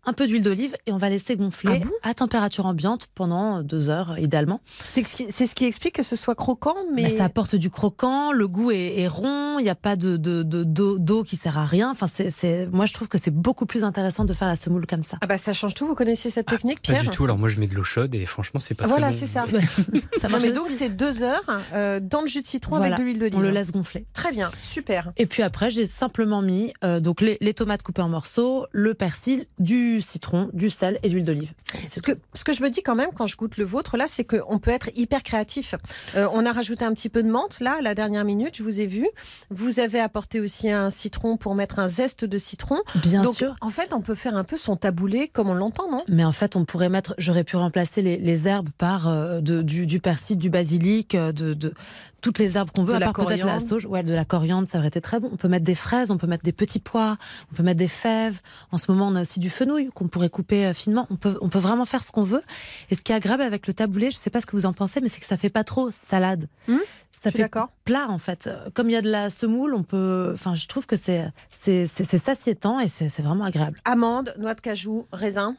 Un 0.09 0.12
peu 0.14 0.27
d'huile 0.27 0.42
d'olive 0.42 0.75
et 0.87 0.92
on 0.92 0.97
va 0.97 1.11
laisser 1.11 1.37
gonfler 1.37 1.81
Ah 1.83 1.85
bon 1.87 1.92
à 2.03 2.14
température 2.14 2.64
ambiante 2.64 3.09
pendant 3.14 3.61
deux 3.62 3.90
heures 3.90 4.18
idéalement. 4.18 4.61
C'est 4.66 5.07
ce, 5.07 5.14
qui- 5.16 5.27
c'est 5.31 5.47
ce 5.47 5.55
qui 5.55 5.66
explique 5.66 5.94
que 5.97 6.03
ce 6.03 6.16
soit 6.16 6.35
croquant, 6.35 6.75
mais. 6.94 7.03
Mais 7.03 7.11
ça 7.11 7.25
apporte 7.25 7.57
du 7.57 7.68
croquant, 7.71 8.33
le 8.33 8.49
goût 8.49 8.71
est, 8.71 9.01
est 9.01 9.09
rond, 9.09 9.59
il 9.59 9.64
n'y 9.64 9.68
a 9.71 9.75
pas 9.75 9.97
de 9.97 10.16
de- 10.16 10.42
de- 10.42 10.64
d'eau 10.64 11.23
qui 11.25 11.37
sert 11.37 11.59
à 11.59 11.64
rien. 11.66 11.90
Enfin, 11.90 12.07
c'est, 12.07 12.66
moi 12.73 12.87
je 12.87 12.94
trouve 12.94 13.09
que 13.09 13.18
c'est 13.18 13.31
beaucoup 13.31 13.66
plus 13.66 13.85
intéressant 13.85 14.25
de 14.25 14.33
faire 14.33 14.49
la 14.49 14.57
semoule 14.57 14.87
comme 14.87 15.03
ça. 15.03 15.18
Ah 15.21 15.27
bah 15.27 15.37
ça 15.38 15.53
change 15.53 15.75
tout. 15.75 15.87
Vous 15.87 15.94
connaissiez 15.94 16.31
cette 16.31 16.47
technique, 16.47 16.81
Pas 16.83 16.92
Pierre? 16.94 17.03
du 17.03 17.11
tout. 17.11 17.25
Alors 17.25 17.37
moi, 17.38 17.49
je 17.51 17.59
mets 17.59 17.66
de 17.66 17.75
l'eau 17.75 17.85
chaude 17.85 18.14
et 18.14 18.25
franchement, 18.25 18.61
c'est 18.61 18.75
pas 18.75 18.85
très 18.85 18.90
Voilà, 18.92 19.11
bon. 19.11 19.16
c'est 19.18 19.27
ça. 19.27 19.44
ça 20.21 20.29
Non, 20.29 20.38
mais 20.40 20.53
donc 20.53 20.68
c'est 20.68 20.88
deux 20.88 21.23
heures 21.23 21.44
euh, 21.75 22.01
dans 22.01 22.23
le 22.23 22.29
jus 22.29 22.40
de 22.40 22.47
citron 22.47 22.77
Voilà, 22.77 22.94
avec 22.94 22.99
de 22.99 23.05
l'huile 23.05 23.18
d'olive. 23.18 23.37
on 23.38 23.42
le 23.42 23.51
laisse 23.51 23.73
gonfler. 23.73 24.07
Très 24.14 24.33
bien, 24.33 24.51
super. 24.61 25.12
Et 25.16 25.27
puis 25.27 25.42
après, 25.42 25.71
j'ai 25.71 25.87
simplement 25.87 26.40
mis 26.42 26.73
euh, 26.85 27.01
donc 27.01 27.21
les, 27.21 27.37
les 27.40 27.55
tomates 27.55 27.83
coupées 27.83 28.03
en 28.03 28.09
morceaux, 28.09 28.66
le 28.73 28.94
persil, 28.94 29.44
du 29.59 29.98
citron, 30.03 30.51
du 30.53 30.71
sel 30.71 30.99
et 31.03 31.09
de 31.09 31.15
l'huile 31.15 31.25
d'olive. 31.25 31.53
Ce 31.89 32.01
que, 32.01 32.13
ce 32.35 32.45
que 32.45 32.53
je 32.53 32.63
me 32.63 32.71
dis 32.71 32.83
quand 32.83 32.95
même 32.95 33.11
quand 33.15 33.27
je 33.27 33.37
goûte 33.37 33.57
le 33.57 33.65
vôtre, 33.65 33.97
là, 33.97 34.07
c'est 34.09 34.25
qu'on 34.25 34.59
peut 34.59 34.71
être 34.71 34.91
hyper 34.97 35.23
créatif. 35.23 35.75
Euh, 36.15 36.27
on 36.33 36.45
a 36.47 36.53
rajouté 36.53 36.85
un 36.85 36.93
petit 36.95 37.09
peu 37.09 37.23
de 37.23 37.31
menthe, 37.31 37.61
là, 37.61 37.77
à 37.79 37.83
la 37.83 37.95
dernière 37.95 38.25
minute, 38.25 38.57
je 38.57 38.63
vous 38.63 38.81
ai 38.81 38.87
vu. 38.87 39.07
Vous 39.51 39.81
avez 39.81 40.01
apporté 40.01 40.41
aussi 40.41 40.71
un 40.71 40.91
citron 40.91 41.37
pour 41.37 41.55
mettre 41.55 41.79
un 41.79 41.89
zeste 41.89 42.25
de 42.25 42.39
citron. 42.39 42.79
Bien 43.03 43.23
Donc, 43.23 43.35
sûr. 43.37 43.55
en 43.61 43.71
fait, 43.71 43.93
on 43.93 44.01
peut 44.01 44.15
faire 44.15 44.37
un 44.37 44.45
peu 44.45 44.57
son 44.57 44.77
taboulé 44.77 45.29
comme 45.29 45.49
on 45.49 45.55
l'entend, 45.55 45.91
non? 45.91 46.03
Mais 46.09 46.25
en 46.25 46.33
fait, 46.33 46.57
on 46.57 46.65
pourrait 46.65 46.89
mettre, 46.89 47.15
j'aurais 47.19 47.45
pu 47.45 47.57
remplacer 47.57 48.03
les, 48.03 48.17
les 48.17 48.49
herbes 48.49 48.69
par 48.79 49.09
euh, 49.09 49.41
de- 49.41 49.63
du, 49.63 49.87
du 49.87 50.01
persil, 50.01 50.37
du 50.39 50.51
basilic, 50.51 51.15
euh, 51.15 51.33
de, 51.33 51.55
de 51.55 51.75
toutes 52.20 52.38
les 52.38 52.57
herbes 52.57 52.70
qu'on 52.70 52.83
veut, 52.85 52.98
De 52.98 53.02
à 53.04 53.12
part 53.12 53.26
peut-être 53.26 53.46
la 53.46 53.61
sauge, 53.61 53.87
ouais, 53.87 54.02
de 54.02 54.12
la 54.12 54.24
coriandre, 54.24 54.66
ça 54.66 54.78
aurait 54.78 54.88
été 54.88 55.00
très 55.00 55.20
bon. 55.20 55.31
On 55.33 55.37
peut 55.37 55.48
mettre 55.48 55.64
des 55.64 55.74
fraises, 55.74 56.11
on 56.11 56.16
peut 56.18 56.26
mettre 56.26 56.44
des 56.44 56.52
petits 56.52 56.81
pois, 56.81 57.16
on 57.52 57.54
peut 57.54 57.62
mettre 57.62 57.78
des 57.78 57.88
fèves. 57.88 58.40
En 58.72 58.78
ce 58.78 58.90
moment, 58.90 59.07
on 59.09 59.14
a 59.14 59.22
aussi 59.22 59.40
du 59.40 59.50
fenouil 59.50 59.90
qu'on 59.94 60.09
pourrait 60.09 60.31
couper 60.31 60.66
euh, 60.66 60.74
finement. 60.74 61.07
On 61.11 61.16
peut, 61.16 61.38
on 61.40 61.48
peut 61.48 61.59
vraiment 61.59 61.85
faire 61.85 62.02
ce 62.02 62.11
qu'on 62.12 62.22
veut. 62.24 62.42
Et 62.90 62.94
ce 62.94 63.02
qui 63.02 63.12
est 63.12 63.14
agréable 63.14 63.42
avec 63.42 63.66
le 63.66 63.72
taboulé, 63.74 64.11
je 64.11 64.16
sais 64.16 64.31
pas 64.31 64.40
ce 64.40 64.46
que 64.46 64.57
vous 64.57 64.66
en 64.66 64.72
pensez, 64.72 65.00
mais 65.00 65.09
c'est 65.09 65.20
que 65.20 65.26
ça 65.26 65.37
fait 65.37 65.50
pas 65.50 65.64
trop 65.64 65.90
salade. 65.90 66.48
Hum, 66.68 66.78
ça 67.12 67.31
fait 67.31 67.50
plat 67.85 68.07
en 68.09 68.18
fait. 68.18 68.48
Comme 68.74 68.88
il 68.90 68.92
y 68.92 68.96
a 68.96 69.02
de 69.02 69.11
la 69.11 69.31
semoule, 69.31 69.74
on 69.74 69.83
peut. 69.83 70.31
Enfin, 70.35 70.54
je 70.54 70.66
trouve 70.66 70.87
que 70.87 70.96
c'est 70.96 71.31
c'est 71.50 71.87
satiétant 72.18 72.78
et 72.81 72.88
c'est 72.88 73.09
vraiment 73.22 73.44
agréable. 73.44 73.78
Amandes, 73.85 74.35
noix 74.38 74.54
de 74.54 74.61
cajou, 74.61 75.07
raisin. 75.12 75.57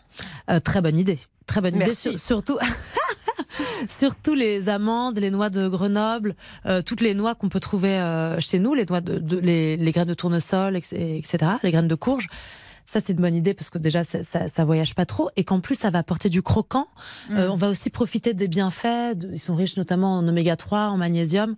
Euh, 0.49 0.59
très 0.59 0.81
bonne 0.81 0.97
idée. 0.97 1.19
Très 1.47 1.61
bonne 1.61 1.75
Merci. 1.75 2.09
idée. 2.09 2.17
Sur- 2.17 2.19
surtout. 2.19 2.57
Surtout 3.89 4.33
les 4.35 4.69
amandes, 4.69 5.17
les 5.19 5.31
noix 5.31 5.49
de 5.49 5.67
Grenoble, 5.67 6.35
euh, 6.65 6.81
toutes 6.81 7.01
les 7.01 7.13
noix 7.13 7.35
qu'on 7.35 7.49
peut 7.49 7.59
trouver 7.59 7.93
euh, 7.93 8.39
chez 8.39 8.59
nous, 8.59 8.73
les 8.73 8.85
noix 8.85 9.01
de, 9.01 9.17
de- 9.19 9.39
les, 9.39 9.77
les 9.77 9.91
graines 9.91 10.07
de 10.07 10.13
tournesol, 10.13 10.75
etc., 10.75 11.37
les 11.63 11.71
graines 11.71 11.87
de 11.87 11.95
courge. 11.95 12.27
Ça, 12.91 12.99
c'est 12.99 13.13
une 13.13 13.19
bonne 13.19 13.36
idée 13.36 13.54
parce 13.54 13.69
que 13.69 13.78
déjà, 13.78 14.04
ça, 14.04 14.23
ça, 14.23 14.49
ça 14.49 14.65
voyage 14.65 14.95
pas 14.95 15.06
trop 15.06 15.30
et 15.36 15.43
qu'en 15.43 15.60
plus, 15.60 15.75
ça 15.75 15.91
va 15.91 15.99
apporter 15.99 16.30
du 16.30 16.41
croquant. 16.41 16.88
Euh, 17.32 17.47
Mm. 17.47 17.52
on 17.52 17.56
va 17.56 17.69
aussi 17.69 17.89
profiter 17.91 18.34
des 18.34 18.47
bienfaits. 18.47 19.15
de- 19.15 19.30
ils 19.34 19.39
sont 19.39 19.56
riches 19.56 19.78
notamment 19.78 20.17
en 20.17 20.28
oméga 20.28 20.56
3, 20.56 20.88
en 20.88 20.97
magnésium. 20.97 21.56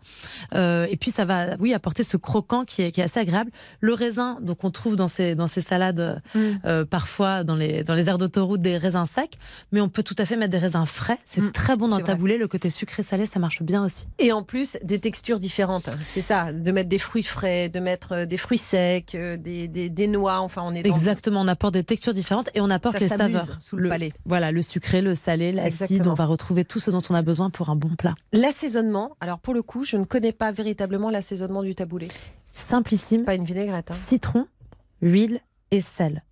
Euh, 0.54 0.88
et 0.90 0.98
puis, 0.98 1.12
ça 1.12 1.24
va, 1.26 1.56
oui, 1.60 1.74
apporter 1.74 2.04
ce 2.04 2.18
croquant 2.18 2.66
qui 2.66 2.82
est, 2.82 2.92
qui 2.92 3.00
est 3.02 3.04
assez 3.04 3.20
agréable. 3.20 3.52
Le 3.80 3.94
raisin, 3.94 4.38
donc 4.42 4.64
on 4.64 4.72
trouve 4.72 4.96
dans 4.96 5.08
ces, 5.08 5.36
dans 5.36 5.48
ces 5.48 5.62
salades 5.62 6.22
Mm. 6.36 6.40
euh, 6.66 6.86
parfois 6.86 7.44
dans 7.44 7.56
les, 7.56 7.84
dans 7.84 7.96
les 7.96 8.08
aires 8.10 8.18
d'autoroute 8.18 8.62
des 8.62 8.78
raisins 8.78 9.06
secs, 9.06 9.38
mais 9.72 9.82
on 9.82 9.90
peut 9.90 10.04
tout 10.04 10.16
à 10.18 10.26
fait 10.26 10.36
mettre 10.36 10.52
des 10.52 10.58
raisins 10.58 10.86
frais. 10.86 11.18
C'est 11.26 11.42
Mm, 11.42 11.52
très 11.52 11.76
bon 11.78 11.88
dans 11.88 11.98
le 11.98 12.04
taboulé. 12.04 12.38
Le 12.38 12.48
côté 12.48 12.70
sucré-salé, 12.70 13.26
ça 13.26 13.40
marche 13.40 13.62
bien 13.64 13.84
aussi. 13.86 14.08
Et 14.20 14.32
en 14.34 14.44
plus, 14.44 14.78
des 14.84 15.00
textures 15.00 15.40
différentes. 15.40 15.90
C'est 16.02 16.22
ça, 16.22 16.52
de 16.52 16.72
mettre 16.72 16.90
des 16.90 16.98
fruits 16.98 17.24
frais, 17.24 17.70
de 17.70 17.80
mettre 17.80 18.12
euh, 18.14 18.26
des 18.26 18.38
fruits 18.38 18.58
secs, 18.58 19.16
euh, 19.16 19.38
des, 19.38 19.68
des, 19.68 19.90
des 19.90 20.08
noix. 20.08 20.40
Enfin, 20.42 20.62
on 20.66 20.74
est 20.74 20.82
dans... 20.84 20.90
Exactement, 21.22 21.42
on 21.42 21.48
apporte 21.48 21.76
des 21.76 21.84
textures 21.84 22.14
différentes 22.16 22.50
et 22.56 22.62
on 22.62 22.70
apporte 22.72 22.96
Ça 22.96 23.00
les 23.00 23.08
saveurs. 23.08 23.62
sous 23.62 23.78
le 23.78 23.90
palais. 23.90 24.12
Voilà, 24.26 24.52
le 24.52 24.64
sucré, 24.64 25.02
le 25.02 25.14
salé, 25.14 25.52
l'acide. 25.52 26.08
On 26.08 26.16
va 26.16 26.26
retrouver 26.26 26.66
tout 26.66 26.80
ce 26.80 26.90
dont 26.90 27.02
on 27.12 27.14
a 27.14 27.22
besoin 27.22 27.52
pour 27.52 27.70
un 27.70 27.76
bon 27.76 27.90
plat. 27.96 28.16
L'assaisonnement. 28.34 29.16
Alors, 29.22 29.38
pour 29.38 29.54
le 29.54 29.62
coup, 29.62 29.84
je 29.84 29.98
ne 29.98 30.04
connais 30.06 30.32
pas 30.32 30.52
véritablement 30.52 31.12
l'assaisonnement 31.12 31.62
du 31.62 31.76
taboulé. 31.76 32.08
Simplissime. 32.54 33.24
Pas 33.24 33.36
une 33.36 33.44
vinaigrette. 33.44 33.92
hein. 33.92 33.94
citron, 33.94 34.48
huile 35.04 35.42
et 35.70 35.82
sel. 35.82 36.24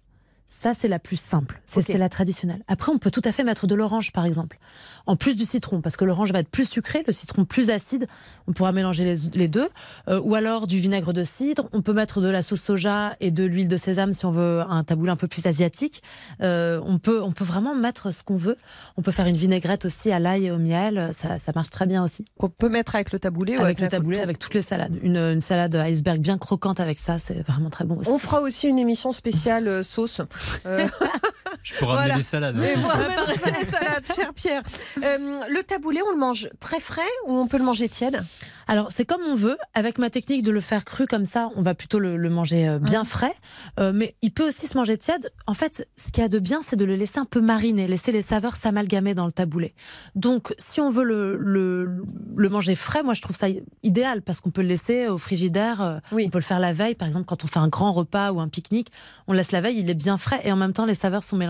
Ça, 0.52 0.74
c'est 0.74 0.88
la 0.88 0.98
plus 0.98 1.16
simple. 1.16 1.62
C'est 1.66 1.98
la 1.98 2.10
traditionnelle. 2.10 2.64
Après, 2.68 2.92
on 2.92 2.98
peut 2.98 3.12
tout 3.12 3.22
à 3.24 3.32
fait 3.32 3.44
mettre 3.44 3.68
de 3.68 3.76
l'orange, 3.76 4.12
par 4.12 4.26
exemple. 4.26 4.58
En 5.06 5.16
plus 5.16 5.36
du 5.36 5.46
citron, 5.46 5.80
parce 5.80 5.96
que 5.96 6.06
l'orange 6.06 6.32
va 6.34 6.40
être 6.40 6.50
plus 6.50 6.68
sucré, 6.68 7.04
le 7.06 7.14
citron 7.14 7.46
plus 7.46 7.70
acide. 7.70 8.08
On 8.48 8.54
pourra 8.54 8.72
mélanger 8.72 9.06
les, 9.06 9.30
les 9.36 9.48
deux. 9.48 9.70
Euh, 10.08 10.20
ou 10.24 10.34
alors 10.34 10.66
du 10.66 10.80
vinaigre 10.80 11.14
de 11.14 11.24
cidre. 11.24 11.70
On 11.72 11.84
peut 11.84 11.94
mettre 11.94 12.20
de 12.20 12.28
la 12.28 12.42
sauce 12.42 12.62
soja 12.62 13.16
et 13.20 13.30
de 13.30 13.44
l'huile 13.44 13.68
de 13.68 13.78
sésame 13.78 14.12
si 14.12 14.26
on 14.26 14.32
veut 14.32 14.62
un 14.68 14.84
taboulé 14.84 15.12
un 15.12 15.16
peu 15.16 15.28
plus 15.28 15.46
asiatique. 15.46 16.02
Euh, 16.42 16.82
on, 16.84 16.98
peut, 16.98 17.22
on 17.22 17.32
peut 17.32 17.46
vraiment 17.46 17.76
mettre 17.76 18.12
ce 18.12 18.24
qu'on 18.24 18.36
veut. 18.36 18.58
On 18.98 19.04
peut 19.04 19.12
faire 19.12 19.28
une 19.28 19.38
vinaigrette 19.38 19.86
aussi 19.86 20.12
à 20.12 20.18
l'ail 20.18 20.48
et 20.48 20.52
au 20.52 20.58
miel. 20.58 21.12
Ça, 21.14 21.38
ça 21.38 21.52
marche 21.54 21.70
très 21.70 21.86
bien 21.86 22.04
aussi. 22.04 22.26
Qu'on 22.40 22.50
peut 22.50 22.70
mettre 22.70 22.96
avec 22.96 23.12
le 23.12 23.20
taboulé 23.20 23.56
ou 23.58 23.62
avec 23.62 23.80
le 23.80 23.88
taboulé, 23.88 24.20
avec 24.20 24.40
toutes 24.40 24.56
les 24.56 24.64
salades. 24.64 24.98
Une, 25.04 25.18
une 25.18 25.42
salade 25.42 25.76
iceberg 25.76 26.20
bien 26.20 26.40
croquante 26.40 26.80
avec 26.80 26.98
ça, 26.98 27.20
c'est 27.20 27.48
vraiment 27.48 27.70
très 27.70 27.86
bon 27.86 27.98
aussi. 27.98 28.10
On 28.10 28.18
fera 28.18 28.42
aussi 28.42 28.68
une 28.68 28.80
émission 28.80 29.12
spéciale 29.12 29.68
euh, 29.68 29.84
sauce. 29.84 30.22
Euh... 30.65 30.88
Je 31.63 31.74
peux 31.76 31.86
ramener 31.86 32.02
Voilà. 32.04 32.15
des 32.17 32.24
salades. 32.24 32.58
hein, 32.58 32.63
faut. 32.82 32.88
ramènerez 32.88 33.38
pas 33.38 33.52
les 33.52 33.65
salades, 33.65 34.06
cher 34.15 34.34
Pierre. 34.34 34.63
Euh, 35.04 35.39
le 35.50 35.62
taboulé, 35.63 36.02
on 36.08 36.12
le 36.12 36.17
mange 36.17 36.50
très 36.60 36.80
frais 36.80 37.02
ou 37.28 37.34
on 37.38 37.48
peut 37.48 37.58
le 37.58 37.63
manger 37.63 37.89
tiède? 37.89 38.24
Alors, 38.67 38.89
c'est 38.91 39.04
comme 39.06 39.22
on 39.28 39.34
veut. 39.36 39.58
Avec 39.74 39.98
ma 39.98 40.12
technique 40.12 40.43
de 40.43 40.52
le 40.52 40.62
faire 40.62 40.86
cru 40.86 41.08
comme 41.08 41.26
ça, 41.26 41.50
on 41.56 41.63
va 41.63 41.74
plutôt 41.74 41.98
le, 41.98 42.17
le 42.17 42.30
manger 42.30 42.67
euh, 42.69 42.78
bien 42.80 43.00
Mhm. 43.02 43.06
frais. 43.08 43.34
Euh, 43.80 43.91
mais 43.95 44.15
il 44.22 44.32
peut 44.32 44.48
aussi 44.48 44.67
se 44.67 44.78
manger 44.78 44.95
tiède. 44.98 45.32
En 45.48 45.56
fait, 45.56 45.88
ce 45.98 46.12
qu'il 46.12 46.22
y 46.22 46.26
a 46.26 46.30
de 46.30 46.38
bien, 46.38 46.62
c'est 46.62 46.76
de 46.76 46.86
le 46.86 46.95
laisser 46.95 47.17
un 47.19 47.26
peu 47.26 47.41
mariner, 47.41 47.88
laisser 47.88 48.12
les 48.12 48.22
saveurs 48.22 48.56
s'amalgamer 48.56 49.15
dans 49.15 49.26
le 49.26 49.32
taboulé. 49.32 49.74
Donc, 50.15 50.54
si 50.60 50.82
on 50.82 50.91
veut 50.91 51.04
le, 51.04 51.36
le, 51.38 52.04
le 52.36 52.50
manger 52.50 52.76
frais, 52.76 53.02
moi, 53.02 53.15
je 53.15 53.22
trouve 53.24 53.36
ça 53.36 53.48
idéal 53.82 54.22
parce 54.22 54.39
qu'on 54.39 54.52
peut 54.52 54.62
le 54.62 54.67
laisser 54.67 55.08
au 55.08 55.17
frigidaire. 55.17 56.02
Oui. 56.12 56.26
On 56.28 56.30
peut 56.30 56.38
le 56.38 56.43
faire 56.43 56.60
la 56.60 56.72
veille. 56.74 56.93
Par 56.95 57.08
exemple, 57.08 57.26
quand 57.26 57.43
on 57.43 57.48
fait 57.48 57.60
un 57.60 57.69
grand 57.69 57.91
repas 57.91 58.32
ou 58.32 58.39
un 58.39 58.50
pique-nique, 58.50 58.91
on 59.28 59.34
laisse 59.34 59.52
la 59.52 59.62
veille, 59.62 59.80
il 59.80 59.89
est 59.89 59.93
bien 59.95 60.17
frais 60.17 60.41
et 60.43 60.52
en 60.52 60.56
même 60.58 60.74
temps, 60.74 60.86
les 60.86 60.95
saveurs 60.95 61.24
sont 61.24 61.36
mélangées. 61.38 61.49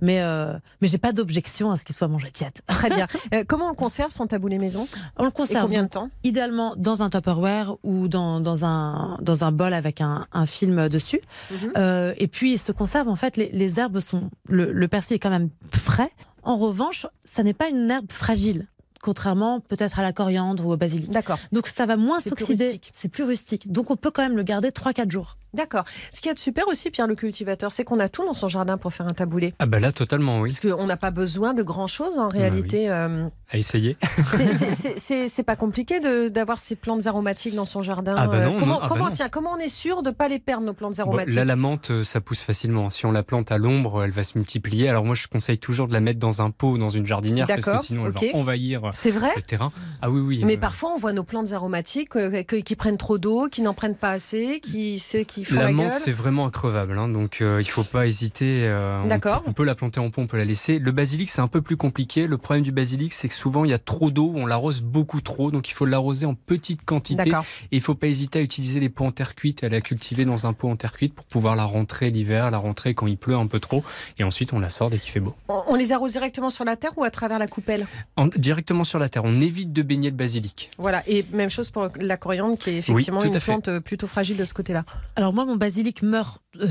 Mais, 0.00 0.20
euh, 0.20 0.56
mais 0.80 0.88
j'ai 0.88 0.98
pas 0.98 1.12
d'objection 1.12 1.70
à 1.70 1.76
ce 1.76 1.84
qu'il 1.84 1.94
soit 1.94 2.08
mangé 2.08 2.30
tiède. 2.30 2.52
Très 2.68 2.90
bien. 2.90 3.06
Euh, 3.34 3.44
comment 3.46 3.68
on 3.70 3.74
conserve 3.74 4.10
son 4.10 4.26
taboulé 4.26 4.58
maison 4.58 4.86
On 5.16 5.24
le 5.24 5.30
Et 5.30 5.32
conserve. 5.32 5.64
combien 5.64 5.82
donc, 5.82 5.90
de 5.90 5.94
temps? 5.94 6.10
Idéalement 6.22 6.74
dans 6.76 7.02
un 7.02 7.10
Tupperware 7.10 7.76
ou 7.82 8.08
dans, 8.08 8.40
dans, 8.40 8.64
un, 8.64 9.18
dans 9.20 9.44
un 9.44 9.52
bol 9.52 9.72
avec 9.74 10.00
un, 10.00 10.26
un 10.32 10.46
film 10.46 10.88
dessus. 10.88 11.20
Mhm. 11.50 11.72
Euh, 11.76 12.14
et 12.18 12.28
puis, 12.28 12.54
il 12.54 12.58
se 12.58 12.72
conserve, 12.72 13.08
en 13.08 13.16
fait, 13.16 13.36
les, 13.36 13.50
les 13.52 13.80
herbes 13.80 14.00
sont. 14.00 14.30
Le, 14.48 14.72
le 14.72 14.88
persil 14.88 15.16
est 15.16 15.18
quand 15.18 15.30
même 15.30 15.50
frais. 15.72 16.10
En 16.42 16.58
revanche, 16.58 17.06
ça 17.24 17.42
n'est 17.42 17.54
pas 17.54 17.68
une 17.68 17.90
herbe 17.90 18.12
fragile, 18.12 18.66
contrairement 19.04 19.60
peut-être 19.60 19.98
à 19.98 20.02
la 20.02 20.12
coriandre 20.12 20.64
ou 20.66 20.72
au 20.72 20.76
basilic. 20.76 21.10
D'accord. 21.10 21.38
Donc, 21.52 21.68
ça 21.68 21.84
va 21.86 21.96
moins 21.96 22.20
s'oxyder. 22.20 22.80
C'est 22.94 23.08
plus 23.08 23.24
rustique. 23.24 23.70
Donc, 23.70 23.90
on 23.90 23.96
peut 23.96 24.10
quand 24.10 24.22
même 24.22 24.36
le 24.36 24.42
garder 24.42 24.70
3-4 24.70 25.10
jours. 25.10 25.36
D'accord. 25.52 25.84
Ce 26.10 26.20
qui 26.20 26.28
est 26.28 26.36
super 26.38 26.66
aussi, 26.66 26.90
Pierre 26.90 27.06
le 27.06 27.14
cultivateur, 27.14 27.70
c'est 27.70 27.84
qu'on 27.84 28.00
a 28.00 28.08
tout 28.08 28.24
dans 28.26 28.34
son 28.34 28.48
jardin 28.48 28.76
pour 28.76 28.92
faire 28.92 29.06
un 29.06 29.10
taboulé. 29.12 29.54
Ah 29.60 29.66
bah 29.66 29.78
là, 29.78 29.92
totalement, 29.92 30.40
oui. 30.40 30.50
Parce 30.50 30.74
qu'on 30.74 30.86
n'a 30.86 30.96
pas 30.96 31.12
besoin 31.12 31.54
de 31.54 31.62
grand 31.62 31.86
chose 31.86 32.18
en 32.18 32.22
Bah 32.28 32.38
réalité. 32.38 32.90
euh, 32.90 33.28
À 33.52 33.56
essayer. 33.58 33.96
c'est- 34.98 35.42
pas 35.44 35.56
compliqué 35.56 36.00
de- 36.00 36.28
d'avoir 36.28 36.58
ces 36.58 36.74
plantes 36.74 37.06
aromatiques 37.06 37.54
dans 37.54 37.66
son 37.66 37.82
jardin. 37.82 38.14
Ah 38.16 38.26
bah 38.26 38.34
euh, 38.36 38.44
non, 38.46 38.56
comment, 38.58 38.74
non, 38.74 38.78
ah 38.82 38.86
bah 38.86 38.88
comment, 38.88 39.10
tiens, 39.10 39.28
comment 39.28 39.50
on 39.52 39.58
est 39.58 39.68
sûr 39.68 40.02
de 40.02 40.10
pas 40.10 40.26
les 40.28 40.38
perdre 40.38 40.64
nos 40.64 40.72
plantes 40.72 40.96
Bon, 40.96 41.02
aromatiques 41.02 41.34
là, 41.34 41.44
la 41.44 41.54
menthe, 41.56 41.90
euh, 41.90 42.02
ça 42.04 42.20
pousse 42.22 42.40
facilement. 42.40 42.88
Si 42.90 43.04
on 43.06 43.12
la 43.12 43.22
plante 43.22 43.52
à 43.52 43.58
l'ombre, 43.58 44.04
elle 44.04 44.10
va 44.10 44.24
se 44.24 44.38
multiplier. 44.38 44.88
Alors 44.88 45.04
moi, 45.04 45.14
je 45.14 45.26
conseille 45.28 45.58
toujours 45.58 45.86
de 45.86 45.92
la 45.92 46.00
mettre 46.00 46.18
dans 46.18 46.40
un 46.42 46.50
pot 46.50 46.78
dans 46.78 46.88
une 46.88 47.06
jardinière 47.06 47.46
parce 47.46 47.64
que 47.64 47.78
sinon, 47.84 48.06
elle 48.06 48.12
va 48.12 48.20
envahir 48.38 48.90
C'est 48.94 49.10
vrai 49.10 49.30
le 49.36 49.42
terrain. 49.42 49.72
Ah 50.00 50.08
oui, 50.10 50.20
oui. 50.20 50.42
Mais 50.44 50.56
euh, 50.56 50.60
parfois, 50.60 50.92
on 50.94 50.98
voit 50.98 51.12
nos 51.12 51.24
plantes 51.24 51.52
aromatiques 51.52 52.16
euh, 52.16 52.42
que- 52.44 52.56
qui 52.56 52.76
prennent 52.76 52.96
trop 52.96 53.18
d'eau, 53.18 53.48
qui 53.50 53.60
n'en 53.60 53.74
prennent 53.74 53.96
pas 53.96 54.10
assez, 54.12 54.60
qui, 54.60 54.98
ceux 54.98 55.24
qui 55.24 55.44
font 55.44 55.56
La 55.56 55.64
la, 55.64 55.70
menthe, 55.72 55.94
c'est 55.94 56.12
vraiment 56.12 56.46
increvable, 56.46 56.96
hein, 56.98 57.08
donc 57.08 57.38
euh, 57.40 57.60
il 57.60 57.68
faut 57.68 57.82
pas 57.84 58.06
hésiter. 58.06 58.64
euh, 58.66 59.02
on 59.04 59.08
D'accord. 59.08 59.42
On, 59.46 59.52
peut 59.52 59.64
la 59.64 59.74
planter 59.74 60.00
en 60.00 60.10
pot, 60.10 60.20
on 60.22 60.26
peut 60.26 60.36
la 60.36 60.44
laisser. 60.44 60.78
Le 60.78 60.92
basilic, 60.92 61.28
c'est 61.28 61.40
un 61.40 61.48
peu 61.48 61.60
plus 61.60 61.76
compliqué. 61.76 62.26
Le 62.26 62.38
problème 62.38 62.62
du 62.62 62.72
basilic, 62.72 63.12
c'est 63.12 63.28
que 63.28 63.34
souvent 63.34 63.64
il 63.64 63.70
y 63.70 63.74
a 63.74 63.78
trop 63.78 64.10
d'eau, 64.10 64.32
on 64.36 64.46
l'arrose 64.46 64.80
beaucoup 64.80 65.20
trop, 65.20 65.50
donc 65.50 65.68
il 65.68 65.72
faut 65.72 65.86
l'arroser 65.86 66.24
en 66.26 66.34
petite 66.34 66.84
quantité. 66.84 67.30
D'accord. 67.30 67.44
Et 67.72 67.76
il 67.76 67.80
faut 67.82 67.94
pas 67.94 68.06
hésiter 68.06 68.38
à 68.38 68.42
utiliser 68.42 68.80
les 68.80 68.88
pots 68.88 69.04
en 69.04 69.12
terre 69.12 69.34
cuite, 69.34 69.64
à 69.64 69.68
la 69.68 69.80
cultiver 69.80 70.24
dans 70.24 70.46
un 70.46 70.52
pot 70.52 70.68
en 70.70 70.76
terre 70.76 70.92
cuite 70.92 71.14
pour 71.14 71.26
pouvoir 71.26 71.56
la 71.56 71.64
rentrer 71.64 72.10
l'hiver, 72.10 72.50
la 72.50 72.58
rentrer 72.58 72.94
quand 72.94 73.06
il 73.06 73.16
pleut 73.16 73.34
un 73.36 73.46
peu 73.46 73.58
trop, 73.60 73.82
et 74.18 74.24
ensuite 74.24 74.52
on 74.52 74.60
la 74.60 74.70
sort 74.70 74.90
dès 74.90 74.98
qu'il 74.98 75.10
fait 75.10 75.20
beau. 75.20 75.34
On, 75.48 75.62
on 75.68 75.74
les 75.74 75.92
arrose 75.92 76.12
directement 76.12 76.50
sur 76.50 76.64
la 76.64 76.76
terre 76.76 76.92
ou 76.96 77.04
à 77.04 77.10
travers 77.10 77.38
la 77.38 77.48
coupelle? 77.48 77.86
En- 78.16 78.26
directement 78.28 78.83
sur 78.84 78.98
la 78.98 79.08
terre, 79.08 79.24
on 79.24 79.40
évite 79.40 79.72
de 79.72 79.82
baigner 79.82 80.10
le 80.10 80.16
basilic. 80.16 80.70
Voilà. 80.78 81.02
Et 81.06 81.24
même 81.32 81.50
chose 81.50 81.70
pour 81.70 81.88
la 81.98 82.16
coriandre, 82.16 82.58
qui 82.58 82.70
est 82.70 82.78
effectivement 82.78 83.22
une 83.22 83.38
plante 83.38 83.68
euh, 83.68 83.80
plutôt 83.80 84.06
fragile 84.06 84.36
de 84.36 84.44
ce 84.44 84.54
côté-là. 84.54 84.84
Alors 85.16 85.32
moi, 85.32 85.44
mon 85.44 85.56
basilic 85.56 86.02
meurt 86.02 86.42
euh, 86.60 86.68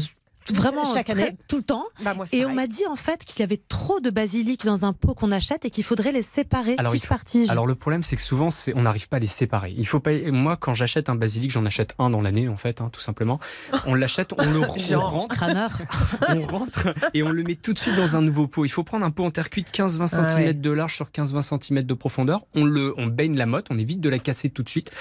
vraiment 0.51 0.85
Chaque 0.93 1.07
très- 1.07 1.21
année 1.27 1.37
tout 1.47 1.57
le 1.57 1.63
temps. 1.63 1.85
Bah, 2.03 2.13
moi, 2.13 2.25
Et 2.31 2.45
on 2.45 2.53
m'a 2.53 2.67
dit 2.67 2.85
en 2.87 2.95
fait 2.95 3.23
qu'il 3.25 3.39
y 3.39 3.43
avait 3.43 3.61
trop 3.69 3.99
de 3.99 4.09
basilic 4.09 4.65
dans 4.65 4.85
un 4.85 4.93
pot 4.93 5.13
qu'on 5.13 5.31
achète 5.31 5.65
et 5.65 5.69
qu'il 5.69 5.83
faudrait 5.83 6.11
les 6.11 6.21
séparer 6.23 6.75
Alors, 6.77 6.91
tige 6.93 7.01
faut- 7.01 7.07
par 7.07 7.23
tige. 7.25 7.49
Alors 7.49 7.65
le 7.65 7.75
problème, 7.75 8.03
c'est 8.03 8.15
que 8.15 8.21
souvent, 8.21 8.49
on 8.75 8.81
n'arrive 8.81 9.07
pas 9.09 9.17
à 9.17 9.19
les 9.19 9.27
séparer. 9.27 9.73
Il 9.77 9.87
faut 9.87 9.99
pas. 9.99 10.11
Moi, 10.31 10.57
quand 10.57 10.73
j'achète 10.73 11.09
un 11.09 11.15
basilic, 11.15 11.51
j'en 11.51 11.65
achète 11.65 11.93
un 11.99 12.09
dans 12.09 12.21
l'année, 12.21 12.47
en 12.49 12.57
fait, 12.57 12.81
hein, 12.81 12.89
tout 12.91 13.01
simplement. 13.01 13.39
On 13.85 13.93
l'achète, 13.93 14.33
on 14.37 14.43
le 14.43 14.59
on 14.95 14.99
rentre, 14.99 15.43
on 16.29 16.41
rentre 16.45 16.87
et 17.13 17.23
on 17.23 17.29
le 17.29 17.43
met 17.43 17.55
tout 17.55 17.73
de 17.73 17.79
suite 17.79 17.95
dans 17.95 18.15
un 18.15 18.21
nouveau 18.21 18.47
pot. 18.47 18.65
Il 18.65 18.69
faut 18.69 18.83
prendre 18.83 19.05
un 19.05 19.11
pot 19.11 19.23
en 19.25 19.31
terre 19.31 19.49
cuite 19.49 19.69
15-20 19.71 20.01
Ah 20.01 20.07
cm 20.29 20.45
ouais. 20.47 20.53
de 20.53 20.71
large 20.71 20.95
sur 20.95 21.07
15-20 21.09 21.59
cm 21.63 21.81
de 21.83 21.93
profondeur. 21.93 22.45
On 22.55 22.65
le, 22.65 22.93
on 22.97 23.07
baigne 23.07 23.37
la 23.37 23.45
motte, 23.45 23.67
on 23.69 23.77
évite 23.77 24.01
de 24.01 24.09
la 24.09 24.19
casser 24.19 24.49
tout 24.49 24.63
de 24.63 24.69
suite. 24.69 24.91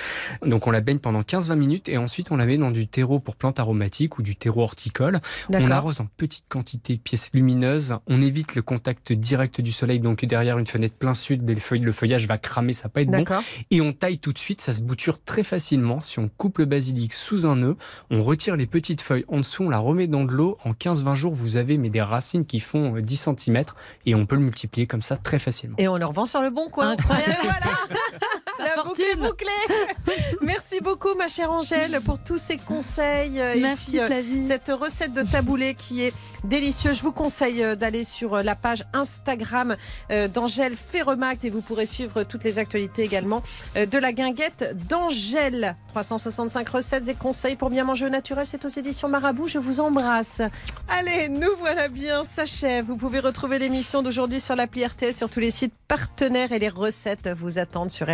Donc 0.44 0.66
on 0.66 0.70
la 0.70 0.80
baigne 0.80 0.98
pendant 0.98 1.22
15-20 1.22 1.54
minutes 1.56 1.88
et 1.88 1.98
ensuite 1.98 2.30
on 2.30 2.36
la 2.36 2.46
met 2.46 2.58
dans 2.58 2.70
du 2.70 2.86
terreau 2.86 3.20
pour 3.20 3.36
plantes 3.36 3.58
aromatiques 3.60 4.18
ou 4.18 4.22
du 4.22 4.36
terreau 4.36 4.62
horticole. 4.62 5.20
On 5.50 5.70
arrose 5.70 6.00
en 6.00 6.06
petite 6.16 6.44
quantité, 6.48 6.96
pièces 6.98 7.30
lumineuses. 7.32 7.96
On 8.06 8.20
évite 8.22 8.54
le 8.54 8.62
contact 8.62 9.12
direct 9.12 9.60
du 9.60 9.72
soleil, 9.72 10.00
donc 10.00 10.24
derrière 10.24 10.58
une 10.58 10.66
fenêtre 10.66 10.94
plein 10.96 11.14
sud, 11.14 11.48
les 11.48 11.56
feuilles- 11.56 11.80
le 11.80 11.92
feuillage 11.92 12.26
va 12.26 12.38
cramer, 12.38 12.72
ça 12.72 12.84
va 12.84 12.88
pas 12.90 13.02
être 13.02 13.10
bon. 13.10 13.24
Et 13.70 13.80
on 13.80 13.92
taille 13.92 14.18
tout 14.18 14.32
de 14.32 14.38
suite, 14.38 14.60
ça 14.60 14.72
se 14.72 14.82
bouture 14.82 15.22
très 15.22 15.42
facilement. 15.42 16.00
Si 16.00 16.18
on 16.18 16.28
coupe 16.28 16.58
le 16.58 16.64
basilic 16.64 17.12
sous 17.12 17.46
un 17.46 17.56
nœud, 17.56 17.76
on 18.10 18.20
retire 18.22 18.56
les 18.56 18.66
petites 18.66 19.00
feuilles 19.00 19.24
en 19.28 19.38
dessous, 19.38 19.64
on 19.64 19.68
la 19.70 19.78
remet 19.78 20.06
dans 20.06 20.24
de 20.24 20.32
l'eau. 20.32 20.58
En 20.64 20.72
15-20 20.72 21.14
jours, 21.16 21.34
vous 21.34 21.56
avez 21.56 21.78
mais 21.78 21.90
des 21.90 22.02
racines 22.02 22.44
qui 22.46 22.60
font 22.60 22.96
euh, 22.96 23.00
10 23.00 23.28
cm 23.36 23.64
et 24.06 24.14
on 24.14 24.26
peut 24.26 24.36
le 24.36 24.42
multiplier 24.42 24.86
comme 24.86 25.02
ça 25.02 25.16
très 25.16 25.38
facilement. 25.38 25.76
Et 25.78 25.88
on 25.88 25.96
le 25.96 26.04
revend 26.06 26.26
sur 26.26 26.42
le 26.42 26.50
bon 26.50 26.68
coin. 26.68 26.90
Incroyable. 26.92 27.32
Et 27.42 27.46
voilà 27.46 27.76
La 28.64 28.82
boucle 28.82 29.02
est 29.02 29.16
fortune. 29.16 29.28
bouclée. 29.28 30.16
Merci 30.42 30.80
beaucoup, 30.80 31.14
ma 31.16 31.28
chère 31.28 31.50
Angèle, 31.52 32.00
pour 32.04 32.18
tous 32.18 32.38
ces 32.38 32.56
conseils. 32.56 33.38
et 33.38 33.62
puis, 33.86 33.98
euh, 33.98 34.08
cette 34.46 34.68
recette 34.68 35.12
de 35.14 35.22
taboulé 35.22 35.74
qui 35.74 36.02
est 36.02 36.12
délicieuse. 36.44 36.98
Je 36.98 37.02
vous 37.02 37.12
conseille 37.12 37.62
euh, 37.62 37.76
d'aller 37.76 38.04
sur 38.04 38.34
euh, 38.34 38.42
la 38.42 38.54
page 38.54 38.84
Instagram 38.92 39.76
d'Angèle 40.34 40.74
Ferremact 40.74 41.44
et 41.44 41.50
vous 41.50 41.60
pourrez 41.60 41.86
suivre 41.86 42.22
toutes 42.24 42.44
les 42.44 42.58
actualités 42.58 43.02
également 43.02 43.42
de 43.74 43.98
la 43.98 44.12
guinguette 44.12 44.76
d'Angèle. 44.88 45.76
365 45.88 46.68
recettes 46.68 47.08
et 47.08 47.14
conseils 47.14 47.56
pour 47.56 47.70
bien 47.70 47.84
manger 47.84 48.06
au 48.06 48.08
naturel, 48.08 48.46
c'est 48.46 48.64
aux 48.64 48.68
éditions 48.68 49.08
Marabout. 49.08 49.48
Je 49.48 49.58
vous 49.58 49.80
embrasse. 49.80 50.42
Allez, 50.88 51.28
nous 51.28 51.54
voilà 51.58 51.88
bien, 51.88 52.24
s'achève. 52.24 52.86
Vous 52.86 52.96
pouvez 52.96 53.20
retrouver 53.20 53.58
l'émission 53.58 54.02
d'aujourd'hui 54.02 54.40
sur 54.40 54.56
l'appli 54.56 54.84
RTL, 54.84 55.14
sur 55.14 55.30
tous 55.30 55.40
les 55.40 55.50
sites 55.50 55.74
partenaires 55.88 56.52
et 56.52 56.58
les 56.58 56.68
recettes 56.68 57.28
vous 57.36 57.58
attendent 57.58 57.90
sur 57.90 58.08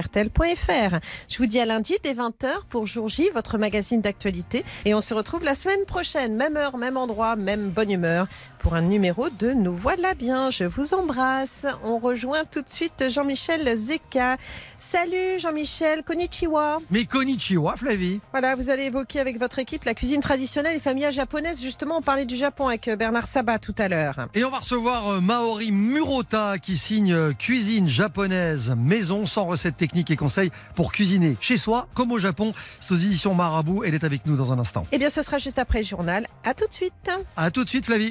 Je 1.28 1.38
vous 1.38 1.46
dis 1.46 1.58
à 1.58 1.66
lundi 1.66 1.96
dès 2.02 2.14
20h 2.14 2.48
pour 2.70 2.86
Jour 2.86 3.08
J, 3.08 3.28
votre 3.34 3.58
magazine 3.58 4.00
d'actualité. 4.00 4.64
Et 4.84 4.94
on 4.94 5.00
se 5.00 5.12
retrouve 5.12 5.42
la 5.42 5.54
semaine 5.54 5.84
prochaine, 5.84 6.36
même 6.36 6.56
heure, 6.56 6.76
même 6.76 6.96
endroit, 6.96 7.34
même 7.34 7.70
bonne 7.70 7.90
humeur 7.90 8.28
pour 8.58 8.74
un 8.74 8.82
numéro 8.82 9.28
de 9.30 9.52
Nous 9.52 9.74
voilà 9.74 10.14
bien. 10.14 10.50
Je 10.50 10.64
vous 10.64 10.94
embrasse. 10.94 11.66
On 11.84 11.98
rejoint 11.98 12.44
tout 12.44 12.62
de 12.62 12.68
suite 12.68 13.04
Jean-Michel 13.08 13.76
Zeka. 13.76 14.36
Salut 14.78 15.38
Jean-Michel, 15.38 16.02
konnichiwa. 16.02 16.78
Mais 16.90 17.04
konnichiwa, 17.04 17.76
Flavie. 17.76 18.20
Voilà, 18.32 18.54
vous 18.54 18.70
allez 18.70 18.84
évoquer 18.84 19.20
avec 19.20 19.38
votre 19.38 19.58
équipe 19.58 19.84
la 19.84 19.94
cuisine 19.94 20.20
traditionnelle 20.20 20.76
et 20.76 20.80
familiale 20.80 21.12
japonaise. 21.12 21.60
Justement, 21.60 21.98
on 21.98 22.02
parlait 22.02 22.26
du 22.26 22.36
Japon 22.36 22.68
avec 22.68 22.88
Bernard 22.98 23.26
Sabat 23.26 23.58
tout 23.58 23.74
à 23.78 23.88
l'heure. 23.88 24.28
Et 24.34 24.44
on 24.44 24.50
va 24.50 24.58
recevoir 24.58 25.08
euh, 25.08 25.20
Maori 25.20 25.72
Murota 25.72 26.58
qui 26.58 26.76
signe 26.76 27.12
euh, 27.12 27.32
cuisine 27.32 27.88
japonaise 27.88 28.74
maison 28.76 29.26
sans 29.26 29.46
recettes 29.46 29.76
techniques 29.76 30.10
et 30.10 30.16
conseils 30.16 30.50
pour 30.74 30.92
cuisiner 30.92 31.36
chez 31.40 31.56
soi 31.56 31.88
comme 31.94 32.12
au 32.12 32.18
Japon. 32.18 32.52
C'est 32.80 32.94
aux 32.94 32.96
éditions 32.96 33.34
Marabout. 33.34 33.84
Elle 33.84 33.94
est 33.94 34.04
avec 34.04 34.26
nous 34.26 34.36
dans 34.36 34.52
un 34.52 34.58
instant. 34.58 34.84
Eh 34.92 34.98
bien, 34.98 35.10
ce 35.10 35.22
sera 35.22 35.38
juste 35.38 35.58
après 35.58 35.80
le 35.80 35.86
journal. 35.86 36.26
À 36.44 36.54
tout 36.54 36.66
de 36.66 36.72
suite. 36.72 36.92
À 37.36 37.50
tout 37.50 37.64
de 37.64 37.68
suite, 37.68 37.86
Flavie. 37.86 38.10